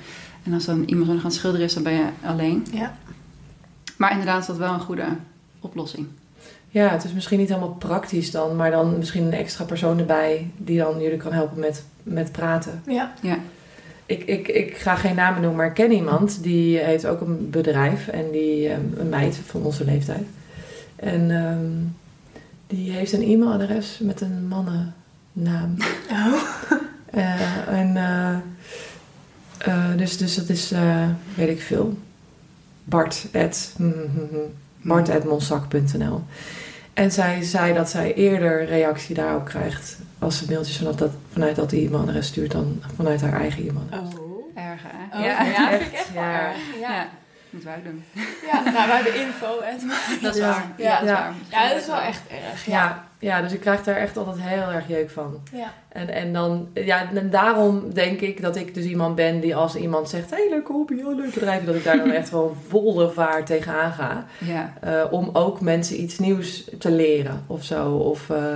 En 0.44 0.52
als 0.54 0.64
dan 0.64 0.82
iemand 0.86 1.10
wil 1.10 1.18
gaan 1.20 1.32
schilderen 1.32 1.66
is, 1.66 1.74
dan 1.74 1.82
ben 1.82 1.92
je 1.92 2.04
alleen. 2.24 2.66
Ja. 2.72 2.94
Maar 3.98 4.10
inderdaad 4.10 4.40
is 4.40 4.46
dat 4.46 4.56
wel 4.56 4.72
een 4.72 4.80
goede 4.80 5.06
oplossing. 5.60 6.06
ja, 6.68 6.88
het 6.88 7.04
is 7.04 7.12
misschien 7.12 7.38
niet 7.38 7.48
helemaal 7.48 7.74
praktisch 7.74 8.30
dan, 8.30 8.56
maar 8.56 8.70
dan 8.70 8.98
misschien 8.98 9.24
een 9.24 9.32
extra 9.32 9.64
persoon 9.64 9.98
erbij 9.98 10.50
die 10.56 10.78
dan 10.78 11.00
jullie 11.00 11.16
kan 11.16 11.32
helpen 11.32 11.60
met, 11.60 11.84
met 12.02 12.32
praten. 12.32 12.82
Ja. 12.86 13.14
Ik, 14.06 14.22
ik, 14.24 14.48
ik 14.48 14.76
ga 14.76 14.94
geen 14.94 15.14
namen 15.14 15.40
noemen, 15.40 15.58
maar 15.58 15.66
ik 15.66 15.74
ken 15.74 15.92
iemand 15.92 16.42
die 16.42 16.78
heeft 16.78 17.06
ook 17.06 17.20
een 17.20 17.50
bedrijf 17.50 18.08
en 18.08 18.30
die, 18.30 18.68
ehm, 18.68 18.80
een 18.96 19.08
meid 19.08 19.36
van 19.36 19.62
onze 19.62 19.84
leeftijd. 19.84 20.26
En 20.96 21.30
ehm, 21.30 21.70
die 22.66 22.90
heeft 22.90 23.12
een 23.12 23.22
e-mailadres 23.22 23.98
met 24.02 24.20
een 24.20 24.48
mannennaam. 24.48 25.76
Oh. 26.10 26.42
Eh, 27.10 27.68
en, 27.68 27.96
eh, 27.96 28.34
eh, 29.58 29.96
dus, 29.96 30.16
dus 30.16 30.34
dat 30.34 30.48
is, 30.48 30.72
eh, 30.72 31.08
weet 31.34 31.48
ik 31.48 31.60
veel, 31.60 31.98
Bart 32.88 33.26
at, 33.34 33.72
hm, 33.76 33.90
hm, 33.90 34.18
hm, 34.30 34.88
Bart 34.88 35.10
at 35.10 35.24
monzak.nl. 35.24 36.22
En 36.94 37.12
zij 37.12 37.42
zei 37.42 37.74
dat 37.74 37.90
zij 37.90 38.14
eerder 38.14 38.64
reactie 38.64 39.14
daarop 39.14 39.44
krijgt 39.44 39.98
als 40.18 40.38
ze 40.38 40.44
mailtjes 40.48 40.76
vanuit 40.76 40.98
dat, 40.98 41.10
vanuit 41.32 41.56
dat 41.56 41.72
e-mailadres 41.72 42.26
stuurt 42.26 42.52
dan 42.52 42.82
vanuit 42.96 43.20
haar 43.20 43.40
eigen 43.40 43.68
e-mailadres. 43.68 44.18
Oh. 44.20 44.26
Erg, 44.54 44.80
hè? 44.86 45.18
Oh, 45.18 45.24
ja. 45.24 45.42
ja, 45.42 45.68
vind 45.70 45.80
ik 45.82 45.92
echt 45.92 46.12
wel 46.12 46.22
Ja. 46.22 46.48
erg. 46.48 46.56
Ja. 46.80 46.88
Ja. 46.88 47.08
Moeten 47.50 47.68
wij 47.70 47.82
doen. 47.84 48.04
Ja, 48.52 48.60
nou, 48.70 48.86
wij 48.88 48.96
hebben 48.96 49.20
info. 49.20 49.60
En... 49.60 49.78
Dat 50.22 50.34
is 50.34 50.40
waar. 50.40 50.66
Ja. 50.76 50.94
dat 51.00 51.08
is 51.08 51.14
waar. 51.14 51.34
Ja, 51.50 51.68
dat 51.68 51.80
is 51.80 51.86
wel 51.86 52.00
echt 52.00 52.20
erg. 52.50 52.66
Ja. 52.66 53.07
Ja, 53.20 53.42
dus 53.42 53.52
ik 53.52 53.60
krijg 53.60 53.82
daar 53.82 53.96
echt 53.96 54.16
altijd 54.16 54.36
heel 54.40 54.70
erg 54.70 54.88
jeuk 54.88 55.10
van. 55.10 55.40
Ja. 55.52 55.72
En, 55.88 56.08
en, 56.08 56.32
dan, 56.32 56.68
ja, 56.74 57.10
en 57.14 57.30
daarom 57.30 57.92
denk 57.92 58.20
ik 58.20 58.42
dat 58.42 58.56
ik 58.56 58.74
dus 58.74 58.84
iemand 58.84 59.14
ben 59.14 59.40
die 59.40 59.56
als 59.56 59.76
iemand 59.76 60.08
zegt... 60.08 60.30
hey, 60.30 60.46
leuke 60.50 60.72
hobby, 60.72 61.02
oh, 61.02 61.16
leuk 61.16 61.34
bedrijf... 61.34 61.64
dat 61.64 61.74
ik 61.74 61.84
daar 61.84 61.96
dan 61.96 62.10
echt 62.20 62.28
gewoon 62.28 62.56
volle 62.68 63.10
vaart 63.10 63.46
tegenaan 63.46 63.92
ga. 63.92 64.26
Ja. 64.38 64.72
Eh, 64.80 65.12
om 65.12 65.30
ook 65.32 65.60
mensen 65.60 66.02
iets 66.02 66.18
nieuws 66.18 66.70
te 66.78 66.90
leren 66.90 67.42
of 67.46 67.64
zo. 67.64 67.92
Of 67.92 68.30
eh, 68.30 68.52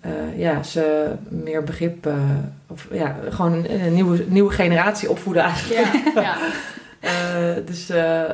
eh, 0.00 0.38
ja, 0.38 0.62
ze 0.62 1.12
meer 1.28 1.64
begrip... 1.64 2.08
of 2.66 2.88
ja, 2.92 3.16
gewoon 3.30 3.52
een, 3.52 3.80
een 3.80 3.94
nieuwe, 3.94 4.24
nieuwe 4.28 4.52
generatie 4.52 5.10
opvoeden 5.10 5.42
eigenlijk. 5.42 6.14
Ja. 6.14 6.22
ja. 6.26 6.36
Dus 7.64 7.86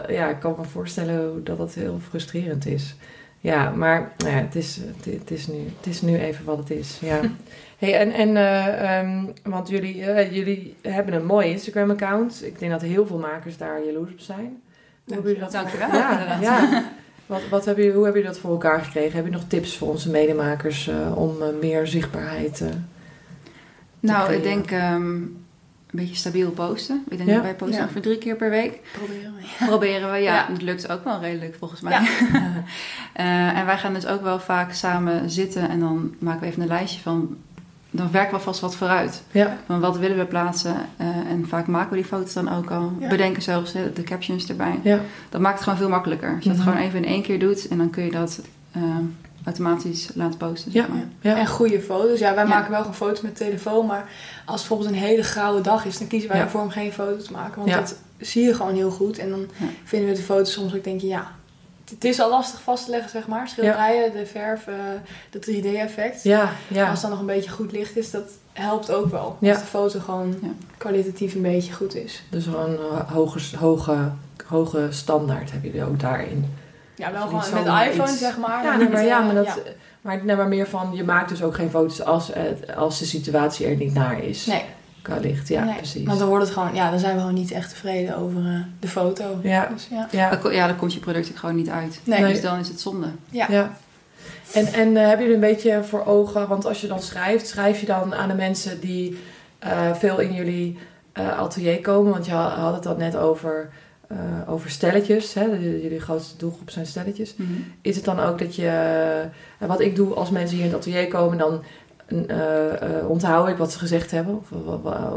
ja, 0.08 0.28
ik 0.28 0.40
kan 0.40 0.54
me 0.58 0.64
voorstellen 0.64 1.44
dat 1.44 1.58
dat 1.58 1.74
heel 1.74 1.98
frustrerend 2.08 2.66
is. 2.66 2.94
Ja, 3.40 3.70
maar 3.70 4.12
nou 4.18 4.30
ja, 4.30 4.40
het, 4.40 4.54
is, 4.54 4.80
het, 5.10 5.30
is 5.30 5.46
nu, 5.46 5.58
het 5.76 5.86
is 5.86 6.02
nu 6.02 6.18
even 6.18 6.44
wat 6.44 6.58
het 6.58 6.70
is. 6.70 6.98
Ja. 7.00 7.20
Hey, 7.78 7.98
en, 7.98 8.12
en 8.12 8.36
eh, 8.36 8.98
ehm, 8.98 9.24
want 9.42 9.68
jullie, 9.68 10.04
eh, 10.04 10.32
jullie 10.34 10.76
hebben 10.82 11.14
een 11.14 11.26
mooi 11.26 11.48
Instagram-account. 11.50 12.44
Ik 12.44 12.58
denk 12.58 12.72
dat 12.72 12.82
heel 12.82 13.06
veel 13.06 13.18
makers 13.18 13.56
daar 13.56 13.84
jaloers 13.84 14.12
op 14.12 14.20
zijn. 14.20 14.62
Hoe 15.04 15.14
hebben 15.14 15.24
jullie 15.32 15.40
dat 15.40 15.52
Dankjewel. 15.52 15.92
Ja. 16.40 16.84
Wat, 17.26 17.40
wat 17.50 17.64
hebben 17.64 17.84
jullie, 17.84 17.96
hoe 17.98 18.04
hebben 18.04 18.22
jullie 18.22 18.36
dat 18.36 18.44
voor 18.46 18.50
elkaar 18.52 18.80
gekregen? 18.84 19.16
Heb 19.16 19.24
je 19.24 19.30
nog 19.30 19.44
tips 19.48 19.76
voor 19.76 19.88
onze 19.88 20.10
medemakers 20.10 20.88
eh, 20.88 21.18
om 21.18 21.36
meer 21.60 21.86
zichtbaarheid? 21.86 22.60
eh, 22.60 22.68
Nou, 24.00 24.24
creëren? 24.26 24.36
ik 24.36 24.42
denk 24.42 24.70
ehm, 24.70 25.16
een 25.90 25.98
beetje 25.98 26.14
stabiel 26.14 26.50
posten. 26.50 27.04
Ik 27.08 27.16
denk 27.16 27.28
Ja. 27.28 27.34
dat 27.34 27.44
wij 27.44 27.54
posten 27.54 27.76
Ja. 27.76 27.82
ongeveer 27.82 28.02
drie 28.02 28.18
keer 28.18 28.36
per 28.36 28.50
week. 28.50 28.80
Proberen 28.92 29.34
we. 29.34 29.64
Proberen 29.66 30.10
we, 30.12 30.16
ja. 30.18 30.34
Ja. 30.34 30.46
Het 30.52 30.62
lukt 30.62 30.88
ook 30.90 31.04
wel 31.04 31.20
redelijk 31.20 31.56
volgens 31.58 31.80
mij. 31.80 31.92
Ja. 31.92 32.06
Eh, 33.12 33.58
en 33.58 33.66
wij 33.66 33.78
gaan 33.78 33.94
dus 33.94 34.06
ook 34.06 34.22
wel 34.22 34.40
vaak 34.40 34.72
samen 34.72 35.30
zitten 35.30 35.68
en 35.68 35.80
dan 35.80 36.14
maken 36.18 36.40
we 36.40 36.46
even 36.46 36.62
een 36.62 36.68
lijstje 36.68 37.00
van... 37.00 37.36
Dan 37.90 38.10
werken 38.10 38.34
we 38.36 38.40
vast 38.42 38.60
wat 38.60 38.76
vooruit. 38.76 39.22
ja, 39.30 39.56
Van 39.66 39.80
wat 39.80 39.98
willen 39.98 40.16
we 40.18 40.24
plaatsen? 40.24 40.74
Eh, 40.96 41.06
en 41.06 41.44
vaak 41.48 41.66
maken 41.66 41.90
we 41.90 41.96
die 41.96 42.04
foto's 42.04 42.32
dan 42.32 42.52
ook 42.52 42.70
al. 42.70 42.92
Ja. 42.98 43.08
Bedenken 43.08 43.42
zelfs 43.42 43.72
hè, 43.72 43.92
de 43.92 44.02
captions 44.02 44.48
erbij. 44.48 44.78
ja, 44.82 45.00
Dat 45.28 45.40
maakt 45.40 45.54
het 45.54 45.62
gewoon 45.62 45.78
veel 45.78 45.88
makkelijker. 45.88 46.34
Als 46.34 46.42
je 46.44 46.48
dat 46.48 46.58
Mhm. 46.58 46.68
gewoon 46.68 46.82
even 46.84 46.98
in 46.98 47.04
één 47.10 47.22
keer 47.22 47.38
doet 47.38 47.68
en 47.68 47.78
dan 47.78 47.90
kun 47.90 48.04
je 48.04 48.10
dat 48.10 48.40
eh, 48.72 48.82
automatisch 49.44 50.08
laten 50.14 50.36
posten. 50.38 50.72
Zeg 50.72 50.86
Ja. 50.86 50.92
maar. 50.94 51.04
ja. 51.20 51.36
En 51.38 51.46
goede 51.46 51.80
foto's. 51.80 52.18
Ja, 52.18 52.34
wij 52.34 52.42
Ja. 52.44 52.48
maken 52.48 52.70
wel 52.70 52.80
gewoon 52.80 52.94
foto's 52.94 53.20
met 53.20 53.36
telefoon. 53.36 53.86
Maar 53.86 54.08
als 54.44 54.60
het 54.60 54.68
bijvoorbeeld 54.68 54.90
een 54.90 55.08
hele 55.08 55.22
grauwe 55.22 55.60
dag 55.60 55.84
is, 55.84 55.98
dan 55.98 56.06
kiezen 56.06 56.28
wij 56.28 56.38
Ja. 56.38 56.44
ervoor 56.44 56.60
om 56.60 56.70
geen 56.70 56.92
foto 56.92 57.16
te 57.22 57.32
maken. 57.32 57.56
Want 57.56 57.68
Ja. 57.68 57.76
dat 57.78 57.96
zie 58.18 58.44
je 58.44 58.54
gewoon 58.54 58.74
heel 58.74 58.90
goed. 58.90 59.18
En 59.18 59.30
dan 59.30 59.40
Ja. 59.56 59.66
vinden 59.84 60.08
we 60.08 60.14
de 60.14 60.22
foto's 60.22 60.52
soms 60.52 60.74
ook 60.74 60.84
denk 60.84 61.00
je, 61.00 61.06
ja, 61.06 61.26
het 61.90 62.04
is 62.04 62.20
al 62.20 62.30
lastig 62.30 62.62
vast 62.62 62.84
te 62.84 62.90
leggen, 62.90 63.10
zeg 63.10 63.26
maar. 63.26 63.48
Schilderijen, 63.48 64.12
de 64.12 64.26
verf, 64.26 64.66
eh, 64.66 64.74
de 65.30 65.38
3D-effect. 65.38 66.22
ja, 66.22 66.50
ja. 66.68 66.90
Als 66.90 67.00
dan 67.00 67.10
nog 67.10 67.20
een 67.20 67.26
beetje 67.26 67.50
goed 67.50 67.72
licht 67.72 67.96
is, 67.96 68.10
dat 68.10 68.30
helpt 68.52 68.90
ook 68.92 69.10
wel. 69.10 69.36
Ja. 69.40 69.50
Als 69.52 69.60
de 69.60 69.66
foto 69.66 70.00
gewoon 70.00 70.34
Ja. 70.42 70.48
kwalitatief 70.76 71.34
een 71.34 71.42
beetje 71.42 71.72
goed 71.72 71.94
is. 71.94 72.22
Dus 72.30 72.44
gewoon 72.44 72.70
een 72.70 73.06
hoge, 73.06 73.56
hoge, 73.56 74.10
hoge 74.46 74.86
standaard 74.90 75.50
hebben 75.52 75.70
jullie 75.70 75.86
ook 75.86 76.00
daarin. 76.00 76.54
Ja, 76.98 77.12
wel 77.12 77.22
gewoon 77.26 77.64
met 77.64 77.88
iPhone, 77.88 78.10
iets- 78.10 78.18
zeg 78.18 78.38
maar. 78.38 78.62
Ja, 78.62 78.68
maar 78.68 78.78
nee, 78.78 78.88
maar, 78.88 79.04
ja, 79.04 79.20
maar, 79.20 79.34
dat, 79.34 79.46
ja. 79.46 79.54
maar, 80.00 80.24
nee, 80.24 80.36
maar 80.36 80.48
meer 80.48 80.66
van, 80.68 80.90
je 80.94 81.04
maakt 81.04 81.28
dus 81.28 81.42
ook 81.42 81.54
geen 81.54 81.70
foto's 81.70 82.02
als, 82.02 82.30
als 82.76 82.98
de 82.98 83.04
situatie 83.04 83.66
er 83.66 83.76
niet 83.76 83.94
naar 83.94 84.22
is. 84.24 84.46
Nee, 84.46 84.64
Qua 85.02 85.16
licht, 85.16 85.48
ja, 85.48 85.64
nee. 85.64 85.74
precies. 85.76 86.06
Want 86.06 86.18
dan 86.18 86.28
wordt 86.28 86.44
het 86.44 86.52
gewoon, 86.52 86.74
ja, 86.74 86.90
dan 86.90 86.98
zijn 86.98 87.14
we 87.14 87.20
gewoon 87.20 87.34
niet 87.34 87.50
echt 87.50 87.68
tevreden 87.70 88.16
over 88.16 88.40
eh, 88.46 88.60
de 88.80 88.88
foto. 88.88 89.24
Ja. 89.42 89.66
Dus 89.72 89.88
ja. 89.90 90.08
ja, 90.10 90.36
Dan 90.36 90.52
Ja, 90.52 90.66
dan 90.66 90.76
komt 90.76 90.92
je 90.94 91.00
product 91.00 91.30
ook 91.30 91.36
gewoon 91.36 91.56
niet 91.56 91.68
uit. 91.68 92.00
Nee. 92.04 92.24
Dus 92.24 92.40
dan 92.40 92.58
is 92.58 92.68
het 92.68 92.80
zonde. 92.80 93.06
Ja. 93.30 93.46
ja. 93.50 93.70
En, 94.52 94.66
en 94.66 94.96
eh, 94.96 95.02
hebben 95.06 95.18
jullie 95.26 95.34
een 95.34 95.50
beetje 95.52 95.82
voor 95.84 96.06
ogen, 96.06 96.48
want 96.48 96.66
als 96.66 96.80
je 96.80 96.86
dan 96.86 97.00
schrijft, 97.02 97.46
schrijf 97.48 97.80
je 97.80 97.86
dan 97.86 98.14
aan 98.14 98.28
de 98.28 98.34
mensen 98.34 98.80
die 98.80 99.18
eh, 99.58 99.94
veel 99.94 100.18
in 100.18 100.32
jullie 100.34 100.78
eh, 101.12 101.38
atelier 101.38 101.80
komen? 101.80 102.12
Want 102.12 102.26
je 102.26 102.32
ha- 102.32 102.56
had 102.60 102.74
het 102.74 102.86
al 102.86 102.96
net 102.96 103.16
over, 103.16 103.70
eh, 104.08 104.16
over 104.46 104.70
stelletjes, 104.70 105.34
hè? 105.34 105.44
Jullie 105.44 106.00
grootste 106.00 106.36
doelgroep 106.36 106.70
zijn 106.70 106.86
stelletjes. 106.86 107.34
Mhm. 107.36 107.52
Is 107.80 107.96
het 107.96 108.04
dan 108.04 108.20
ook 108.20 108.38
dat 108.38 108.54
je, 108.54 108.66
eh, 109.58 109.68
wat 109.68 109.80
ik 109.80 109.96
doe 109.96 110.14
als 110.14 110.30
mensen 110.30 110.56
hier 110.56 110.64
in 110.64 110.72
het 110.72 110.80
atelier 110.80 111.08
komen, 111.08 111.38
dan 111.38 111.62
eh, 112.26 113.08
onthoud 113.08 113.48
ik 113.48 113.56
wat 113.56 113.72
ze 113.72 113.78
gezegd 113.78 114.10
hebben 114.10 114.36
of, 114.36 114.52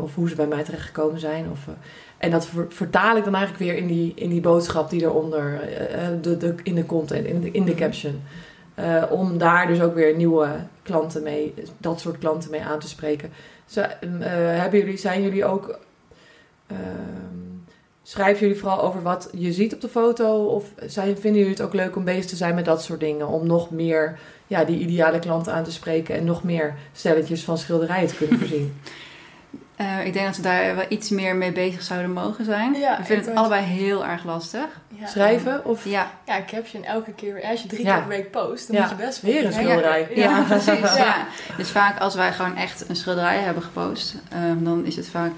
of, 0.02 0.16
hoe 0.16 0.30
ze 0.30 0.36
bij 0.36 0.48
mij 0.48 0.64
terechtgekomen 0.64 1.20
zijn. 1.20 1.46
Of, 1.52 1.60
en 2.18 2.32
dat 2.32 2.46
ver- 2.46 2.66
vertaal 2.70 3.18
ik 3.18 3.24
dan 3.24 3.36
eigenlijk 3.36 3.64
weer 3.64 3.76
in 3.76 3.88
die, 3.88 4.12
in 4.16 4.30
die 4.30 4.42
boodschap 4.42 4.90
die 4.90 5.02
eronder, 5.02 5.60
de, 6.22 6.38
de, 6.38 6.56
in 6.64 6.76
de 6.76 6.86
content, 6.86 7.26
in 7.26 7.42
de, 7.42 7.52
in 7.52 7.66
de 7.66 7.76
caption. 7.76 8.22
Om 9.10 9.38
daar 9.38 9.68
dus 9.68 9.82
ook 9.82 9.96
weer 9.96 10.16
nieuwe 10.16 10.48
klanten 10.84 11.24
mee, 11.24 11.54
dat 11.78 12.00
soort 12.00 12.18
klanten 12.18 12.52
mee 12.52 12.62
aan 12.62 12.80
te 12.80 12.88
spreken. 12.88 13.30
Zo, 13.66 13.82
hebben 14.32 14.80
jullie, 14.80 14.98
zijn 14.98 15.22
jullie 15.22 15.46
ook, 15.46 15.80
ehm, 16.68 17.41
schrijven 18.12 18.40
jullie 18.48 18.62
vooral 18.62 18.82
over 18.82 19.02
wat 19.02 19.30
je 19.34 19.54
ziet 19.54 19.74
op 19.74 19.82
de 19.82 19.90
foto? 19.90 20.46
Of 20.46 20.66
zijn, 20.86 21.18
vinden 21.18 21.40
jullie 21.42 21.56
het 21.56 21.62
ook 21.62 21.74
leuk 21.74 21.96
om 21.96 22.04
bezig 22.04 22.26
te 22.26 22.36
zijn 22.36 22.56
met 22.56 22.66
dat 22.66 22.84
soort 22.84 23.00
dingen? 23.00 23.28
Om 23.28 23.48
nog 23.48 23.70
meer 23.70 24.20
ja, 24.48 24.64
die 24.64 24.80
ideale 24.80 25.20
klant 25.20 25.50
aan 25.50 25.64
te 25.64 25.72
spreken 25.72 26.16
en 26.16 26.24
nog 26.26 26.44
meer 26.44 26.74
stelletjes 26.94 27.44
van 27.44 27.58
schilderijen 27.58 28.08
te 28.08 28.16
kunnen 28.16 28.38
voorzien? 28.40 28.80
Eh, 29.76 30.06
ik 30.06 30.14
denk 30.14 30.26
dat 30.26 30.36
we 30.36 30.42
daar 30.42 30.76
wel 30.76 30.86
iets 30.90 31.10
meer 31.10 31.36
mee 31.36 31.52
bezig 31.52 31.82
zouden 31.82 32.12
mogen 32.12 32.46
zijn. 32.46 32.74
Ja, 32.74 32.98
we 32.98 33.04
vinden 33.04 33.18
ik 33.18 33.22
het 33.22 33.30
ook. 33.30 33.38
allebei 33.38 33.64
heel 33.64 34.06
erg 34.06 34.26
lastig. 34.26 34.66
Ja. 34.88 35.08
Schrijven? 35.08 35.66
Of 35.66 35.86
Ja, 35.86 36.12
Ja, 36.26 36.40
caption 36.48 36.84
elke 36.84 37.12
keer. 37.14 37.42
Als 37.44 37.62
je 37.62 37.68
drie 37.68 37.84
Ja. 37.86 37.94
keer 37.94 38.02
per 38.08 38.10
week 38.18 38.32
post, 38.32 38.68
dan 38.68 38.76
Ja. 38.76 38.82
moet 38.82 38.90
je 39.00 39.06
best 39.06 39.22
wel. 39.22 39.32
Weer 39.32 39.46
een 39.46 39.52
Ja, 39.52 39.58
schilderij. 39.58 40.08
Ja, 40.16 40.30
ja, 40.38 40.44
precies. 40.50 41.02
Dus 41.58 41.70
vaak 41.70 42.00
als 42.00 42.16
wij 42.16 42.32
gewoon 42.34 42.56
echt 42.56 42.90
een 42.90 42.96
schilderij 42.96 43.38
hebben 43.40 43.64
gepost, 43.64 44.16
ehm, 44.32 44.64
dan 44.64 44.86
is 44.86 44.96
het 44.96 45.08
vaak 45.08 45.32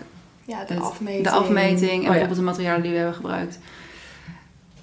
Ja, 0.45 0.63
de 0.63 0.73
Het- 0.73 0.83
afmeting. 0.83 1.23
de 1.23 1.29
afmeting 1.29 1.91
en 1.91 2.01
ja. 2.01 2.07
bijvoorbeeld 2.07 2.37
de 2.39 2.43
materialen 2.45 2.81
die 2.81 2.91
we 2.91 2.97
hebben 2.97 3.15
gebruikt. 3.15 3.59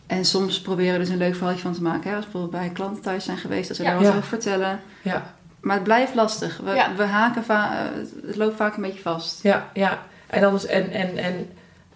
En 0.06 0.24
soms 0.24 0.60
proberen 0.60 0.92
we 0.92 0.98
dus 0.98 1.08
een 1.08 1.16
leuk 1.16 1.34
verhaaltje 1.34 1.62
van 1.62 1.72
te 1.72 1.82
maken. 1.82 2.10
Hè? 2.10 2.16
Als 2.16 2.24
we 2.24 2.30
bijvoorbeeld 2.30 2.62
bij 2.62 2.72
klanten 2.72 3.02
thuis 3.02 3.24
zijn 3.24 3.36
geweest, 3.38 3.68
dat 3.68 3.76
Ja. 3.76 3.84
daar 3.84 3.94
wat 3.94 4.02
Ja. 4.02 4.08
over 4.10 4.22
vertellen. 4.22 4.80
ja, 5.02 5.34
Maar 5.60 5.74
het 5.74 5.84
blijft 5.84 6.14
lastig. 6.14 6.60
We, 6.64 6.70
Ja. 6.74 6.94
we 6.96 7.02
haken 7.02 7.44
va- 7.44 7.72
eh, 7.78 7.98
het 8.26 8.36
loopt 8.36 8.56
vaak 8.56 8.76
een 8.76 8.82
beetje 8.82 9.00
vast. 9.00 9.42
ja, 9.42 9.68
ja. 9.74 10.02
En 10.26 10.40
dan 10.40 10.54
is, 10.54 10.66
en, 10.66 10.90
en, 10.90 11.16
en 11.16 11.48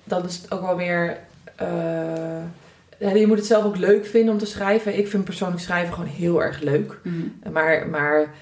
dan 0.05 0.25
is 0.25 0.37
het 0.37 0.51
ook 0.53 0.61
wel 0.61 0.77
weer. 0.77 1.19
eh, 1.57 1.67
ja, 2.99 3.11
je 3.11 3.27
moet 3.27 3.37
het 3.39 3.47
zelf 3.47 3.65
ook 3.65 3.77
leuk 3.77 4.07
vinden 4.07 4.33
om 4.33 4.39
te 4.39 4.47
schrijven. 4.47 4.99
Ik 4.99 5.09
vind 5.09 5.25
persoonlijk 5.25 5.61
schrijven 5.63 5.95
gewoon 5.95 6.09
heel 6.09 6.43
erg 6.43 6.61
leuk. 6.61 6.99
Mhm. 7.03 7.53
Maar, 7.53 7.89
maar 7.89 8.35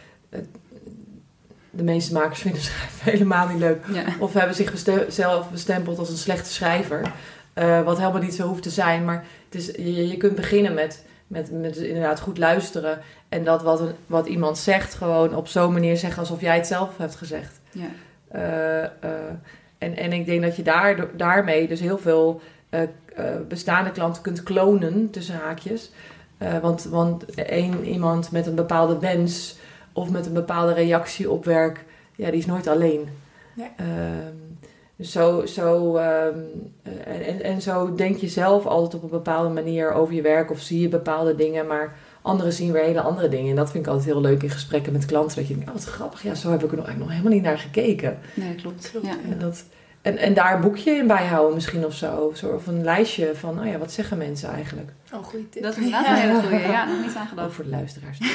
de 1.75 1.83
meeste 1.83 2.13
makers 2.13 2.41
vinden 2.41 2.63
schrijven 2.71 3.11
helemaal 3.13 3.49
niet 3.49 3.59
leuk. 3.59 3.85
Ja. 3.93 4.05
Of 4.19 4.33
hebben 4.33 4.57
zich 4.57 4.71
beste- 4.71 5.07
zelf 5.09 5.51
bestempeld 5.51 5.99
als 5.99 6.11
een 6.11 6.17
slechte 6.17 6.53
schrijver. 6.53 7.13
Eh, 7.53 7.83
wat 7.83 7.99
helemaal 7.99 8.21
niet 8.21 8.35
zo 8.35 8.47
hoeft 8.47 8.63
te 8.63 8.71
zijn. 8.71 9.05
Maar 9.05 9.25
het 9.45 9.55
is, 9.55 9.67
je, 9.67 10.09
je 10.09 10.17
kunt 10.17 10.35
beginnen 10.35 10.75
met, 10.75 11.05
met, 11.27 11.51
met 11.51 11.77
inderdaad 11.77 12.21
goed 12.21 12.39
luisteren. 12.39 12.99
En 13.29 13.45
dat 13.45 13.63
wat, 13.63 13.81
een, 13.81 13.93
wat 14.07 14.27
iemand 14.27 14.59
zegt 14.59 14.95
gewoon 14.95 15.35
op 15.35 15.49
zo'n 15.49 15.73
manier 15.73 15.97
zeggen 15.97 16.21
alsof 16.21 16.41
jij 16.41 16.57
het 16.57 16.67
zelf 16.67 16.97
hebt 16.97 17.15
gezegd. 17.15 17.61
Ja. 17.71 17.89
Eh, 18.29 18.85
eh, 18.85 18.91
en, 19.79 19.97
en 19.97 20.13
ik 20.13 20.27
denk 20.27 20.43
dat 20.43 20.57
je 20.57 20.63
daar, 20.63 21.17
daarmee 21.17 21.69
dus 21.69 21.81
heel 21.81 21.99
veel 21.99 22.41
bestaande 23.49 23.91
klanten 23.91 24.23
kunt 24.23 24.43
klonen, 24.43 25.11
tussen 25.11 25.35
haakjes. 25.35 25.91
Want, 26.61 26.85
want 26.85 27.25
één 27.35 27.85
iemand 27.85 28.31
met 28.31 28.47
een 28.47 28.55
bepaalde 28.55 28.99
wens 28.99 29.57
of 29.93 30.11
met 30.11 30.27
een 30.27 30.33
bepaalde 30.33 30.73
reactie 30.73 31.31
op 31.31 31.45
werk, 31.45 31.85
ja, 32.17 32.31
die 32.31 32.39
is 32.39 32.47
nooit 32.47 32.67
alleen. 32.67 33.09
Nee. 33.55 33.71
Ehm, 33.77 34.35
dus 34.97 35.13
zo, 35.13 35.47
zo, 35.47 35.97
ehm, 35.97 36.39
eh, 36.83 37.29
en, 37.29 37.43
en 37.43 37.63
zo 37.63 37.95
denk 37.95 38.17
je 38.17 38.29
zelf 38.29 38.67
altijd 38.67 38.95
op 38.95 39.03
een 39.03 39.19
bepaalde 39.19 39.49
manier 39.49 39.93
over 39.93 40.15
je 40.15 40.23
werk 40.23 40.51
of 40.51 40.61
zie 40.61 40.81
je 40.81 40.89
bepaalde 40.89 41.35
dingen, 41.35 41.67
maar 41.67 41.97
anderen 42.23 42.53
zien 42.53 42.73
weer 42.73 42.83
hele 42.83 43.01
andere 43.01 43.29
dingen. 43.29 43.51
En 43.51 43.57
dat 43.57 43.71
vind 43.71 43.87
ik 43.87 43.91
altijd 43.91 44.09
heel 44.09 44.21
leuk 44.21 44.43
in 44.43 44.51
gesprekken 44.51 44.93
met 44.93 45.05
klanten. 45.05 45.37
Dat 45.37 45.49
je 45.49 45.55
denkt, 45.55 45.69
oh 45.69 45.75
wat 45.75 45.85
grappig, 45.85 46.23
ja, 46.23 46.35
zo 46.35 46.51
heb 46.51 46.65
ik 46.65 46.71
er 46.71 46.77
nog, 46.77 46.87
eigenlijk 46.87 46.99
nog 46.99 47.11
helemaal 47.11 47.33
niet 47.33 47.43
naar 47.43 47.59
gekeken. 47.59 48.19
Nee, 48.35 48.55
klopt. 48.55 48.91
Klopt. 48.91 49.07
Ja. 49.07 49.17
En, 49.31 49.39
dat, 49.39 49.65
en, 50.03 50.17
en 50.17 50.35
daar 50.35 50.55
een 50.55 50.61
boekje 50.61 50.91
in 50.91 51.07
bijhouden 51.07 51.55
misschien 51.55 51.87
of 51.87 51.95
zo. 51.95 52.33
Zo, 52.35 52.49
Of 52.49 52.67
een 52.67 52.85
lijstje 52.85 53.35
van, 53.35 53.61
oh 53.61 53.67
ja, 53.67 53.79
wat 53.79 53.93
zeggen 53.93 54.19
mensen 54.19 54.49
eigenlijk? 54.51 54.91
Oh, 55.15 55.25
goede 55.25 55.49
tip. 55.49 55.63
Dat 55.63 55.77
is 55.77 55.85
inderdaad 55.85 56.07
een 56.07 56.15
hele 56.15 56.41
goede. 56.41 56.59
Ja, 56.59 56.85
nog 56.85 57.01
niet 57.01 57.15
aan 57.15 57.45
Ook 57.45 57.53
voor 57.53 57.65
de 57.65 57.71
luisteraars. 57.71 58.19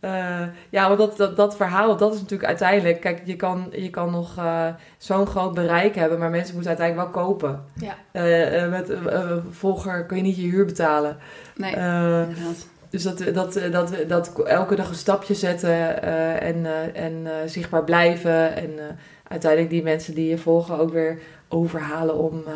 Eh, 0.00 0.42
ja, 0.70 0.86
want 0.86 0.98
dat, 0.98 1.16
dat, 1.16 1.36
dat 1.36 1.56
verhaal, 1.56 1.96
dat 1.96 2.14
is 2.14 2.20
natuurlijk 2.20 2.48
uiteindelijk... 2.48 3.00
Kijk, 3.00 3.20
je 3.24 3.36
kan, 3.36 3.66
je 3.72 3.90
kan 3.90 4.10
nog 4.10 4.36
eh, 4.38 4.66
zo'n 4.98 5.26
groot 5.26 5.54
bereik 5.54 5.94
hebben... 5.94 6.18
maar 6.18 6.30
mensen 6.30 6.54
moeten 6.54 6.76
uiteindelijk 6.76 7.14
wel 7.14 7.24
kopen. 7.24 7.64
Ja. 7.74 7.94
Eh, 8.12 8.62
eh, 8.64 8.70
met 8.70 8.90
uh, 8.90 9.32
volger 9.50 10.06
kun 10.06 10.16
je 10.16 10.22
niet 10.22 10.36
je 10.36 10.42
huur 10.42 10.64
betalen. 10.66 11.16
Nee, 11.56 11.74
Eh, 11.74 12.20
inderdaad. 12.28 12.66
dus 12.90 13.02
dat, 13.02 13.18
dat, 13.34 13.60
dat, 13.72 13.94
dat, 14.08 14.42
elke 14.44 14.74
dag 14.74 14.88
een 14.88 14.94
stapje 14.94 15.34
zetten 15.34 16.02
eh, 16.02 16.42
en, 16.48 16.66
eh, 16.66 17.04
en 17.04 17.26
eh, 17.26 17.32
zichtbaar 17.46 17.84
blijven. 17.84 18.56
En 18.56 18.78
eh, 18.78 18.84
uiteindelijk 19.32 19.70
die 19.70 19.82
mensen 19.82 20.14
die 20.14 20.28
je 20.28 20.38
volgen 20.38 20.78
ook 20.78 20.92
weer 20.92 21.18
overhalen 21.48 22.18
om 22.18 22.42
eh, 22.46 22.52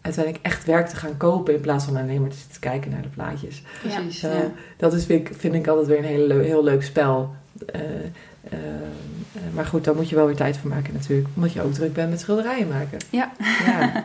uiteindelijk 0.00 0.44
echt 0.44 0.64
werk 0.64 0.86
te 0.88 0.96
gaan 0.96 1.16
kopen. 1.16 1.54
In 1.54 1.60
plaats 1.60 1.84
van 1.84 1.96
alleen 1.96 2.20
maar 2.20 2.30
te 2.30 2.36
zitten 2.36 2.60
kijken 2.60 2.90
naar 2.90 3.02
de 3.02 3.08
plaatjes. 3.08 3.62
Precies. 3.82 4.20
Ja. 4.20 4.32
Ja. 4.32 4.50
Dat 4.76 4.92
is, 4.92 5.04
vind, 5.04 5.28
ik, 5.28 5.34
vind 5.36 5.54
ik 5.54 5.66
altijd 5.66 5.86
weer 5.86 5.98
een 5.98 6.04
hele 6.04 6.26
leu- 6.26 6.44
heel 6.44 6.64
leuk 6.64 6.82
spel. 6.82 7.34
Eh, 7.66 7.80
eh, 7.80 8.58
eh, 9.32 9.54
maar 9.54 9.66
goed, 9.66 9.84
daar 9.84 9.94
moet 9.94 10.08
je 10.08 10.16
wel 10.16 10.26
weer 10.26 10.36
tijd 10.36 10.56
voor 10.56 10.70
maken 10.70 10.92
natuurlijk. 10.92 11.28
Omdat 11.36 11.52
je 11.52 11.62
ook 11.62 11.72
druk 11.72 11.92
bent 11.92 12.10
met 12.10 12.20
schilderijen 12.20 12.68
maken. 12.68 12.98
Ja. 13.10 13.32
Ja, 13.66 14.04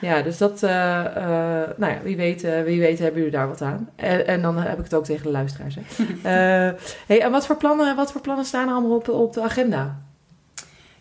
ja 0.00 0.22
dus 0.22 0.38
dat... 0.38 0.62
eh, 0.62 1.04
eh, 1.04 1.68
nou 1.76 1.92
ja, 1.92 1.98
wie 2.02 2.16
weet, 2.16 2.44
eh, 2.44 2.62
wie 2.62 2.80
weet 2.80 2.98
hebben 2.98 3.16
jullie 3.16 3.36
daar 3.36 3.48
wat 3.48 3.62
aan. 3.62 3.88
En, 3.96 4.26
en 4.26 4.42
dan 4.42 4.56
heb 4.56 4.78
ik 4.78 4.84
het 4.84 4.94
ook 4.94 5.04
tegen 5.04 5.24
de 5.24 5.30
luisteraars. 5.32 5.74
Hè. 5.74 5.82
Eh, 6.22 6.72
hey, 7.06 7.20
en 7.22 7.30
wat 7.30 7.46
voor, 7.46 7.56
plannen, 7.56 7.96
wat 7.96 8.12
voor 8.12 8.20
plannen 8.20 8.44
staan 8.44 8.68
er 8.68 8.74
allemaal 8.74 8.96
op, 8.96 9.08
op 9.08 9.32
de 9.32 9.42
agenda? 9.42 9.96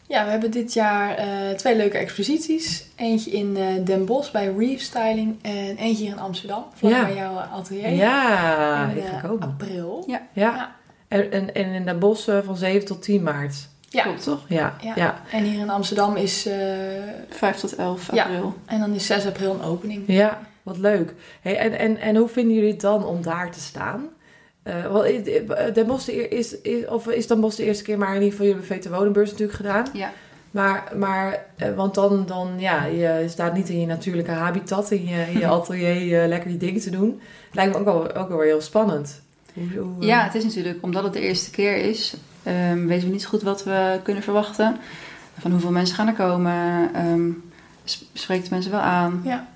Ja, 0.08 0.26
we 0.26 0.32
hebben 0.32 0.52
dit 0.52 0.74
jaar 0.74 1.16
eh, 1.18 1.28
twee 1.56 1.76
leuke 1.76 1.98
exposities. 1.98 2.86
Eentje 2.96 3.32
in 3.32 3.58
eh, 3.58 3.66
Den 3.86 4.06
Bosch 4.06 4.32
bij 4.32 4.54
Restyling 4.58 5.36
en 5.42 5.78
eentje 5.78 6.04
hier 6.04 6.14
in 6.14 6.20
Amsterdam. 6.20 6.66
Vlak 6.74 6.92
Ja. 6.92 7.06
bij 7.06 7.16
jouw 7.16 7.36
atelier. 7.38 7.90
Ja, 7.90 8.90
in 8.90 9.22
komen. 9.22 9.42
april. 9.42 10.04
Ja. 10.08 10.22
Ja. 10.34 10.76
En, 11.08 11.32
en, 11.32 11.54
en 11.56 11.74
in 11.74 11.86
de 11.86 11.94
bossen 11.96 12.44
van 12.44 12.58
7 12.58 12.86
tot 12.86 13.02
10 13.02 13.24
maart. 13.24 13.68
Ja. 13.90 14.04
Klopt. 14.04 14.24
Toch? 14.24 14.46
Ja. 14.48 14.76
Ja. 14.82 14.94
Ja. 14.96 15.22
En 15.32 15.44
hier 15.44 15.60
in 15.60 15.70
Amsterdam 15.70 16.16
is... 16.16 16.46
eh, 16.46 16.56
5 17.30 17.58
tot 17.60 17.76
11 17.76 18.14
Ja. 18.14 18.24
april. 18.24 18.54
en 18.66 18.80
dan 18.80 18.94
is 18.94 19.06
6 19.06 19.26
april 19.26 19.54
een 19.54 19.62
opening. 19.62 20.04
Ja, 20.08 20.40
wat 20.64 20.78
leuk. 20.78 21.14
Hey, 21.42 21.58
en, 21.58 21.78
en, 21.80 21.98
en 21.98 22.16
hoe 22.16 22.28
vinden 22.28 22.54
jullie 22.56 22.72
het 22.72 22.82
dan 22.82 23.06
om 23.06 23.22
daar 23.22 23.52
te 23.52 23.60
staan? 23.60 24.04
Eh 24.66 24.82
wel, 24.92 25.04
is- 25.06 25.24
Den 25.74 25.88
Bosch 25.88 26.06
de 26.06 26.14
eer- 26.32 26.38
is, 26.38 26.62
is, 26.62 26.86
of 26.88 27.08
is 27.08 27.28
Den 27.28 27.40
Bosch 27.40 27.58
de 27.58 27.64
eerste 27.64 27.84
keer, 27.84 27.98
maar 27.98 28.08
in 28.08 28.14
ieder 28.22 28.30
geval 28.32 28.46
jullie 28.46 28.62
hebben 28.62 28.82
VT 28.84 28.90
Wonenbeurs 28.92 29.32
natuurlijk 29.32 29.58
gedaan. 29.58 29.86
Ja. 29.94 30.12
Maar, 30.52 30.92
maar 30.98 31.46
eh, 31.56 31.76
want 31.76 31.96
dan, 31.96 32.24
dan, 32.26 32.50
ja, 32.58 32.86
je 32.86 33.24
staat 33.28 33.54
niet 33.54 33.70
in 33.70 33.80
je 33.80 33.86
natuurlijke 33.86 34.32
habitat, 34.32 34.92
in 34.92 35.06
je, 35.08 35.26
in 35.34 35.40
je 35.40 35.48
atelier 35.58 36.22
eh, 36.22 36.28
lekker 36.28 36.50
die 36.50 36.58
dingen 36.58 36.82
te 36.82 36.90
doen. 36.90 37.22
Lijkt 37.52 37.74
me 37.74 37.80
ook 37.80 37.86
wel, 37.86 38.16
ook 38.16 38.28
wel 38.28 38.38
weer 38.38 38.48
heel 38.48 38.62
spannend. 38.62 39.22
Hoe, 39.54 39.64
hoe, 39.82 40.02
eh, 40.02 40.08
Ja, 40.08 40.24
het 40.24 40.36
is 40.36 40.44
natuurlijk, 40.44 40.78
omdat 40.82 41.04
het 41.04 41.14
de 41.14 41.20
eerste 41.20 41.52
keer 41.52 41.76
is, 41.78 42.16
ehm, 42.44 42.86
weten 42.86 43.08
we 43.08 43.14
niet 43.14 43.22
zo 43.22 43.30
goed 43.30 43.42
wat 43.42 43.64
we 43.64 44.00
kunnen 44.04 44.24
verwachten. 44.24 44.78
Van 45.40 45.52
hoeveel 45.52 45.72
mensen 45.72 45.96
gaan 45.96 46.08
er 46.08 46.14
komen, 46.14 46.90
ehm, 46.94 47.30
s- 47.84 48.10
spreekt 48.14 48.44
de 48.44 48.50
mensen 48.54 48.72
wel 48.72 48.80
aan. 48.80 49.22
Ja. 49.24 49.48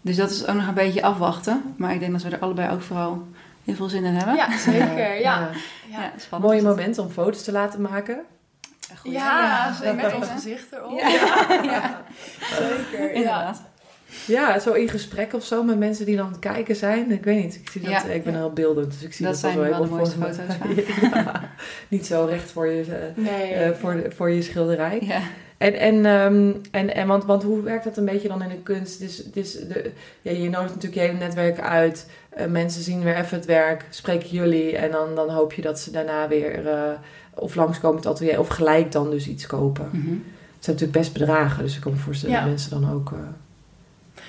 Dus 0.00 0.16
dat 0.16 0.30
is 0.30 0.46
ook 0.46 0.54
nog 0.56 0.66
een 0.68 0.74
beetje 0.74 1.02
afwachten. 1.02 1.62
Maar 1.76 1.94
ik 1.94 2.00
denk 2.00 2.12
dat 2.12 2.22
we 2.22 2.28
er 2.30 2.38
allebei 2.38 2.72
ook 2.72 2.82
vooral 2.82 3.26
heel 3.66 3.74
veel 3.74 3.88
zin 3.88 4.04
in 4.04 4.14
hebben. 4.14 4.34
Ja, 4.34 4.58
zeker. 4.58 4.98
Ja. 4.98 5.14
ja. 5.14 5.50
Ja. 5.90 6.02
Ja, 6.02 6.12
spannend. 6.16 6.50
Mooie 6.52 6.62
momenten 6.62 7.02
om 7.02 7.10
foto's 7.10 7.42
te 7.42 7.52
laten 7.52 7.80
maken. 7.80 8.20
Goeie. 9.00 9.16
Ja, 9.18 9.74
met 9.96 10.14
ons 10.14 10.28
gezicht 10.28 10.72
erop. 10.72 10.98
Ja. 11.00 11.08
ja. 11.72 12.02
Zeker. 12.40 13.02
Ja. 13.04 13.08
inderdaad. 13.12 13.62
Ja, 14.26 14.58
zo 14.58 14.72
in 14.72 14.88
gesprek 14.88 15.32
of 15.34 15.44
zo 15.44 15.62
met 15.62 15.78
mensen 15.78 16.06
die 16.06 16.16
dan 16.16 16.24
aan 16.26 16.30
het 16.30 16.40
kijken 16.40 16.76
zijn. 16.76 17.10
Ik 17.10 17.24
weet 17.24 17.42
niet, 17.44 17.54
ik, 17.54 17.68
zie 17.70 17.80
dat, 17.80 17.90
Ja. 17.90 18.02
ik 18.04 18.24
ben 18.24 18.34
heel 18.34 18.52
beeldend, 18.52 18.92
dus 18.92 19.02
ik 19.02 19.12
zie 19.12 19.24
Dat 19.24 19.34
dat, 19.34 19.42
zijn 19.42 19.58
wel 19.58 19.70
wel 19.70 19.82
de 19.82 19.88
mooiste 19.88 20.16
foto's 20.16 20.36
Ja, 21.14 21.40
niet 21.88 22.06
zo 22.06 22.24
recht 22.24 22.50
voor 22.50 22.66
je, 22.66 22.82
eh, 22.82 23.24
Nee. 23.24 23.52
eh, 23.52 23.70
voor, 23.78 24.02
voor 24.16 24.30
je 24.30 24.42
schilderij. 24.42 25.22
En, 25.58 25.74
en, 25.74 26.06
ehm, 26.06 26.52
en, 26.70 26.94
en 26.94 27.06
want, 27.06 27.24
want 27.24 27.42
hoe 27.42 27.62
werkt 27.62 27.84
dat 27.84 27.96
een 27.96 28.04
beetje 28.04 28.28
dan 28.28 28.42
in 28.42 28.48
de 28.48 28.62
kunst? 28.62 28.98
Dus, 28.98 29.22
dus 29.32 29.52
de, 29.52 29.90
ja, 30.22 30.30
je 30.30 30.50
nodigt 30.50 30.74
natuurlijk 30.74 30.94
je 30.94 31.00
hele 31.00 31.18
netwerk 31.18 31.60
uit. 31.60 32.06
Eh, 32.28 32.46
mensen 32.46 32.82
zien 32.82 33.02
weer 33.02 33.16
even 33.16 33.36
het 33.36 33.46
werk, 33.46 33.84
spreken 33.90 34.28
jullie. 34.28 34.76
En 34.76 34.90
dan, 34.90 35.14
dan 35.14 35.30
hoop 35.30 35.52
je 35.52 35.62
dat 35.62 35.78
ze 35.80 35.90
daarna 35.90 36.28
weer 36.28 36.68
eh, 36.68 36.74
of 37.34 37.54
langskomen 37.54 37.96
het 37.96 38.06
atelier 38.06 38.38
of 38.38 38.48
gelijk 38.48 38.92
dan 38.92 39.10
dus 39.10 39.28
iets 39.28 39.46
kopen. 39.46 39.88
Mhm. 39.92 40.08
Het 40.54 40.64
zijn 40.64 40.76
natuurlijk 40.76 40.92
best 40.92 41.12
bedragen, 41.12 41.62
dus 41.64 41.74
ik 41.74 41.80
kan 41.80 41.92
me 41.92 41.98
voorstellen 41.98 42.34
Ja. 42.34 42.40
dat 42.40 42.50
mensen 42.50 42.70
dan 42.70 42.92
ook... 42.92 43.12
eh, 43.12 43.18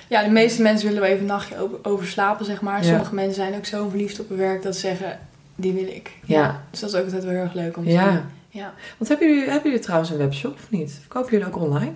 Ja, 0.08 0.22
de 0.24 0.30
meeste 0.30 0.62
mensen 0.62 0.86
willen 0.86 1.02
wel 1.02 1.10
even 1.10 1.22
een 1.22 1.30
nachtje 1.30 1.58
over, 1.58 1.78
over 1.82 2.06
slapen, 2.06 2.44
zeg 2.44 2.60
maar. 2.60 2.78
Ja. 2.82 2.88
Sommige 2.88 3.14
mensen 3.14 3.34
zijn 3.34 3.54
ook 3.54 3.64
zo 3.66 3.88
verliefd 3.88 4.20
op 4.20 4.28
hun 4.28 4.38
werk 4.38 4.62
dat 4.62 4.74
ze 4.74 4.80
zeggen, 4.80 5.18
die 5.54 5.72
wil 5.72 5.86
ik. 5.86 6.10
Ja. 6.24 6.62
Dus 6.70 6.80
dat 6.80 6.90
is 6.90 6.96
ook 6.96 7.04
altijd 7.04 7.22
wel 7.24 7.32
heel 7.32 7.42
erg 7.42 7.54
leuk 7.54 7.76
om 7.76 7.84
te 7.84 7.90
ja. 7.90 8.10
zien. 8.12 8.20
Ja. 8.48 8.74
Want 8.98 9.10
hebben 9.10 9.28
jullie, 9.28 9.44
hebben 9.50 9.70
jullie 9.70 9.84
trouwens 9.84 10.10
een 10.10 10.16
webshop 10.18 10.54
of 10.54 10.70
niet? 10.70 10.92
Verkopen 11.00 11.30
jullie 11.30 11.46
ook 11.46 11.56
online? 11.56 11.92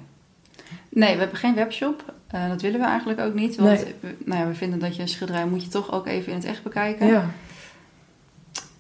Nee, 0.89 1.13
we 1.13 1.19
hebben 1.21 1.39
geen 1.39 1.55
webshop. 1.55 2.05
Eh, 2.27 2.49
dat 2.49 2.61
willen 2.63 2.81
we 2.81 2.87
eigenlijk 2.87 3.21
ook 3.21 3.35
niet. 3.35 3.57
Want 3.57 3.69
Nee. 3.85 3.95
we, 4.01 4.15
nou 4.25 4.41
ja, 4.41 4.47
we 4.47 4.55
vinden 4.55 4.79
dat 4.79 4.97
je 4.97 5.03
een 5.03 5.09
schilderij 5.09 5.47
moet 5.47 5.63
je 5.63 5.69
toch 5.69 5.93
ook 5.93 6.07
even 6.07 6.29
in 6.33 6.39
het 6.39 6.47
echt 6.47 6.63
bekijken. 6.63 7.07
Ja. 7.07 7.31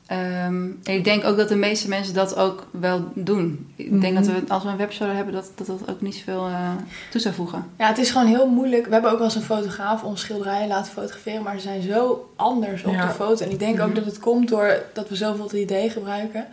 Ehm, 0.07 0.70
en 0.85 0.95
ik 0.95 1.05
denk 1.05 1.25
ook 1.25 1.37
dat 1.37 1.49
de 1.49 1.57
meeste 1.57 1.89
mensen 1.89 2.14
dat 2.14 2.37
ook 2.37 2.66
wel 2.70 3.09
doen. 3.14 3.73
Ik 3.77 4.01
denk 4.01 4.14
Mhm. 4.18 4.25
dat 4.25 4.27
we, 4.27 4.43
als 4.53 4.62
we 4.62 4.68
een 4.68 4.77
webshop 4.77 5.09
hebben, 5.12 5.35
dat 5.35 5.51
dat, 5.55 5.66
dat 5.66 5.91
ook 5.91 6.01
niet 6.01 6.14
zoveel 6.14 6.47
eh 6.47 6.70
toe 7.11 7.20
zou 7.20 7.35
voegen. 7.35 7.64
ja, 7.79 7.87
het 7.87 7.99
is 7.99 8.11
gewoon 8.11 8.27
heel 8.27 8.49
moeilijk. 8.49 8.87
We 8.87 8.93
hebben 8.93 9.11
ook 9.11 9.16
wel 9.18 9.27
eens 9.27 9.35
een 9.37 9.43
fotograaf 9.43 10.03
ons 10.05 10.20
schilderijen 10.20 10.68
laten 10.68 10.93
fotograferen, 10.93 11.43
maar 11.43 11.55
ze 11.55 11.61
zijn 11.61 11.83
zo 11.83 12.31
anders 12.37 12.85
op 12.85 12.93
Ja. 12.93 13.07
de 13.07 13.12
foto. 13.12 13.45
En 13.45 13.51
ik 13.51 13.59
denk 13.59 13.77
Mhm. 13.77 13.87
ook 13.89 13.95
dat 13.95 14.05
het 14.05 14.18
komt 14.18 14.49
door 14.49 14.83
dat 14.93 15.09
we 15.09 15.16
zoveel 15.16 15.47
3D 15.49 15.73
gebruiken. 15.93 16.47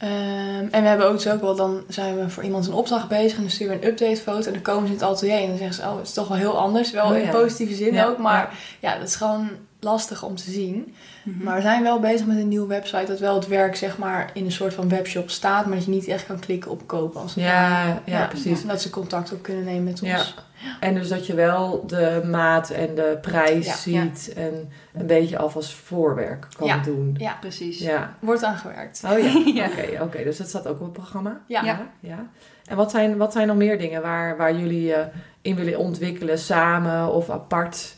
Ehm, 0.00 0.66
en 0.70 0.82
we 0.82 0.88
hebben 0.88 1.06
ook 1.06 1.26
ook 1.26 1.40
wel, 1.40 1.56
dan 1.56 1.82
zijn 1.88 2.18
we 2.18 2.28
voor 2.30 2.42
iemand 2.42 2.66
een 2.66 2.72
opdracht 2.72 3.08
bezig 3.08 3.36
en 3.36 3.42
dan 3.42 3.50
sturen 3.50 3.78
we 3.78 3.82
een 3.82 3.90
update 3.90 4.20
foto 4.20 4.46
en 4.46 4.52
dan 4.52 4.62
komen 4.62 4.86
ze 4.86 4.92
in 4.92 4.98
het 4.98 5.08
atelier 5.08 5.40
en 5.40 5.48
dan 5.48 5.56
zeggen 5.56 5.74
ze, 5.74 5.82
oh, 5.82 5.96
het 5.96 6.06
is 6.06 6.12
toch 6.12 6.28
wel 6.28 6.36
heel 6.36 6.58
anders. 6.58 6.90
Wel 6.90 7.10
Oh, 7.10 7.16
in 7.16 7.28
positieve 7.28 7.74
zin 7.74 7.92
Ja, 7.92 8.06
ook, 8.06 8.18
maar 8.18 8.58
ja. 8.80 8.98
dat 8.98 9.08
is 9.08 9.14
gewoon 9.14 9.48
lastig 9.80 10.22
om 10.22 10.36
te 10.36 10.50
zien. 10.50 10.94
Mhm. 11.22 11.44
Maar 11.44 11.54
we 11.56 11.60
zijn 11.62 11.82
wel 11.82 12.00
bezig 12.00 12.26
met 12.26 12.36
een 12.36 12.48
nieuwe 12.48 12.66
website, 12.66 13.04
dat 13.06 13.18
wel 13.18 13.34
het 13.34 13.46
werk 13.46 13.76
zeg 13.76 13.98
maar 13.98 14.30
in 14.34 14.44
een 14.44 14.52
soort 14.52 14.74
van 14.74 14.88
webshop 14.88 15.30
staat, 15.30 15.66
maar 15.66 15.74
dat 15.76 15.84
je 15.84 15.90
niet 15.90 16.08
echt 16.08 16.26
kan 16.26 16.38
klikken 16.38 16.70
op 16.70 16.86
kopen. 16.86 17.20
Als 17.20 17.34
het 17.34 17.44
Ja, 17.44 17.70
ware. 17.70 17.98
ja, 18.04 18.26
precies. 18.26 18.62
En 18.62 18.68
dat 18.68 18.82
ze 18.82 18.90
contact 18.90 19.32
op 19.32 19.42
kunnen 19.42 19.64
nemen 19.64 19.84
met 19.84 20.00
Ja. 20.00 20.18
ons. 20.18 20.34
En 20.80 20.94
dus 20.94 21.08
dat 21.08 21.26
je 21.26 21.34
wel 21.34 21.86
de 21.86 22.22
maat 22.30 22.70
en 22.70 22.94
de 22.94 23.18
prijs 23.20 23.66
Ja. 23.66 23.74
ziet 23.74 24.32
en 24.36 24.68
een 24.92 25.06
beetje 25.06 25.38
alvast 25.38 25.72
voorwerk 25.72 26.46
kan 26.56 26.66
Ja. 26.66 26.78
doen. 26.78 27.14
Ja, 27.18 27.36
Precies. 27.40 27.78
Ja. 27.78 28.14
wordt 28.18 28.44
aangewerkt. 28.44 29.02
Oh 29.04 29.18
ja, 29.18 29.42
Ja. 29.62 29.66
oké, 29.66 30.02
oké. 30.02 30.24
Dus 30.24 30.36
dat 30.36 30.48
staat 30.48 30.66
ook 30.66 30.78
op 30.78 30.84
het 30.84 30.92
programma? 30.92 31.40
Ja. 31.46 31.62
Ja. 31.64 31.80
ja. 32.00 32.26
En 32.64 32.76
wat 32.76 32.90
zijn, 32.90 33.16
wat 33.16 33.32
zijn 33.32 33.46
nog 33.46 33.56
meer 33.56 33.78
dingen 33.78 34.02
waar, 34.02 34.36
waar 34.36 34.54
jullie 34.56 34.94
eh, 34.94 35.06
in 35.42 35.54
willen 35.54 35.78
ontwikkelen, 35.78 36.38
samen 36.38 37.12
of 37.12 37.30
apart? 37.30 37.94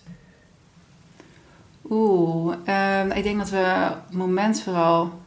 Oeh, 1.92 2.54
ehm, 2.64 3.10
ik 3.10 3.22
denk 3.22 3.38
dat 3.38 3.50
we 3.50 3.88
op 3.90 4.06
het 4.08 4.16
moment 4.16 4.60
vooral 4.60 5.20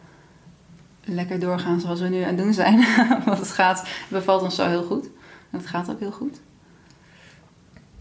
lekker 1.04 1.40
doorgaan 1.40 1.80
zoals 1.80 2.00
we 2.00 2.08
nu 2.08 2.22
aan 2.22 2.28
het 2.28 2.38
doen 2.38 2.54
zijn. 2.54 2.86
Want 3.26 3.40
het 3.40 3.52
gaat, 3.52 3.88
bevalt 4.08 4.42
ons 4.42 4.56
zo 4.56 4.68
heel 4.68 4.84
goed. 4.84 5.06
En 5.52 5.60
het 5.60 5.68
gaat 5.68 5.90
ook 5.90 6.00
heel 6.00 6.12
goed. 6.12 6.42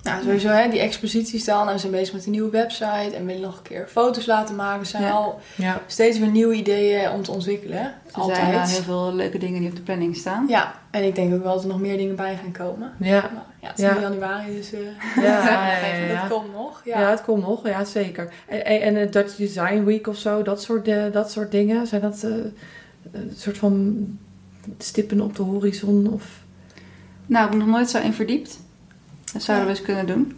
Nou, 0.05 0.23
sowieso 0.23 0.49
hè, 0.49 0.69
die 0.69 0.81
exposities 0.81 1.45
dan. 1.45 1.67
En 1.69 1.73
we 1.75 1.79
zijn 1.81 1.93
bezig 1.93 2.15
met 2.15 2.25
een 2.25 2.31
nieuwe 2.31 2.51
website. 2.51 3.11
En 3.17 3.27
willen 3.27 3.41
nog 3.43 3.57
een 3.57 3.63
keer 3.63 3.87
foto's 3.89 4.27
laten 4.27 4.55
maken. 4.55 4.87
Zijn 4.87 5.03
Ja. 5.03 5.11
al 5.11 5.41
Ja. 5.57 5.81
steeds 5.87 6.19
weer 6.19 6.29
nieuwe 6.31 6.55
ideeën 6.55 7.11
om 7.11 7.23
te 7.23 7.31
ontwikkelen. 7.31 7.79
Er 7.79 7.95
Altijd. 8.13 8.37
zijn 8.37 8.67
heel 8.69 8.83
veel 8.83 9.15
leuke 9.15 9.39
dingen 9.39 9.61
die 9.61 9.69
op 9.71 9.77
de 9.77 9.83
planning 9.83 10.17
staan. 10.17 10.45
Ja, 10.49 10.75
en 10.91 11.05
ik 11.05 11.15
denk 11.15 11.35
ook 11.35 11.43
wel 11.43 11.53
dat 11.55 11.63
er 11.63 11.69
nog 11.69 11.81
meer 11.81 11.97
dingen 11.97 12.17
bij 12.17 12.37
gaan 12.43 12.53
komen. 12.53 12.93
Ja. 12.99 13.21
Maar 13.21 13.45
ja, 13.61 13.69
het 13.69 13.79
is 13.79 13.85
Ja. 13.85 13.95
nu 13.95 14.01
januari, 14.01 14.55
dus 14.57 14.73
eh, 14.73 14.81
Ja, 15.17 15.23
ja, 15.23 15.79
ja, 15.87 15.95
ja. 16.07 16.21
dat 16.21 16.31
komt 16.39 16.53
nog. 16.53 16.83
Ja. 16.85 17.01
Ja. 17.01 17.11
het 17.11 17.23
komt 17.23 17.43
nog, 17.43 17.67
ja 17.69 17.85
zeker. 17.85 18.33
En, 18.47 18.65
en, 18.97 19.11
Dutch 19.11 19.37
Design 19.37 19.85
Week 19.85 20.07
of 20.07 20.17
zo, 20.17 20.43
dat 20.43 20.63
soort, 20.63 20.89
eh, 20.89 21.03
dat 21.13 21.31
soort 21.31 21.51
dingen, 21.51 21.87
zijn 21.87 22.01
dat 22.01 22.23
eh, 22.23 22.31
een 23.13 23.33
soort 23.37 23.59
van 23.59 24.07
stippen 24.79 25.21
op 25.21 25.37
de 25.37 25.43
horizon? 25.43 26.13
Of... 26.13 26.25
Nou, 27.27 27.45
ik 27.45 27.51
ben 27.51 27.59
nog 27.59 27.69
nooit 27.69 27.91
zo 27.91 27.99
in 27.99 28.13
verdiept. 28.13 28.63
Dat 29.35 29.43
zouden 29.43 29.67
we 29.69 29.73
eens 29.75 29.83
kunnen 29.85 30.07
doen. 30.07 30.37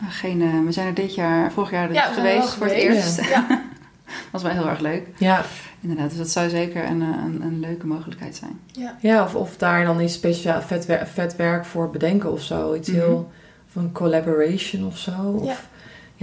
Nou, 0.00 0.12
Geen, 0.12 0.42
eh, 0.42 0.64
we 0.64 0.72
zijn 0.72 0.86
er 0.86 0.94
dit 0.94 1.14
jaar, 1.14 1.52
vorig 1.52 1.70
jaar 1.70 1.88
dus 1.88 1.96
Ja, 1.96 2.08
er 2.08 2.14
geweest 2.14 2.48
voor 2.54 2.66
het 2.66 2.74
eerst. 2.74 3.28
Ja. 3.28 3.62
was 4.32 4.42
wel 4.42 4.52
heel 4.52 4.68
erg 4.68 4.80
leuk. 4.80 5.06
Ja, 5.16 5.44
Inderdaad, 5.80 6.08
dus 6.08 6.18
dat 6.18 6.30
zou 6.30 6.48
zeker 6.48 6.84
een, 6.84 7.02
eh, 7.02 7.08
een, 7.08 7.42
een 7.42 7.60
leuke 7.60 7.86
mogelijkheid 7.86 8.36
zijn. 8.36 8.60
Ja. 8.66 8.96
ja 9.00 9.24
of, 9.24 9.34
of 9.34 9.56
daar 9.56 9.84
dan 9.84 10.00
iets 10.00 10.14
speciaal 10.14 10.62
vet, 10.62 10.86
wer- 10.86 11.06
vet 11.06 11.36
werk 11.36 11.64
voor 11.64 11.90
bedenken 11.90 12.32
of 12.32 12.42
zo. 12.42 12.74
Iets 12.74 12.88
Mhm. 12.88 12.96
heel 12.98 13.30
van 13.68 13.92
collaboration 13.92 14.86
of 14.86 14.98
zo. 14.98 15.12
Of, 15.40 15.44
Ja. 15.46 15.56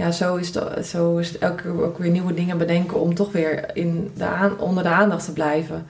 ja, 0.04 0.10
zo 0.10 0.36
is, 0.36 0.54
het, 0.54 0.86
zo 0.86 1.16
is 1.16 1.28
het 1.28 1.38
elke 1.38 1.62
keer 1.62 1.82
ook 1.84 1.98
weer 1.98 2.10
nieuwe 2.10 2.34
dingen 2.34 2.58
bedenken 2.58 3.00
om 3.00 3.14
toch 3.14 3.32
weer 3.32 3.76
in 3.76 4.10
de 4.16 4.24
aan, 4.24 4.58
onder 4.58 4.82
de 4.82 4.88
aandacht 4.88 5.24
te 5.24 5.32
blijven. 5.32 5.86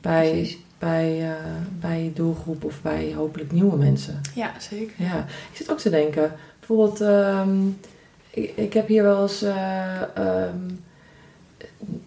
Bij, 0.00 0.30
Precies. 0.30 0.58
Bij, 0.80 1.30
eh, 1.30 1.34
bij 1.80 2.04
je 2.04 2.12
doelgroep 2.12 2.64
of 2.64 2.82
bij 2.82 3.12
hopelijk 3.16 3.52
nieuwe 3.52 3.76
mensen. 3.76 4.20
ja, 4.34 4.52
zeker. 4.58 4.94
Ja, 4.96 5.18
ik 5.50 5.56
zit 5.56 5.70
ook 5.70 5.78
te 5.78 5.90
denken. 5.90 6.32
Bijvoorbeeld, 6.58 7.00
ehm, 7.00 7.66
ik, 8.30 8.52
ik 8.56 8.72
heb 8.72 8.88
hier 8.88 9.02
wel 9.02 9.22
eens, 9.22 9.42
eh, 9.42 10.02
ehm, 10.02 10.56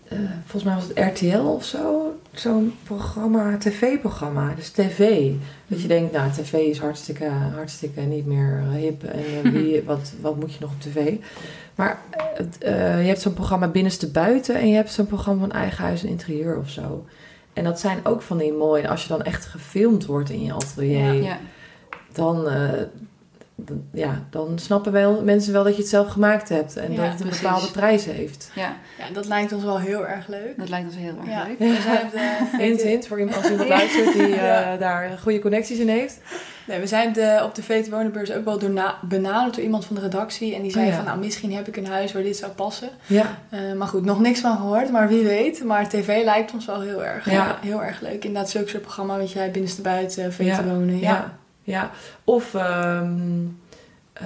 eh, 0.08 0.18
volgens 0.42 0.64
mij 0.64 0.76
was 0.76 0.88
het 0.88 1.20
RTL 1.20 1.38
of 1.38 1.66
zo, 1.66 2.16
zo'n 2.32 2.74
programma, 2.84 3.58
tv-programma. 3.58 4.54
Dus 4.56 4.70
tv. 4.70 5.32
Dat 5.68 5.82
je 5.82 5.88
denkt, 5.88 6.12
nou, 6.12 6.32
tv 6.32 6.54
is 6.54 6.80
hartstikke, 6.80 7.26
hartstikke 7.56 8.02
niet 8.02 8.26
meer 8.26 8.64
hip. 8.72 9.04
En 9.04 9.52
wie, 9.54 9.84
wat, 9.84 10.14
wat 10.22 10.40
moet 10.40 10.54
je 10.54 10.60
nog 10.60 10.72
op 10.72 10.82
tv? 10.82 11.14
Maar 11.76 12.00
je 12.60 13.06
hebt 13.08 13.22
zo'n 13.22 13.34
programma 13.34 13.68
Binnenste 13.68 14.12
Buiten 14.12 14.56
en 14.56 14.68
je 14.68 14.76
hebt 14.76 14.92
zo'n 14.92 15.08
programma 15.08 15.40
van 15.40 15.52
Eigen 15.52 15.84
Huis 15.84 16.04
en 16.04 16.10
Interieur 16.10 16.58
of 16.58 16.70
zo. 16.70 17.06
En 17.54 17.64
dat 17.64 17.80
zijn 17.80 18.00
ook 18.06 18.22
van 18.22 18.38
die 18.38 18.54
mooie, 18.54 18.88
als 18.90 19.02
je 19.02 19.08
dan 19.08 19.22
echt 19.24 19.46
gefilmd 19.46 20.06
wordt 20.06 20.30
in 20.30 20.44
je 20.44 20.54
atelier 20.54 21.14
Ja, 21.14 21.38
dan, 22.14 22.48
eh, 22.50 22.70
dan- 22.72 22.88
ja, 23.94 24.24
dan 24.30 24.60
snappen 24.60 24.92
wel, 24.92 25.22
mensen 25.24 25.54
wel 25.54 25.64
dat 25.64 25.76
je 25.76 25.82
het 25.82 25.90
zelf 25.90 26.08
gemaakt 26.08 26.50
hebt. 26.50 26.76
En 26.78 26.92
Ja, 26.92 26.98
dat 26.98 27.06
het 27.06 27.20
een 27.20 27.26
precies. 27.26 27.42
bepaalde 27.42 27.72
prijs 27.72 28.06
heeft. 28.06 28.52
ja, 28.56 28.76
Ja, 28.98 29.06
dat 29.14 29.26
lijkt 29.26 29.54
ons 29.54 29.64
wel 29.64 29.80
heel 29.80 30.08
erg 30.08 30.28
leuk. 30.28 30.54
dat 30.58 30.70
lijkt 30.70 30.86
ons 30.86 30.96
heel 30.96 31.16
erg 31.22 31.30
Ja, 31.30 31.44
leuk. 31.48 31.58
we 31.60 31.82
zijn 31.82 32.06
op 32.06 32.12
de 32.12 32.84
Hint, 32.88 33.08
voor 33.08 33.20
iemand 33.20 33.38
als 33.38 33.50
iemand 33.50 33.70
luistert 33.78 34.14
die 34.14 34.22
eh, 34.36 34.36
Ja. 34.36 34.78
daar 34.78 35.18
goede 35.22 35.40
connecties 35.40 35.78
in 35.80 35.88
heeft. 35.90 36.20
Nee, 36.68 36.80
we 36.80 36.88
zijn 36.88 37.08
op 37.08 37.14
de, 37.14 37.42
op 37.44 37.56
de 37.56 37.64
VT 37.64 37.90
Wonenbeurs 37.90 38.32
ook 38.32 38.46
wel 38.46 38.60
door 38.60 38.70
na- 38.70 38.98
benaderd 39.02 39.56
door 39.56 39.64
iemand 39.64 39.86
van 39.86 39.96
de 39.96 40.02
redactie. 40.02 40.56
En 40.56 40.62
die 40.62 40.72
zei 40.72 40.84
Oh 40.86 40.90
ja. 40.92 40.96
van, 40.98 41.06
nou, 41.06 41.20
misschien 41.20 41.54
heb 41.54 41.68
ik 41.68 41.78
een 41.78 41.88
huis 41.88 42.14
waar 42.14 42.24
dit 42.24 42.38
zou 42.38 42.52
passen. 42.52 42.90
Ja, 43.06 43.38
Eh, 43.50 43.60
maar 43.78 43.88
goed, 43.88 44.06
nog 44.06 44.20
niks 44.20 44.40
van 44.40 44.58
gehoord, 44.58 44.92
maar 44.92 45.08
wie 45.08 45.24
weet. 45.24 45.64
Maar 45.64 45.90
tv 45.90 46.24
lijkt 46.24 46.54
ons 46.54 46.66
wel 46.66 46.82
heel 46.82 47.04
erg, 47.06 47.26
Ja. 47.26 47.32
ja. 47.32 47.58
heel 47.62 47.84
erg 47.84 48.02
leuk. 48.02 48.26
Inderdaad, 48.26 48.50
zulke 48.50 48.70
soort 48.70 48.82
programma 48.82 49.18
wat 49.18 49.32
jij 49.32 49.52
binnenste 49.52 49.82
buiten, 49.82 50.34
VT 50.34 50.46
Ja, 50.46 50.64
Wonen. 50.64 51.00
Ja. 51.00 51.38
Ja. 51.64 51.92
Of, 52.24 52.54
ehm, 52.54 53.12
eh, 54.14 54.26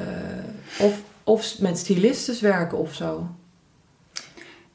of, 0.79 1.01
of 1.23 1.59
met 1.59 1.77
stylistes 1.77 2.41
werken 2.41 2.77
of 2.77 2.93
zo. 2.93 3.27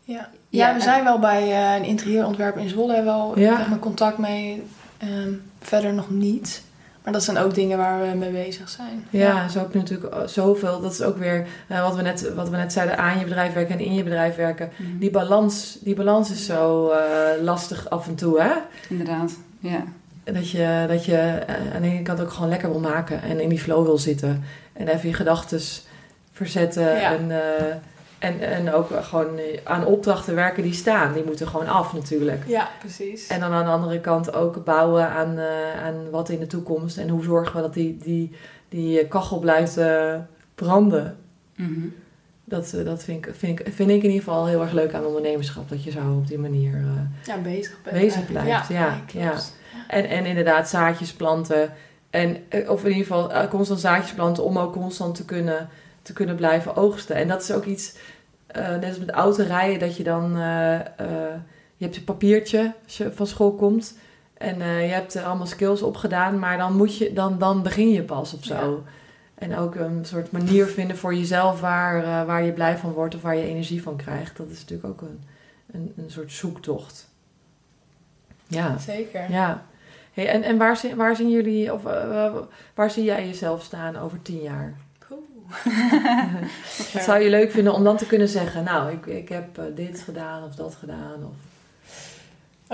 Ja. 0.04 0.28
Ja, 0.48 0.68
Ja, 0.68 0.74
we 0.74 0.80
zijn 0.80 1.04
wel 1.04 1.18
bij 1.18 1.42
eh, 1.42 1.74
een 1.74 1.84
interieurontwerper 1.84 2.62
in 2.62 2.68
Zwolle 2.68 3.02
wel 3.02 3.38
Ja. 3.38 3.66
maar, 3.68 3.78
contact 3.78 4.18
mee. 4.18 4.62
Ehm, 4.98 5.32
verder 5.60 5.92
nog 5.92 6.10
niet. 6.10 6.62
Maar 7.02 7.12
dat 7.12 7.22
zijn 7.24 7.38
ook 7.38 7.54
dingen 7.54 7.78
waar 7.78 8.00
we 8.00 8.16
mee 8.16 8.30
bezig 8.30 8.68
zijn. 8.68 9.06
Ja, 9.10 9.48
zo 9.48 9.58
heb 9.58 9.72
je 9.72 9.78
natuurlijk 9.78 10.14
zoveel. 10.28 10.80
Dat 10.80 10.92
is 10.92 11.02
ook 11.02 11.16
weer 11.16 11.46
eh, 11.68 11.82
wat, 11.82 11.94
we 11.96 12.02
net, 12.02 12.34
wat 12.34 12.48
we 12.48 12.56
net 12.56 12.72
zeiden, 12.72 12.98
aan 12.98 13.18
je 13.18 13.24
bedrijf 13.24 13.52
werken 13.52 13.78
en 13.78 13.84
in 13.84 13.94
je 13.94 14.02
bedrijf 14.02 14.36
werken. 14.36 14.70
Mhm. 14.76 14.98
Die 14.98 15.10
balans, 15.10 15.78
die 15.80 15.94
balans 15.94 16.30
is 16.30 16.46
zo 16.46 16.90
eh, 16.90 17.42
lastig 17.42 17.90
af 17.90 18.06
en 18.06 18.14
toe, 18.14 18.40
hè? 18.42 18.52
Inderdaad, 18.88 19.32
ja. 19.58 19.84
Dat 20.24 20.50
je, 20.50 20.84
dat 20.88 21.04
je 21.04 21.16
eh, 21.16 21.74
aan 21.74 21.82
de 21.82 21.88
ene 21.88 22.02
kant 22.02 22.20
ook 22.20 22.30
gewoon 22.30 22.48
lekker 22.48 22.70
wil 22.70 22.80
maken 22.80 23.22
en 23.22 23.40
in 23.40 23.48
die 23.48 23.60
flow 23.60 23.84
wil 23.84 23.98
zitten. 23.98 24.44
En 24.72 24.88
even 24.88 25.08
je 25.08 25.14
gedachten 25.14 25.60
verzetten. 26.32 26.96
Ja. 26.96 27.12
En, 27.12 27.30
eh, 27.30 27.74
en, 28.18 28.40
en 28.40 28.72
ook 28.72 28.88
gewoon 29.00 29.40
aan 29.64 29.86
opdrachten 29.86 30.34
werken 30.34 30.62
die 30.62 30.72
staan. 30.72 31.12
Die 31.12 31.24
moeten 31.24 31.48
gewoon 31.48 31.68
af 31.68 31.92
natuurlijk. 31.92 32.42
Ja, 32.46 32.68
precies. 32.78 33.26
En 33.26 33.40
dan 33.40 33.52
aan 33.52 33.64
de 33.64 33.70
andere 33.70 34.00
kant 34.00 34.34
ook 34.34 34.64
bouwen 34.64 35.08
aan, 35.08 35.38
eh, 35.38 35.84
aan 35.84 36.10
wat 36.10 36.28
in 36.28 36.38
de 36.38 36.46
toekomst. 36.46 36.98
En 36.98 37.08
hoe 37.08 37.22
zorgen 37.22 37.56
we 37.56 37.62
dat 37.62 37.74
die, 37.74 37.98
die, 38.02 38.36
die 38.68 39.06
kachel 39.06 39.38
blijft 39.38 39.78
branden. 40.54 41.16
Mhm. 41.56 41.86
Dat, 42.44 42.74
dat 42.84 43.02
vind, 43.04 43.26
ik, 43.26 43.34
vind, 43.34 43.60
ik, 43.60 43.66
vind 43.72 43.90
ik 43.90 44.02
in 44.02 44.10
ieder 44.10 44.24
geval 44.24 44.46
heel 44.46 44.62
erg 44.62 44.72
leuk 44.72 44.94
aan 44.94 45.06
ondernemerschap. 45.06 45.68
Dat 45.68 45.84
je 45.84 45.90
zo 45.90 46.12
op 46.16 46.26
die 46.26 46.38
manier... 46.38 46.84
ja, 47.26 47.38
bezig. 47.38 47.78
Bezig 47.92 48.26
blijft, 48.26 48.68
ja, 48.68 48.90
nee, 48.90 49.22
klopt. 49.24 49.60
En, 49.88 50.08
en 50.08 50.26
inderdaad 50.26 50.68
zaadjes 50.68 51.12
planten. 51.12 51.72
En, 52.10 52.36
eh, 52.48 52.70
of 52.70 52.84
in 52.84 52.90
ieder 52.90 53.06
geval 53.06 53.32
eh, 53.32 53.48
constant 53.48 53.80
zaadjes 53.80 54.12
planten 54.12 54.44
om 54.44 54.58
ook 54.58 54.72
constant 54.72 55.14
te 55.14 55.24
kunnen, 55.24 55.68
te 56.02 56.12
kunnen 56.12 56.36
blijven 56.36 56.76
oogsten. 56.76 57.16
En 57.16 57.28
dat 57.28 57.42
is 57.42 57.52
ook 57.52 57.64
iets, 57.64 57.96
eh, 58.46 58.68
net 58.68 58.84
als 58.84 58.98
met 58.98 59.10
autorijden, 59.10 59.78
dat 59.78 59.96
je 59.96 60.02
dan... 60.02 60.36
eh, 60.36 60.78
je 61.76 61.88
hebt 61.88 61.94
je 61.94 62.02
papiertje 62.02 62.72
als 62.84 62.96
je 62.96 63.12
van 63.12 63.26
school 63.26 63.52
komt. 63.52 63.98
En 64.34 64.58
je 64.58 64.92
hebt 64.92 65.14
er 65.14 65.24
allemaal 65.24 65.46
skills 65.46 65.82
opgedaan. 65.82 66.38
Maar 66.38 66.58
dan, 66.58 66.76
moet 66.76 66.96
je, 66.96 67.12
dan, 67.12 67.38
dan 67.38 67.62
begin 67.62 67.90
je 67.90 68.02
pas 68.02 68.34
of 68.34 68.44
zo. 68.44 68.54
Ja. 68.54 68.92
En 69.34 69.56
ook 69.56 69.74
een 69.74 70.04
soort 70.04 70.30
manier 70.30 70.66
vinden 70.66 70.96
voor 70.96 71.14
jezelf 71.14 71.60
waar, 71.60 72.26
waar 72.26 72.42
je 72.42 72.52
blij 72.52 72.76
van 72.76 72.92
wordt 72.92 73.14
of 73.14 73.22
waar 73.22 73.36
je 73.36 73.46
energie 73.46 73.82
van 73.82 73.96
krijgt. 73.96 74.36
Dat 74.36 74.48
is 74.48 74.60
natuurlijk 74.60 74.88
ook 74.88 75.00
een, 75.00 75.24
een, 75.72 75.92
een 75.96 76.10
soort 76.10 76.32
zoektocht. 76.32 77.08
Ja. 78.46 78.78
Zeker. 78.78 79.30
Ja. 79.30 79.62
Hey, 80.12 80.28
en 80.28 80.42
en 80.42 80.58
waar, 80.58 80.76
zien, 80.76 80.96
waar 80.96 81.16
zien 81.16 81.30
jullie, 81.30 81.72
of 81.72 81.86
eh, 81.86 82.34
waar 82.74 82.90
zie 82.90 83.04
jij 83.04 83.26
jezelf 83.26 83.62
staan 83.62 83.96
over 83.96 84.22
tien 84.22 84.42
jaar? 84.42 84.74
Wat 86.92 87.02
zou 87.08 87.22
je 87.22 87.30
leuk 87.30 87.50
vinden 87.50 87.72
om 87.72 87.84
dan 87.84 87.96
te 87.96 88.06
kunnen 88.06 88.28
zeggen, 88.28 88.64
nou, 88.64 88.92
ik, 88.92 89.06
ik 89.06 89.28
heb 89.28 89.58
eh, 89.58 89.64
dit 89.74 90.00
gedaan 90.00 90.44
of 90.44 90.54
dat 90.54 90.74
gedaan? 90.74 91.24
Of... 91.24 91.51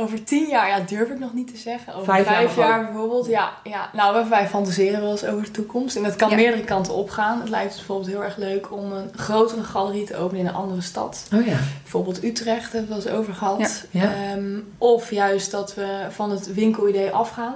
Over 0.01 0.25
tien 0.25 0.49
jaar, 0.49 0.69
ja, 0.69 0.81
durf 0.81 1.09
ik 1.11 1.19
nog 1.19 1.33
niet 1.35 1.49
te 1.51 1.57
zeggen. 1.57 1.93
Over 1.95 2.05
Vijf 2.05 2.27
vijf, 2.27 2.57
jaar 2.57 2.85
bijvoorbeeld, 2.85 3.27
ja, 3.27 3.51
ja. 3.65 3.91
Nou, 3.93 4.29
wij- 4.29 4.49
fantaseren 4.49 5.01
wel 5.01 5.11
eens 5.11 5.25
over 5.25 5.45
de 5.45 5.51
toekomst. 5.51 5.97
En 5.97 6.03
dat 6.03 6.17
kan 6.17 6.31
Ja. 6.31 6.37
meerdere 6.37 6.65
kanten 6.65 6.95
opgaan. 6.95 7.41
Het 7.41 7.49
lijkt 7.49 7.67
ons 7.67 7.77
bijvoorbeeld 7.77 8.09
heel 8.11 8.25
erg 8.25 8.37
leuk 8.37 8.73
om 8.73 8.93
een 8.93 9.11
grotere 9.17 9.63
galerie 9.65 10.05
te 10.07 10.17
openen 10.17 10.41
in 10.43 10.49
een 10.49 10.55
andere 10.55 10.81
stad. 10.81 11.29
Oh 11.35 11.47
ja. 11.47 11.57
Bijvoorbeeld 11.83 12.25
Utrecht, 12.25 12.73
hebben 12.73 12.89
we 12.91 12.95
het 12.95 13.05
wel 13.05 13.13
eens 13.15 13.21
over 13.23 13.35
gehad. 13.35 13.87
Ja. 13.91 14.03
Ja. 14.03 14.13
Ehm, 14.15 14.59
of 14.79 15.11
juist 15.11 15.51
dat 15.51 15.75
we 15.75 16.07
van 16.11 16.31
het 16.31 16.55
winkelidee 16.55 17.11
afgaan. 17.11 17.55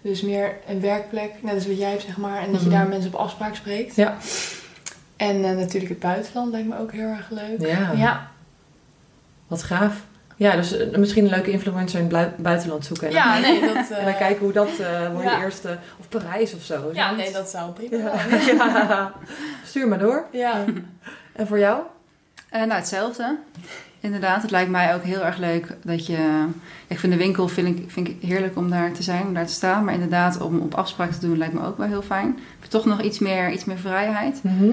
Dus 0.00 0.20
meer 0.22 0.56
een 0.68 0.80
werkplek, 0.80 1.32
net 1.42 1.54
als 1.54 1.66
wat 1.66 1.78
jij 1.78 1.90
hebt, 1.90 2.02
zeg 2.02 2.16
maar. 2.16 2.42
En 2.42 2.52
dat 2.52 2.60
je 2.60 2.66
Mhm. 2.68 2.76
daar 2.76 2.88
mensen 2.88 3.14
op 3.14 3.20
afspraak 3.20 3.54
spreekt. 3.54 3.96
Ja. 3.96 4.16
En 5.16 5.44
eh, 5.44 5.50
natuurlijk 5.56 5.90
het 5.90 6.00
buitenland 6.00 6.50
lijkt 6.52 6.68
me 6.68 6.78
ook 6.78 6.92
heel 6.92 7.08
erg 7.08 7.30
leuk. 7.30 7.60
Ja. 7.66 7.92
Ja, 7.96 8.30
Wat 9.46 9.62
gaaf. 9.62 9.94
Ja, 10.42 10.56
dus 10.56 10.76
eh, 10.76 10.98
misschien 10.98 11.24
een 11.24 11.30
leuke 11.30 11.50
influencer 11.50 12.00
in 12.00 12.14
het 12.14 12.36
buitenland 12.36 12.86
zoeken. 12.86 13.06
En, 13.08 13.12
ja 13.12 13.32
dan, 13.32 13.42
nee, 13.42 13.60
dat... 13.60 13.90
en 13.98 14.04
dan 14.04 14.12
eh, 14.12 14.18
kijken 14.18 14.44
hoe 14.44 14.52
dat 14.52 14.78
eh 14.78 15.10
wordt 15.10 15.26
ja. 15.26 15.36
je 15.36 15.44
eerste... 15.44 15.78
Of 15.98 16.08
Parijs 16.08 16.54
of 16.54 16.62
zo. 16.62 16.90
Ja, 16.92 17.14
nee, 17.14 17.32
dat 17.32 17.48
zou 17.48 17.72
prima 17.72 17.96
zijn. 17.98 18.56
Ja. 18.56 19.12
Stuur 19.64 19.88
maar 19.88 19.98
door. 19.98 20.26
Ja. 20.32 20.64
En 21.32 21.46
voor 21.46 21.58
jou? 21.58 21.82
Eh, 22.48 22.60
nou, 22.60 22.72
hetzelfde. 22.72 23.38
Inderdaad, 24.00 24.42
het 24.42 24.50
lijkt 24.50 24.70
mij 24.70 24.94
ook 24.94 25.02
heel 25.02 25.24
erg 25.24 25.36
leuk 25.36 25.76
dat 25.82 26.06
je... 26.06 26.46
Ik 26.86 26.98
vind 26.98 27.12
de 27.12 27.18
winkel 27.18 27.48
vind 27.48 27.78
ik, 27.78 27.90
vind 27.90 28.08
ik 28.08 28.16
heerlijk 28.22 28.56
om 28.56 28.70
daar 28.70 28.92
te 28.92 29.02
zijn, 29.02 29.26
om 29.26 29.34
daar 29.34 29.46
te 29.46 29.52
staan. 29.52 29.84
Maar 29.84 29.94
inderdaad, 29.94 30.40
om 30.40 30.60
op 30.60 30.74
afspraak 30.74 31.12
te 31.12 31.26
doen 31.26 31.38
lijkt 31.38 31.54
me 31.54 31.66
ook 31.66 31.78
wel 31.78 31.86
heel 31.86 32.02
fijn. 32.02 32.26
Je 32.26 32.42
hebt 32.58 32.70
toch 32.70 32.84
nog 32.84 33.02
iets 33.02 33.18
meer, 33.18 33.52
iets 33.52 33.64
meer 33.64 33.78
vrijheid. 33.78 34.42
Mhm. 34.42 34.70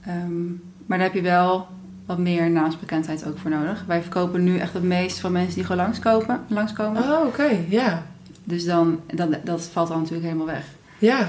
Ehm, 0.00 0.46
maar 0.86 0.98
daar 0.98 1.06
heb 1.06 1.14
je 1.14 1.22
wel 1.22 1.66
wat 2.06 2.18
meer 2.18 2.50
naamsbekendheid 2.50 3.26
ook 3.26 3.38
voor 3.38 3.50
nodig. 3.50 3.84
Wij 3.86 4.00
verkopen 4.02 4.44
nu 4.44 4.58
echt 4.58 4.72
het 4.72 4.82
meest 4.82 5.18
van 5.18 5.32
mensen 5.32 5.54
die 5.54 5.64
gewoon 5.64 5.82
langskomen. 5.82 6.40
langskomen. 6.48 7.02
Oh, 7.02 7.26
oké. 7.26 7.48
Ja. 7.68 8.02
Dus 8.44 8.64
dan, 8.64 9.00
dat, 9.06 9.28
dat 9.44 9.62
valt 9.62 9.88
dan 9.88 9.98
natuurlijk 9.98 10.24
helemaal 10.24 10.46
weg. 10.46 10.64
Ja. 10.98 11.28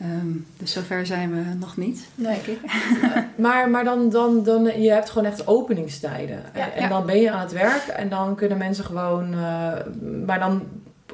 Ehm, 0.00 0.26
dus 0.56 0.72
zover 0.72 1.06
zijn 1.06 1.30
we 1.34 1.54
nog 1.58 1.76
niet, 1.76 2.00
Nee. 2.14 2.40
denk 2.44 2.46
ik. 2.46 2.70
Maar, 3.36 3.70
maar 3.70 3.84
dan, 3.84 4.10
dan, 4.10 4.42
dan, 4.44 4.82
je 4.82 4.90
hebt 4.90 5.10
gewoon 5.10 5.30
echt 5.30 5.46
openingstijden. 5.46 6.42
Ja, 6.54 6.72
en 6.72 6.82
ja. 6.82 6.88
dan 6.88 7.06
ben 7.06 7.20
je 7.20 7.30
aan 7.30 7.40
het 7.40 7.52
werk 7.52 7.86
en 7.86 8.08
dan 8.08 8.34
kunnen 8.34 8.58
mensen 8.58 8.84
gewoon... 8.84 9.32
eh, 9.34 9.72
maar 10.26 10.38
dan 10.38 10.62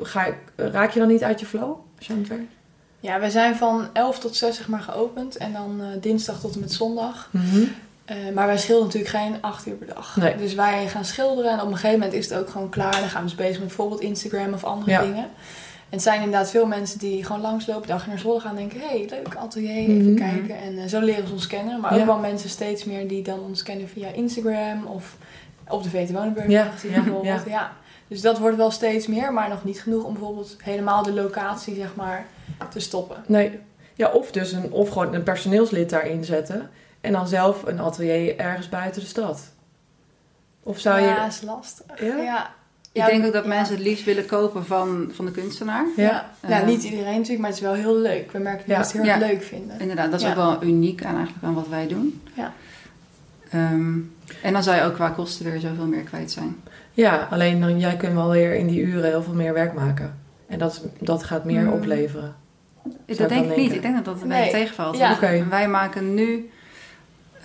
ga, 0.03 0.27
raak 0.57 0.91
je 0.91 0.99
dan 0.99 1.09
niet 1.09 1.23
uit 1.23 1.41
je 1.41 1.47
flow 1.47 1.77
als 1.97 2.07
je 2.07 2.13
aan 2.13 2.19
het 2.19 2.29
werk 2.29 2.41
Ja, 3.01 3.21
we 3.21 3.31
zijn 3.31 3.57
van 3.57 3.87
11 3.93 4.19
tot 4.19 4.37
6 4.37 4.57
zeg 4.57 4.69
maar 4.69 4.81
geopend. 4.83 5.37
En 5.37 5.53
dan 5.53 5.81
eh, 5.81 5.87
dinsdag 6.01 6.41
tot 6.41 6.55
en 6.55 6.61
met 6.61 6.73
zondag. 6.73 7.31
Eh, 8.05 8.17
maar 8.35 8.47
wij 8.47 8.59
schilderen 8.59 8.87
natuurlijk 8.87 9.15
geen 9.25 9.43
8 9.43 9.67
uur 9.67 9.75
per 9.75 9.87
dag. 9.95 10.17
Nee. 10.17 10.37
Dus 10.37 10.55
wij 10.55 10.89
gaan 10.89 11.05
schilderen 11.05 11.51
en 11.53 11.61
op 11.61 11.67
een 11.67 11.75
gegeven 11.75 11.99
moment 11.99 12.13
is 12.17 12.29
het 12.29 12.39
ook 12.39 12.49
gewoon 12.49 12.69
klaar. 12.69 13.01
Dan 13.01 13.09
gaan 13.09 13.23
we 13.23 13.27
dus 13.29 13.37
bezig 13.37 13.59
met 13.59 13.67
bijvoorbeeld 13.67 14.01
Instagram 14.01 14.53
of 14.55 14.65
andere 14.65 14.91
Ja. 14.91 15.01
dingen. 15.01 15.25
En 15.89 16.01
het 16.01 16.03
zijn 16.03 16.23
inderdaad 16.23 16.51
veel 16.51 16.67
mensen 16.67 16.99
die 16.99 17.25
gewoon 17.25 17.41
langslopen, 17.41 17.89
dag 17.89 18.07
naar 18.07 18.19
Zwolle 18.19 18.41
gaan 18.41 18.51
en 18.51 18.57
denken... 18.57 18.81
hé, 18.81 18.87
hey, 18.87 19.07
leuk 19.11 19.35
atelier, 19.35 19.71
even 19.71 20.11
Mhm. 20.13 20.15
kijken. 20.17 20.59
En 20.59 20.79
eh, 20.79 20.87
zo 20.87 21.01
leren 21.01 21.27
ze 21.27 21.33
ons 21.33 21.47
kennen. 21.47 21.81
Maar 21.81 21.95
Ja. 21.95 22.01
ook 22.01 22.07
wel 22.07 22.19
mensen 22.19 22.49
steeds 22.51 22.85
meer 22.85 23.09
die 23.09 23.23
dan 23.23 23.41
ons 23.41 23.63
kennen 23.63 23.89
via 23.89 24.09
Instagram 24.09 24.87
of 24.87 25.17
op 25.69 25.83
de 25.83 25.91
VT 25.91 26.11
Wonenburg. 26.13 26.49
Ja, 26.49 26.65
gezien 26.65 26.91
ja, 26.91 27.01
bijvoorbeeld. 27.03 27.43
Ja. 27.47 27.73
Dus 28.09 28.21
dat 28.21 28.39
wordt 28.39 28.57
wel 28.57 28.71
steeds 28.71 29.07
meer, 29.07 29.33
maar 29.33 29.49
nog 29.49 29.65
niet 29.65 29.81
genoeg 29.81 30.05
om 30.05 30.13
bijvoorbeeld 30.13 30.57
helemaal 30.63 31.03
de 31.03 31.13
locatie 31.13 31.75
zeg 31.75 31.95
maar 31.95 32.27
te 32.71 32.81
stoppen. 32.81 33.17
Nee. 33.27 33.59
Ja, 33.95 34.09
of 34.11 34.31
dus 34.31 34.53
een, 34.53 34.73
of 34.73 34.89
gewoon 34.89 35.15
een 35.15 35.23
personeelslid 35.23 35.91
daarin 35.91 36.25
zetten. 36.25 36.71
En 37.05 37.13
dan 37.13 37.29
zelf 37.29 37.63
een 37.67 37.81
atelier 37.81 38.37
ergens 38.39 38.69
buiten 38.69 39.01
de 39.01 39.07
stad. 39.07 39.53
Of 40.63 40.79
zou 40.79 41.01
je... 41.01 41.07
Ja, 41.07 41.27
is 41.27 41.43
lastig. 41.43 42.01
Ja? 42.01 42.17
Ja. 42.17 42.47
Ik 42.93 43.01
Ja, 43.01 43.07
denk 43.07 43.27
ook 43.27 43.33
dat 43.33 43.43
ja. 43.43 43.49
mensen 43.49 43.75
het 43.75 43.85
liefst 43.85 44.05
willen 44.05 44.27
kopen 44.27 44.67
van, 44.67 45.11
van 45.13 45.25
de 45.25 45.31
kunstenaar. 45.31 45.87
Ja. 45.97 46.03
Ja, 46.03 46.49
ja, 46.49 46.61
Eh, 46.61 46.67
niet 46.67 46.83
iedereen 46.83 47.13
natuurlijk, 47.13 47.39
maar 47.39 47.49
het 47.51 47.59
is 47.59 47.65
wel 47.65 47.73
heel 47.75 47.97
leuk. 47.97 48.31
We 48.33 48.39
merken 48.39 48.59
dat 48.61 48.69
Ja. 48.69 48.77
mensen 48.79 48.99
het 48.99 49.07
heel 49.11 49.21
erg 49.23 49.31
leuk 49.31 49.43
vinden. 49.43 49.81
Inderdaad, 49.81 50.11
dat 50.11 50.21
is 50.21 50.27
Ja. 50.27 50.31
ook 50.33 50.37
wel 50.37 50.63
uniek 50.63 51.05
aan, 51.05 51.15
eigenlijk 51.17 51.45
aan 51.45 51.55
wat 51.55 51.69
wij 51.69 51.87
doen. 51.87 52.23
Ja. 52.35 52.53
Ehm, 53.51 53.99
en 54.43 54.53
dan 54.53 54.63
zou 54.63 54.77
je 54.77 54.83
ook 54.83 54.95
qua 54.95 55.09
kosten 55.11 55.45
weer 55.51 55.61
zoveel 55.61 55.87
meer 55.87 56.03
kwijt 56.03 56.31
zijn. 56.31 56.57
Ja, 56.93 57.29
alleen 57.31 57.61
dan, 57.61 57.79
jij 57.79 57.97
kunt 57.97 58.15
wel 58.15 58.31
weer 58.31 58.55
in 58.55 58.67
die 58.67 58.81
uren 58.81 59.05
heel 59.11 59.23
veel 59.23 59.35
meer 59.35 59.53
werk 59.53 59.73
maken. 59.75 60.19
En 60.47 60.59
dat, 60.59 60.83
dat 60.99 61.25
gaat 61.25 61.45
meer 61.45 61.61
Hmm. 61.65 61.73
opleveren. 61.73 62.35
Dat 63.07 63.19
ik 63.19 63.29
denk 63.29 63.51
ik 63.51 63.57
niet. 63.57 63.73
Ik 63.73 63.83
denk 63.83 63.95
dat 63.95 64.05
dat 64.05 64.23
een 64.23 64.29
Nee. 64.29 64.43
beetje 64.45 64.59
tegenvalt. 64.59 64.97
Ja. 64.97 65.19
Wij 65.49 65.69
maken 65.69 66.15
nu, 66.15 66.51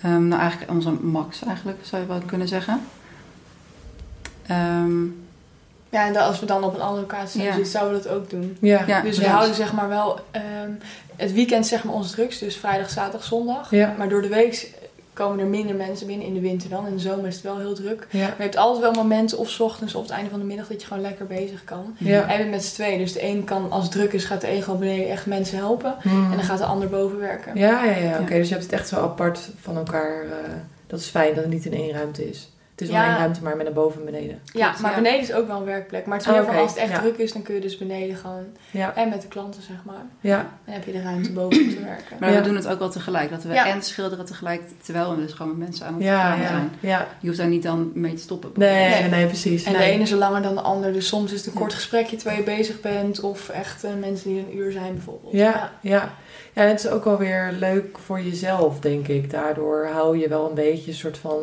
ehm, 0.02 0.28
nou 0.28 0.40
eigenlijk 0.40 0.70
onze 0.70 0.90
max 0.90 1.42
eigenlijk, 1.44 1.78
zou 1.82 2.02
je 2.02 2.08
wel 2.08 2.20
kunnen 2.26 2.48
zeggen. 2.48 2.80
Ehm, 4.46 5.02
Ja, 5.88 6.06
en 6.06 6.12
dan- 6.12 6.22
als 6.22 6.40
we 6.40 6.46
dan 6.46 6.64
op 6.64 6.74
een 6.74 6.80
andere 6.80 7.00
locatie 7.06 7.42
Ja. 7.42 7.52
zitten, 7.52 7.70
zouden 7.70 7.96
we 8.02 8.08
dat 8.08 8.16
ook 8.16 8.30
doen. 8.30 8.56
Ja. 8.60 8.84
Ja. 8.86 9.00
Dus 9.00 9.18
we 9.18 9.24
Ja. 9.24 9.30
houden 9.30 9.54
zeg 9.54 9.72
maar 9.72 9.88
wel 9.88 10.20
het 10.30 10.82
het 11.16 11.32
weekend 11.32 11.66
zeg 11.66 11.84
maar 11.84 11.94
ons 11.94 12.10
drugs, 12.10 12.38
dus 12.38 12.56
vrijdag, 12.56 12.90
zaterdag, 12.90 13.24
zondag. 13.24 13.70
Maar 13.96 14.08
door 14.08 14.22
de 14.22 14.28
week 14.28 14.72
komen 15.24 15.38
er 15.38 15.46
minder 15.46 15.76
mensen 15.76 16.06
binnen 16.06 16.26
in 16.26 16.34
de 16.34 16.40
winter 16.40 16.68
dan. 16.68 16.86
In 16.86 16.92
de 16.94 17.00
zomer 17.00 17.26
is 17.26 17.34
het 17.34 17.42
wel 17.42 17.58
heel 17.58 17.74
druk. 17.74 18.06
Ja. 18.10 18.18
Maar 18.20 18.34
je 18.36 18.42
hebt 18.42 18.56
altijd 18.56 18.82
wel 18.82 19.02
momenten, 19.02 19.38
of 19.38 19.60
ochtends 19.60 19.94
of 19.94 20.02
het 20.02 20.10
einde 20.10 20.30
van 20.30 20.38
de 20.38 20.44
middag, 20.44 20.66
dat 20.66 20.80
je 20.80 20.86
gewoon 20.86 21.02
lekker 21.02 21.26
bezig 21.26 21.64
kan. 21.64 21.94
Ja. 21.98 22.22
En 22.26 22.32
je 22.32 22.38
bent 22.38 22.50
met 22.50 22.64
z'n 22.64 22.74
tweeën, 22.74 22.98
dus 22.98 23.12
de 23.12 23.24
een 23.24 23.44
kan 23.44 23.70
als 23.70 23.82
het 23.82 23.92
druk 23.92 24.12
is, 24.12 24.24
gaat 24.24 24.40
de 24.40 24.50
een 24.50 24.62
gewoon 24.62 24.78
beneden 24.80 25.10
echt 25.10 25.26
mensen 25.26 25.58
helpen. 25.58 25.94
Hmm. 26.00 26.30
En 26.30 26.36
dan 26.36 26.44
gaat 26.46 26.58
de 26.58 26.64
ander 26.64 26.88
boven 26.88 27.18
werken. 27.18 27.56
Ja, 27.56 27.84
ja, 27.84 27.96
ja. 27.96 28.18
Oké, 28.20 28.34
dus 28.34 28.48
je 28.48 28.54
hebt 28.54 28.66
het 28.66 28.72
echt 28.72 28.88
zo 28.88 28.96
apart 28.96 29.50
van 29.60 29.76
elkaar. 29.76 30.22
eh, 30.24 30.52
dat 30.86 31.00
is 31.00 31.06
fijn 31.06 31.34
dat 31.34 31.44
het 31.44 31.52
niet 31.52 31.64
in 31.66 31.74
één 31.74 31.92
ruimte 31.92 32.28
is. 32.28 32.48
Het 32.80 32.88
is 32.88 32.94
wel 32.94 33.04
Ja. 33.04 33.08
één 33.10 33.18
ruimte, 33.18 33.42
maar 33.42 33.56
met 33.56 33.66
een 33.66 33.72
boven 33.72 33.98
en 33.98 34.04
beneden. 34.04 34.40
Ja, 34.44 34.66
Klopt, 34.66 34.80
maar 34.82 34.90
ja. 34.90 34.96
beneden 34.96 35.20
is 35.20 35.32
ook 35.32 35.46
wel 35.46 35.56
een 35.56 35.64
werkplek. 35.64 36.06
Maar 36.06 36.18
het 36.18 36.26
is 36.26 36.32
meer 36.32 36.42
van 36.44 36.52
oké, 36.54 36.62
als 36.62 36.70
het 36.70 36.80
echt 36.80 36.90
ja. 36.90 36.98
druk 37.00 37.16
is, 37.16 37.32
dan 37.32 37.42
kun 37.42 37.54
je 37.54 37.60
dus 37.60 37.78
beneden 37.78 38.16
gewoon. 38.16 38.44
Ja, 38.70 38.94
En 38.96 39.08
met 39.08 39.22
de 39.22 39.28
klanten, 39.28 39.62
zeg 39.62 39.76
maar. 39.84 40.04
ja, 40.20 40.36
Dan 40.64 40.74
heb 40.74 40.84
je 40.84 40.92
de 40.92 41.02
ruimte 41.02 41.32
boven 41.32 41.62
om 41.62 41.68
te 41.70 41.80
werken. 41.84 42.16
maar 42.20 42.30
Ja. 42.32 42.36
we 42.36 42.42
doen 42.42 42.54
het 42.54 42.66
ook 42.68 42.78
wel 42.78 42.90
tegelijk. 42.90 43.30
Dat 43.30 43.42
we 43.42 43.52
Ja. 43.52 43.66
en 43.66 43.82
schilderen 43.82 44.24
tegelijk, 44.24 44.62
terwijl 44.82 45.16
we 45.16 45.22
dus 45.22 45.32
gewoon 45.32 45.58
met 45.58 45.66
mensen 45.68 45.86
aan 45.86 45.94
het 45.94 46.02
ja, 46.02 46.36
zijn. 46.46 46.70
ja. 46.80 47.06
Je 47.20 47.26
hoeft 47.26 47.38
daar 47.38 47.48
niet 47.48 47.62
dan 47.62 47.90
mee 47.94 48.14
te 48.14 48.22
stoppen. 48.22 48.50
Nee, 48.54 48.88
nee, 48.88 49.00
Nee. 49.00 49.10
nee, 49.10 49.26
precies. 49.26 49.64
En 49.64 49.72
nee. 49.72 49.80
de 49.80 49.92
ene 49.92 50.02
is 50.02 50.10
er 50.10 50.18
langer 50.18 50.42
dan 50.42 50.54
de 50.54 50.60
ander. 50.60 50.92
Dus 50.92 51.06
soms 51.08 51.32
is 51.32 51.38
het 51.38 51.46
een 51.46 51.60
kort 51.60 51.74
gesprekje 51.74 52.16
terwijl 52.16 52.38
je 52.38 52.44
bezig 52.44 52.80
bent. 52.80 53.20
Of 53.20 53.48
echt 53.48 53.84
eh, 53.84 53.90
mensen 54.00 54.30
die 54.30 54.38
een 54.38 54.56
uur 54.56 54.72
zijn 54.72 54.94
bijvoorbeeld. 54.94 55.32
Ja, 55.32 55.72
ja. 55.80 56.12
Ja, 56.52 56.62
en 56.62 56.68
het 56.68 56.84
is 56.84 56.90
ook 56.90 57.04
wel 57.04 57.18
weer 57.18 57.52
leuk 57.58 57.98
voor 57.98 58.20
jezelf, 58.20 58.80
denk 58.80 59.08
ik. 59.08 59.30
Daardoor 59.30 59.86
hou 59.92 60.18
je 60.18 60.28
wel 60.28 60.48
een 60.48 60.54
beetje 60.54 60.90
een 60.90 60.96
soort 60.96 61.18
van... 61.18 61.38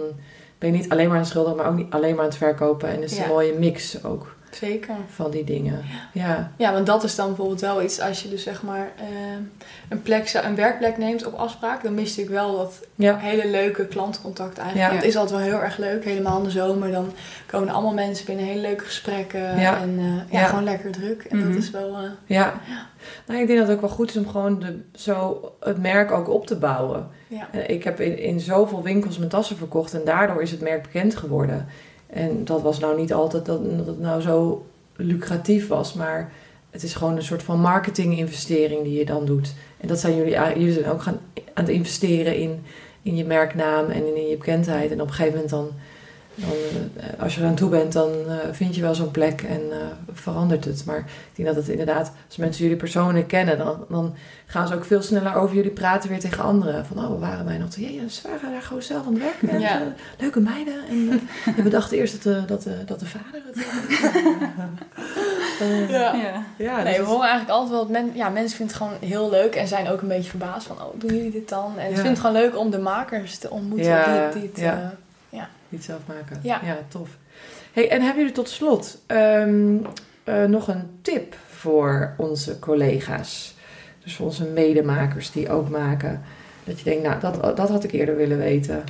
Ben 0.60 0.72
je 0.72 0.78
niet 0.78 0.90
alleen 0.90 1.06
maar 1.06 1.14
aan 1.16 1.22
het 1.22 1.30
schilderen, 1.30 1.58
maar 1.58 1.68
ook 1.68 1.76
niet 1.76 1.94
alleen 1.94 2.12
maar 2.16 2.24
aan 2.24 2.30
het 2.30 2.38
verkopen. 2.38 2.90
En 2.90 3.04
is 3.04 3.10
het 3.12 3.20
Ja. 3.20 3.26
een 3.26 3.32
mooie 3.32 3.54
mix 3.60 4.04
ook 4.04 4.36
Zeker. 4.52 4.96
van 5.08 5.32
die 5.32 5.44
dingen. 5.44 5.82
Ja, 6.14 6.52
Ja, 6.58 6.74
want 6.74 6.86
dat 6.86 7.04
is 7.04 7.16
dan 7.16 7.28
bijvoorbeeld 7.28 7.62
wel 7.62 7.82
iets 7.84 8.00
als 8.00 8.24
je 8.24 8.30
dus 8.30 8.44
zeg 8.44 8.64
maar 8.64 8.92
eh, 8.98 9.06
een, 9.90 10.02
plek, 10.02 10.40
een 10.44 10.56
werkplek 10.56 10.98
neemt 10.98 11.26
op 11.26 11.34
afspraak. 11.34 11.84
Dan 11.84 11.94
mis 11.94 12.16
je 12.16 12.22
natuurlijk 12.22 12.48
wel 12.48 12.58
dat 12.58 12.86
ja, 12.96 13.18
hele 13.18 13.48
leuke 13.50 13.86
klantcontact 13.88 14.58
eigenlijk. 14.58 14.90
Ja. 14.92 14.96
Het 14.98 15.06
is 15.06 15.16
altijd 15.16 15.40
wel 15.40 15.50
heel 15.50 15.62
erg 15.64 15.78
leuk. 15.78 16.04
Helemaal 16.04 16.38
in 16.38 16.44
de 16.44 16.50
zomer. 16.50 16.92
Dan 16.92 17.12
komen 17.46 17.70
allemaal 17.70 17.94
mensen 17.94 18.26
binnen. 18.26 18.46
Hele 18.46 18.62
leuke 18.62 18.84
gesprekken. 18.84 19.50
En 19.50 19.96
eh, 20.00 20.34
ja, 20.40 20.46
gewoon 20.46 20.64
lekker 20.64 20.92
druk. 20.92 21.24
En 21.24 21.38
Mhm. 21.38 21.48
dat 21.54 21.64
is 21.64 21.70
wel... 21.72 21.96
eh, 21.98 22.04
ja. 22.26 22.54
Nou, 23.28 23.40
ik 23.42 23.48
denk 23.48 23.60
dat 23.60 23.68
het 23.68 23.76
ook 23.76 23.82
wel 23.88 23.96
goed 23.96 24.10
is 24.10 24.18
om 24.18 24.28
gewoon 24.28 24.60
de, 24.60 24.80
zo 24.94 25.52
het 25.60 25.82
merk 25.82 26.12
ook 26.12 26.30
op 26.30 26.48
te 26.48 26.56
bouwen. 26.58 27.08
Ik 27.68 27.84
heb 27.84 28.00
in, 28.00 28.20
in 28.20 28.40
zoveel 28.40 28.84
winkels 28.84 29.18
mijn 29.18 29.30
tassen 29.30 29.58
verkocht 29.58 29.94
en 29.94 30.02
daardoor 30.06 30.42
is 30.42 30.52
het 30.52 30.62
merk 30.62 30.82
bekend 30.82 31.16
geworden. 31.16 31.68
En 32.08 32.46
dat 32.46 32.62
was 32.62 32.80
nou 32.80 33.00
niet 33.00 33.14
altijd 33.14 33.46
dat, 33.46 33.78
dat 33.78 33.88
het 33.88 34.00
nou 34.00 34.22
zo 34.22 34.66
lucratief 34.96 35.68
was, 35.68 35.94
maar 35.94 36.32
het 36.70 36.84
is 36.84 36.94
gewoon 36.94 37.16
een 37.16 37.24
soort 37.24 37.44
van 37.44 37.60
marketinginvestering 37.60 38.84
die 38.84 38.98
je 38.98 39.06
dan 39.06 39.26
doet. 39.26 39.54
En 39.78 39.88
dat 39.88 40.00
zijn 40.00 40.16
jullie, 40.16 40.34
jullie 40.34 40.74
zijn 40.74 40.92
ook 40.92 41.02
gaan, 41.02 41.20
aan 41.54 41.64
het 41.64 41.70
investeren 41.74 42.36
in, 42.36 42.64
in 43.02 43.16
je 43.16 43.26
merknaam 43.26 43.90
en 43.90 44.16
in, 44.16 44.28
je 44.28 44.38
bekendheid. 44.38 44.92
En 44.92 45.02
op 45.02 45.08
een 45.08 45.14
gegeven 45.14 45.34
moment 45.34 45.50
dan, 45.50 45.72
dan 46.40 46.50
eh, 46.96 47.24
als 47.24 47.36
je 47.36 47.42
eraan 47.42 47.56
toe 47.56 47.70
bent, 47.70 47.94
dan 47.94 48.10
eh, 48.28 48.36
vind 48.52 48.76
je 48.76 48.82
wel 48.82 48.96
zo'n 48.96 49.12
plek 49.12 49.42
en 49.42 49.62
eh, 49.72 49.78
verandert 50.14 50.66
het. 50.66 50.86
Maar 50.86 50.98
ik 50.98 51.06
denk 51.36 51.48
dat 51.48 51.58
het 51.58 51.68
inderdaad, 51.70 52.12
als 52.28 52.38
mensen 52.38 52.64
jullie 52.64 52.78
persoonlijk 52.78 53.28
kennen, 53.28 53.58
dan, 53.58 53.86
dan 53.90 54.16
gaan 54.46 54.68
ze 54.68 54.76
ook 54.76 54.86
veel 54.86 55.02
sneller 55.02 55.36
over 55.36 55.56
jullie 55.56 55.72
praten 55.72 56.10
weer 56.10 56.20
tegen 56.20 56.44
anderen. 56.44 56.86
Van, 56.86 56.98
oh, 57.06 57.12
we 57.12 57.18
waren 57.20 57.48
een 57.48 57.62
atelier 57.64 58.02
en 58.02 58.10
ze 58.12 58.22
waren 58.32 58.52
daar 58.52 58.62
gewoon 58.62 58.82
zelf 58.82 59.06
aan 59.08 59.14
het 59.14 59.22
werken. 59.24 59.50
En, 59.50 59.60
Ja. 59.60 59.82
leuke 60.20 60.40
meiden. 60.40 60.74
En, 60.90 61.20
en 61.58 61.64
we 61.64 61.70
dachten 61.70 61.98
eerst 61.98 62.24
dat 62.24 62.34
de, 62.34 62.46
dat 62.46 62.64
de, 62.64 62.84
dat 62.86 63.00
de 63.00 63.06
vader 63.06 63.42
het 63.54 63.66
Ja. 65.90 66.14
Ja. 66.14 66.44
ja, 66.58 66.76
nee, 66.76 66.84
dus 66.86 66.94
we 66.96 67.02
het- 67.02 67.06
horen 67.06 67.22
eigenlijk 67.28 67.50
altijd 67.50 67.70
wel 67.72 67.80
dat 67.80 67.90
men, 67.90 68.12
ja, 68.14 68.30
mensen 68.30 68.58
vinden 68.58 68.76
het 68.76 68.84
gewoon 68.86 69.10
heel 69.10 69.30
leuk 69.30 69.56
en 69.56 69.68
zijn 69.68 69.90
ook 69.90 70.02
een 70.02 70.08
beetje 70.08 70.30
verbaasd 70.30 70.68
van, 70.68 70.76
oh, 70.82 71.00
doen 71.00 71.16
jullie 71.16 71.32
dit 71.32 71.50
dan? 71.50 71.74
En 71.78 71.84
Ja. 71.84 71.90
ze 71.90 71.94
vinden 71.94 72.12
het 72.12 72.20
gewoon 72.20 72.36
leuk 72.42 72.58
om 72.58 72.70
de 72.72 72.80
makers 72.80 73.38
te 73.38 73.50
ontmoeten 73.50 73.88
Ja, 73.88 74.30
die, 74.30 74.40
die 74.42 74.50
het, 74.50 74.60
ja. 74.60 74.94
Niet 75.70 75.84
zelf 75.84 76.00
maken. 76.08 76.40
Ja. 76.44 76.62
tof. 76.88 77.10
Hey, 77.74 77.90
en 77.90 78.00
hebben 78.02 78.18
jullie 78.20 78.32
tot 78.36 78.50
slot 78.50 79.02
ehm, 79.08 79.78
eh, 80.24 80.44
nog 80.44 80.68
een 80.68 80.90
tip 81.02 81.36
voor 81.50 82.14
onze 82.18 82.60
collega's? 82.60 83.56
Dus 84.04 84.16
voor 84.16 84.26
onze 84.26 84.44
medemakers 84.44 85.32
die 85.32 85.50
ook 85.50 85.70
maken. 85.70 86.22
Dat 86.64 86.78
je 86.80 86.84
denkt, 86.84 87.04
nou, 87.04 87.20
dat, 87.20 87.58
dat 87.58 87.70
had 87.70 87.84
ik 87.84 87.92
eerder 87.92 88.16
willen 88.16 88.38
weten. 88.38 88.84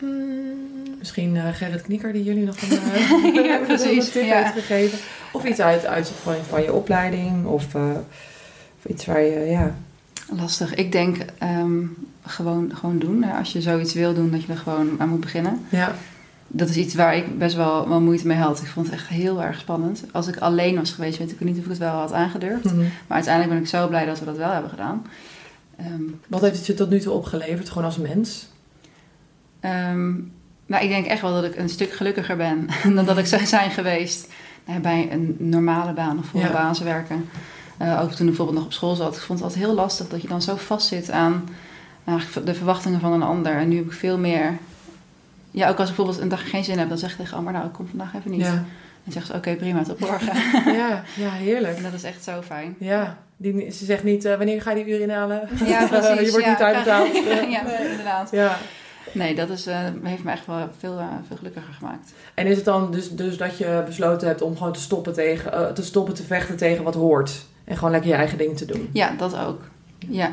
mm, 0.00 0.54
Misschien 0.98 1.36
eh, 1.36 1.48
Gerrit 1.52 1.82
Knieker 1.82 2.12
die 2.12 2.22
jullie 2.24 2.44
nog 2.44 2.56
een, 2.62 2.70
eh, 2.92 3.34
Ja, 3.44 3.58
een 3.60 3.66
precies. 3.66 4.10
tip 4.10 4.24
Ja. 4.24 4.42
heeft 4.42 4.52
gegeven. 4.52 4.98
Of 5.32 5.44
iets 5.44 5.60
uit, 5.60 5.86
uit 5.86 6.08
van, 6.08 6.34
van 6.48 6.62
je 6.62 6.72
opleiding. 6.72 7.46
Of, 7.46 7.74
eh, 7.74 7.90
of 8.78 8.90
iets 8.90 9.06
waar 9.06 9.20
je, 9.22 9.38
ja... 9.40 9.76
Lastig. 10.36 10.74
Ik 10.74 10.92
denk 10.92 11.16
ehm, 11.38 11.82
gewoon, 12.26 12.70
gewoon 12.74 12.98
doen. 12.98 13.20
Ja, 13.20 13.38
Als 13.38 13.52
je 13.52 13.60
zoiets 13.60 13.94
wil 13.94 14.14
doen, 14.14 14.30
dat 14.30 14.42
je 14.42 14.52
er 14.52 14.58
gewoon 14.58 14.88
aan 14.98 15.08
moet 15.08 15.20
beginnen. 15.20 15.60
Ja, 15.68 15.94
Dat 16.48 16.68
is 16.68 16.76
iets 16.76 16.94
waar 16.94 17.16
ik 17.16 17.38
best 17.38 17.56
wel, 17.56 17.88
wel 17.88 18.00
moeite 18.00 18.26
mee 18.26 18.36
had. 18.36 18.60
Ik 18.60 18.66
vond 18.68 18.86
het 18.86 18.94
echt 18.94 19.08
heel 19.08 19.42
erg 19.42 19.58
spannend. 19.58 20.04
Als 20.12 20.26
ik 20.26 20.36
alleen 20.36 20.76
was 20.76 20.90
geweest, 20.92 21.18
weet 21.18 21.32
ik 21.32 21.40
niet 21.40 21.58
of 21.58 21.62
ik 21.64 21.68
het 21.68 21.78
wel 21.78 21.94
had 21.98 22.12
aangedurfd. 22.12 22.64
Mhm. 22.64 22.76
Maar 22.76 23.16
uiteindelijk 23.16 23.54
ben 23.54 23.62
ik 23.62 23.68
zo 23.68 23.88
blij 23.88 24.04
dat 24.06 24.18
we 24.18 24.24
dat 24.24 24.36
wel 24.36 24.50
hebben 24.50 24.70
gedaan. 24.70 25.06
Ehm, 25.76 26.02
Wat 26.28 26.40
heeft 26.40 26.56
het 26.56 26.66
je 26.66 26.74
tot 26.74 26.90
nu 26.90 27.00
toe 27.00 27.12
opgeleverd, 27.12 27.68
gewoon 27.68 27.84
als 27.84 27.96
mens? 27.98 28.48
ehm, 29.60 30.10
nou, 30.66 30.82
ik 30.84 30.88
denk 30.88 31.06
echt 31.06 31.20
wel 31.20 31.32
dat 31.32 31.44
ik 31.44 31.56
een 31.56 31.68
stuk 31.68 31.92
gelukkiger 31.92 32.36
ben 32.36 32.66
dan 32.96 33.04
dat 33.04 33.18
ik 33.18 33.26
zou 33.26 33.46
zijn 33.46 33.70
geweest 33.70 34.28
nou, 34.66 34.80
bij 34.80 35.08
een 35.12 35.36
normale 35.38 35.92
baan 35.92 36.18
of 36.18 36.26
voor 36.26 36.40
Ja. 36.40 36.46
een 36.46 36.52
baas 36.52 36.80
werken. 36.80 37.24
Eh, 37.78 38.00
ook 38.02 38.08
toen 38.10 38.18
ik 38.20 38.26
bijvoorbeeld 38.26 38.56
nog 38.56 38.66
op 38.66 38.72
school 38.72 38.94
zat. 38.94 39.16
Ik 39.16 39.22
vond 39.22 39.38
het 39.38 39.48
altijd 39.48 39.66
heel 39.66 39.74
lastig 39.74 40.08
dat 40.08 40.22
je 40.22 40.28
dan 40.28 40.42
zo 40.42 40.56
vastzit 40.56 41.10
aan 41.10 41.32
eigenlijk 41.32 41.48
de 42.44 42.54
verwachtingen 42.54 43.00
van 43.00 43.12
een 43.12 43.22
ander. 43.22 43.52
En 43.52 43.68
nu 43.68 43.76
heb 43.76 43.84
ik 43.84 43.92
veel 43.92 44.18
meer... 44.18 44.58
Ja, 45.50 45.68
ook 45.68 45.78
als 45.78 45.90
ik 45.90 45.96
bijvoorbeeld 45.96 46.24
een 46.24 46.28
dag 46.28 46.50
geen 46.50 46.64
zin 46.64 46.78
heb, 46.78 46.88
dan 46.88 46.98
zeg 46.98 47.10
ik 47.10 47.16
tegen 47.16 47.36
Amber, 47.36 47.52
nou, 47.52 47.66
ik 47.66 47.72
kom 47.72 47.88
vandaag 47.88 48.14
even 48.14 48.30
niet. 48.30 48.40
Ja, 48.40 48.64
En 49.04 49.12
zegt 49.12 49.26
ze, 49.26 49.34
oké, 49.34 49.54
prima, 49.54 49.82
tot 49.82 49.98
morgen. 49.98 50.32
ja, 50.80 51.02
ja 51.16 51.30
heerlijk. 51.30 51.76
en 51.76 51.82
dat 51.82 51.92
is 51.92 52.02
echt 52.02 52.24
zo 52.24 52.42
fijn. 52.42 52.76
Ja, 52.78 53.18
die, 53.36 53.70
ze 53.70 53.84
zegt 53.84 54.04
niet, 54.04 54.24
eh, 54.24 54.36
wanneer 54.36 54.62
ga 54.62 54.70
je 54.70 54.84
die 54.84 54.94
uur 54.94 55.00
inhalen? 55.00 55.48
Ja, 55.64 55.86
precies. 55.88 56.20
je 56.20 56.30
wordt 56.30 56.44
ja. 56.44 56.50
niet 56.50 56.62
uitbetaald. 56.62 57.14
ja, 57.56 57.78
inderdaad. 57.90 58.30
ja. 58.30 58.56
Nee, 59.16 59.34
dat 59.34 59.50
is, 59.50 59.66
eh, 59.66 59.78
heeft 60.02 60.24
me 60.24 60.30
echt 60.30 60.46
wel 60.46 60.68
veel, 60.78 60.98
eh, 60.98 61.06
veel 61.26 61.36
gelukkiger 61.36 61.72
gemaakt. 61.72 62.12
En 62.34 62.46
is 62.46 62.56
het 62.56 62.64
dan 62.64 62.90
dus, 62.90 63.10
dus 63.10 63.36
dat 63.36 63.58
je 63.58 63.82
besloten 63.86 64.28
hebt 64.28 64.42
om 64.42 64.56
gewoon 64.56 64.72
te 64.72 64.80
stoppen, 64.80 65.12
tegen, 65.12 65.52
eh, 65.52 65.72
te 65.72 65.82
stoppen 65.82 66.14
te 66.14 66.22
vechten 66.22 66.56
tegen 66.56 66.84
wat 66.84 66.94
hoort? 66.94 67.46
En 67.64 67.76
gewoon 67.76 67.90
lekker 67.90 68.10
je 68.10 68.16
eigen 68.16 68.38
ding 68.38 68.56
te 68.56 68.64
doen? 68.64 68.88
Ja, 68.92 69.14
dat 69.18 69.36
ook. 69.38 69.60
Ja, 69.98 70.32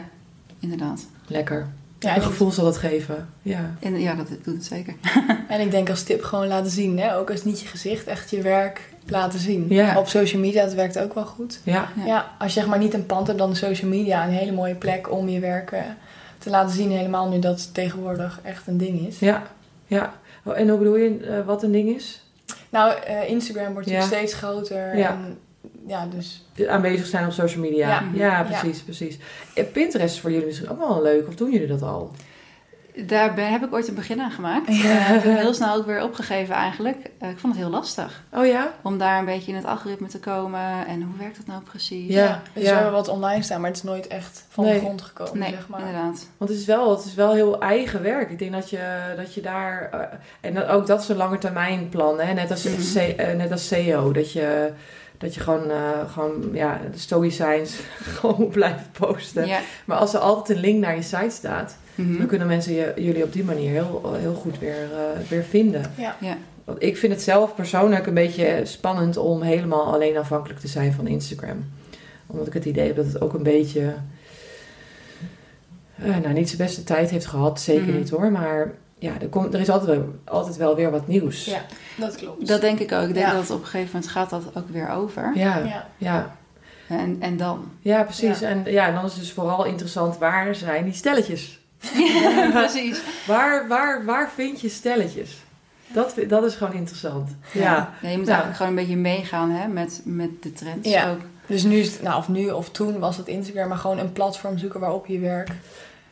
inderdaad. 0.60 1.08
Lekker. 1.28 1.68
Ja, 2.00 2.10
een 2.10 2.16
en, 2.16 2.22
gevoel 2.22 2.52
zal 2.52 2.64
dat 2.64 2.78
geven. 2.78 3.30
Ja. 3.42 3.76
En, 3.80 4.00
ja, 4.00 4.16
dat 4.16 4.28
doet 4.44 4.56
het 4.56 4.66
zeker. 4.66 4.94
en 5.48 5.60
ik 5.60 5.72
denk 5.72 5.90
als 5.90 6.04
tip 6.04 6.24
gewoon 6.24 6.48
laten 6.48 6.72
zien, 6.72 7.00
hè? 7.00 7.18
ook 7.18 7.32
als 7.32 7.44
niet 7.44 7.60
je 7.60 7.68
gezicht, 7.68 8.08
echt 8.08 8.30
je 8.30 8.42
werk 8.42 8.90
laten 9.08 9.40
zien. 9.40 9.66
Ja. 9.70 9.98
Op 10.00 10.08
social 10.08 10.42
media, 10.42 10.64
dat 10.64 10.74
werkt 10.74 11.00
ook 11.00 11.14
wel 11.14 11.26
goed. 11.26 11.60
Ja. 11.64 11.88
Ja. 11.96 12.06
Ja, 12.06 12.32
als 12.40 12.54
je 12.54 12.60
zeg 12.60 12.70
maar 12.70 12.80
niet 12.80 12.94
een 12.94 13.06
pand 13.06 13.28
hebt, 13.28 13.40
dan 13.40 13.50
de 13.50 13.56
social 13.56 13.90
media 13.90 14.26
een 14.26 14.34
hele 14.34 14.52
mooie 14.52 14.76
plek 14.76 15.12
om 15.12 15.30
je 15.30 15.40
werk 15.40 15.74
te 16.38 16.50
laten 16.50 16.76
zien. 16.76 16.92
Helemaal 16.92 17.30
nu 17.30 17.40
dat 17.40 17.62
het 17.62 17.74
tegenwoordig 17.74 18.40
echt 18.44 18.68
een 18.68 18.78
ding 18.78 19.08
is. 19.08 19.20
Ja. 19.20 19.44
ja. 19.88 20.14
Oh, 20.44 20.58
En 20.58 20.70
hoe 20.70 20.78
bedoel 20.78 20.96
je 20.96 21.18
eh, 21.20 21.46
wat 21.46 21.64
een 21.64 21.72
ding 21.72 21.96
is? 21.96 22.24
Nou, 22.70 22.94
eh, 23.02 23.30
Instagram 23.30 23.74
wordt 23.74 23.90
Ja. 23.90 23.94
natuurlijk 23.94 24.22
steeds 24.22 24.42
groter. 24.44 24.98
Ja. 24.98 25.10
En, 25.10 25.38
ja, 25.88 26.06
dus 26.06 26.46
Aanwezig 26.68 27.06
zijn 27.06 27.26
op 27.26 27.32
social 27.32 27.62
media. 27.62 27.88
Ja. 27.88 28.04
Ja, 28.14 28.44
precies, 28.44 28.82
precies. 28.82 29.18
Eh, 29.56 29.66
Pinterest 29.72 30.16
is 30.16 30.22
voor 30.22 30.32
jullie 30.32 30.46
misschien 30.46 30.70
ook 30.70 30.78
wel 30.78 31.02
leuk, 31.02 31.28
of 31.28 31.36
doen 31.36 31.52
jullie 31.52 31.68
dat 31.68 31.82
al? 31.82 32.12
Daar 32.96 33.34
ben, 33.34 33.52
heb 33.52 33.64
ik 33.64 33.74
ooit 33.74 33.88
een 33.88 33.96
begin 33.96 34.22
aan 34.22 34.32
gemaakt. 34.32 34.68
Ja. 34.68 34.84
Uh, 34.84 35.08
heb 35.08 35.24
ik 35.24 35.38
heel 35.38 35.54
snel 35.54 35.76
ook 35.76 35.86
weer 35.86 36.04
opgegeven 36.04 36.56
eigenlijk. 36.56 36.98
Uh, 37.22 37.30
ik 37.30 37.40
vond 37.40 37.54
het 37.54 37.64
heel 37.64 37.72
lastig. 37.72 38.24
Oh 38.34 38.46
ja? 38.46 38.74
Om 38.82 38.98
daar 38.98 39.20
een 39.20 39.26
beetje 39.26 39.52
in 39.52 39.58
het 39.58 39.66
algoritme 39.66 40.08
te 40.08 40.20
komen. 40.20 40.88
En 40.88 41.02
hoe 41.02 41.18
werkt 41.18 41.38
dat 41.38 41.46
nou 41.46 41.62
precies? 41.62 42.14
Ja, 42.14 42.42
dus 42.54 42.64
ja. 42.64 42.70
we 42.70 42.76
hebben 42.76 42.92
wat 42.92 43.08
online 43.08 43.42
staan, 43.42 43.62
maar 43.62 43.70
het 43.70 43.78
is 43.78 43.84
nooit 43.84 44.08
echt 44.08 44.46
van 44.50 44.64
nee. 44.64 44.74
de 44.74 44.80
grond 44.80 45.02
gekomen, 45.02 45.38
nee, 45.38 45.50
zeg 45.50 45.68
maar. 45.68 45.80
inderdaad. 45.80 46.28
Want 46.38 46.50
het 46.50 46.60
is, 46.60 46.66
wel, 46.66 46.92
het 46.96 47.06
is 47.06 47.14
wel 47.14 47.34
heel 47.34 47.62
eigen 47.62 48.02
werk. 48.02 48.30
Ik 48.30 48.40
denk 48.40 48.52
dat 48.52 48.70
je, 48.70 49.14
dat 49.18 49.34
je 49.34 49.42
daar... 49.42 49.90
Uh, 49.94 50.00
en 50.42 50.54
dat, 50.54 50.68
ook 50.68 50.88
dat 50.88 51.02
is 51.02 51.10
een 51.10 51.16
lange 51.16 51.38
termijn 51.38 51.90
plan, 51.90 52.20
hè? 52.20 52.34
Net 52.34 52.52
als, 52.52 52.66
uh, 52.96 53.34
net 53.36 53.52
als 53.52 53.68
SEO. 53.68 54.12
Dat 54.12 54.32
je, 54.32 54.72
dat 55.24 55.34
je 55.34 55.40
gewoon, 55.42 55.68
uh, 55.72 56.12
gewoon 56.12 56.50
ja, 56.54 56.80
storysigns 56.96 57.76
gewoon 58.16 58.36
moet 58.38 58.52
blijven 58.52 58.86
posten. 59.00 59.46
Ja. 59.48 59.60
Maar 59.86 59.98
als 59.98 60.14
er 60.14 60.20
altijd 60.20 60.58
een 60.58 60.64
link 60.64 60.80
naar 60.80 60.96
je 60.96 61.02
site 61.02 61.30
staat... 61.30 61.78
Mhm. 61.96 62.18
dan 62.18 62.28
kunnen 62.28 62.48
mensen 62.48 62.74
je, 62.74 62.94
jullie 62.96 63.24
op 63.24 63.34
die 63.34 63.44
manier 63.44 63.70
heel, 63.72 64.14
heel 64.18 64.34
goed 64.34 64.60
weer, 64.60 64.88
uh, 64.92 65.28
weer 65.30 65.44
vinden. 65.44 65.92
Ja. 65.98 66.16
Ja. 66.20 66.38
Want 66.64 66.84
ik 66.84 66.98
vind 66.98 67.14
het 67.14 67.22
zelf 67.22 67.56
persoonlijk 67.56 68.08
een 68.08 68.14
beetje 68.14 68.62
spannend 68.64 69.18
om 69.18 69.42
helemaal 69.42 69.94
alleen 69.94 70.18
afhankelijk 70.18 70.60
te 70.60 70.68
zijn 70.68 70.94
van 70.94 71.08
Instagram. 71.08 71.66
Omdat 72.28 72.48
ik 72.48 72.54
het 72.54 72.66
idee 72.66 72.88
heb 72.88 72.96
dat 72.96 73.06
het 73.06 73.22
ook 73.22 73.34
een 73.34 73.44
beetje. 73.44 73.94
Uh, 76.04 76.18
nou, 76.18 76.34
niet 76.34 76.48
zijn 76.50 76.62
beste 76.62 76.84
tijd 76.84 77.10
heeft 77.10 77.26
gehad, 77.26 77.62
zeker 77.62 77.88
Mhm. 77.88 77.98
niet 77.98 78.10
hoor. 78.10 78.32
Maar 78.32 78.72
ja, 79.00 79.12
er, 79.22 79.28
komt, 79.28 79.54
er 79.54 79.60
is 79.60 79.70
altijd, 79.70 79.98
wel- 79.98 80.14
altijd 80.24 80.58
wel 80.58 80.76
weer 80.76 80.92
wat 80.92 81.08
nieuws. 81.08 81.46
Ja, 81.46 81.66
dat 81.96 82.16
klopt. 82.16 82.48
Dat 82.48 82.62
denk 82.62 82.80
ik 82.80 82.92
ook. 82.92 83.08
Ik 83.08 83.14
denk 83.14 83.26
Ja. 83.26 83.34
dat 83.34 83.50
op 83.52 83.60
een 83.60 83.66
gegeven 83.66 83.90
moment 83.94 84.12
gaat 84.12 84.30
dat 84.30 84.44
ook 84.56 84.70
weer 84.70 84.90
over. 84.90 85.32
Ja, 85.36 85.58
ja. 85.58 85.66
ja. 85.66 85.86
ja. 85.98 86.36
En, 86.98 87.18
en 87.20 87.38
dan? 87.38 87.72
precies. 87.82 88.40
Ja. 88.40 88.48
En 88.48 88.64
ja, 88.66 88.92
dan 88.92 89.06
is 89.06 89.12
het 89.12 89.20
dus 89.20 89.32
vooral 89.32 89.66
interessant 89.66 90.18
waar 90.18 90.56
zijn 90.56 90.84
die 90.84 90.94
stelletjes? 90.94 91.60
Ja, 91.94 92.50
precies. 92.52 93.02
Waar, 93.28 93.68
waar, 93.68 94.06
waar 94.06 94.30
vind 94.36 94.62
je 94.62 94.70
stelletjes? 94.70 95.42
Dat, 95.88 96.16
dat 96.28 96.44
is 96.44 96.56
gewoon 96.56 96.74
interessant. 96.74 97.30
Ja. 97.52 97.94
Ja, 98.02 98.10
je 98.10 98.18
moet 98.18 98.28
eigenlijk 98.28 98.58
gewoon 98.58 98.72
een 98.72 98.78
beetje 98.78 98.96
meegaan 98.98 99.50
hè, 99.52 99.68
met, 99.68 100.02
met 100.04 100.30
de 100.44 100.52
trends 100.54 100.90
Ja. 100.90 101.10
ook. 101.12 101.20
Dus 101.48 101.64
nu 101.64 101.78
is 101.78 101.92
het, 101.92 102.02
nou 102.02 102.18
of 102.18 102.28
nu 102.30 102.50
of 102.50 102.70
toen 102.70 103.00
was 103.00 103.18
het 103.18 103.28
Instagram, 103.28 103.68
maar 103.68 103.78
gewoon 103.78 104.00
een 104.00 104.12
platform 104.12 104.58
zoeken 104.58 104.80
waarop 104.80 105.06
je 105.06 105.20
werkt. 105.20 105.52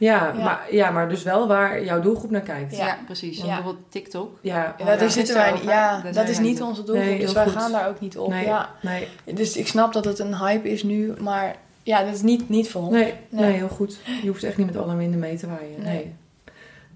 Ja, 0.02 0.34
Ja. 0.38 0.44
Maar, 0.44 0.68
ja, 0.72 0.92
maar 0.92 1.10
dus 1.10 1.24
wel 1.24 1.48
waar 1.48 1.84
jouw 1.84 2.02
doelgroep 2.02 2.32
naar 2.32 2.42
kijkt. 2.42 2.78
Ja, 2.78 2.86
Ja. 2.86 2.98
precies. 3.06 3.38
Ja. 3.38 3.46
Bijvoorbeeld 3.46 3.78
TikTok. 3.90 4.38
Ja, 4.42 4.76
daar 4.86 5.10
zitten 5.10 5.36
wij, 5.36 5.54
ja, 5.64 6.02
Daar 6.02 6.14
dat 6.14 6.30
is 6.30 6.40
niet 6.40 6.62
onze 6.62 6.84
doelgroep, 6.84 7.06
Nee, 7.10 7.20
dus 7.20 7.34
wij 7.34 7.44
goed. 7.44 7.54
gaan 7.54 7.72
daar 7.72 7.88
ook 7.90 8.00
niet 8.00 8.18
op. 8.18 8.30
nee, 8.30 8.46
Ja. 8.46 8.70
nee, 8.82 9.08
Dus 9.34 9.58
ik 9.58 9.68
snap 9.68 9.94
dat 9.94 10.06
het 10.06 10.20
een 10.20 10.38
hype 10.38 10.70
is 10.70 10.84
nu, 10.84 11.14
maar 11.20 11.56
ja, 11.84 12.04
dat 12.04 12.14
is 12.14 12.22
niet, 12.22 12.50
niet 12.50 12.70
voor 12.70 12.82
ons. 12.82 12.92
nee, 12.92 13.14
nee, 13.30 13.46
Nee. 13.46 13.54
heel 13.54 13.68
goed. 13.70 14.00
Je 14.22 14.28
hoeft 14.28 14.44
echt 14.44 14.58
niet 14.58 14.66
met 14.66 14.78
alle 14.78 14.96
winden 14.96 15.20
mee 15.20 15.38
te 15.38 15.48
waaien. 15.48 15.82
Nee. 15.84 15.94
Nee. 15.94 16.14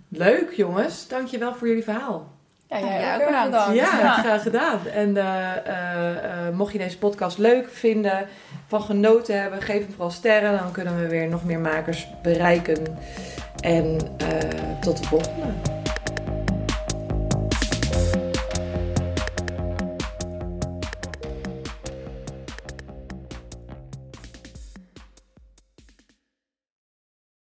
Leuk 0.10 0.54
jongens, 0.54 1.08
dankjewel 1.08 1.56
voor 1.56 1.68
jullie 1.68 1.84
verhaal. 1.84 2.34
Ja, 2.70 2.78
Ja, 2.78 3.00
jij 3.00 3.14
ook 3.16 3.26
bedankt. 3.26 3.52
bedankt. 3.52 3.76
Ja, 3.76 4.12
graag 4.14 4.42
gedaan. 4.42 4.88
En 4.94 5.18
eh, 5.18 5.52
eh, 5.66 6.48
eh, 6.48 6.54
mocht 6.54 6.72
je 6.72 6.78
deze 6.78 6.98
podcast 6.98 7.38
leuk 7.38 7.70
vinden, 7.72 8.28
van 8.68 8.82
genoten 8.82 9.42
hebben, 9.42 9.62
geef 9.62 9.80
hem 9.80 9.90
vooral 9.92 10.12
sterren. 10.12 10.58
Dan 10.58 10.72
kunnen 10.72 11.00
we 11.00 11.08
weer 11.08 11.28
nog 11.28 11.44
meer 11.44 11.60
makers 11.60 12.08
bereiken. 12.22 12.98
En 13.60 13.98
tot 14.82 14.98
de 14.98 15.04
volgende. 15.08 15.75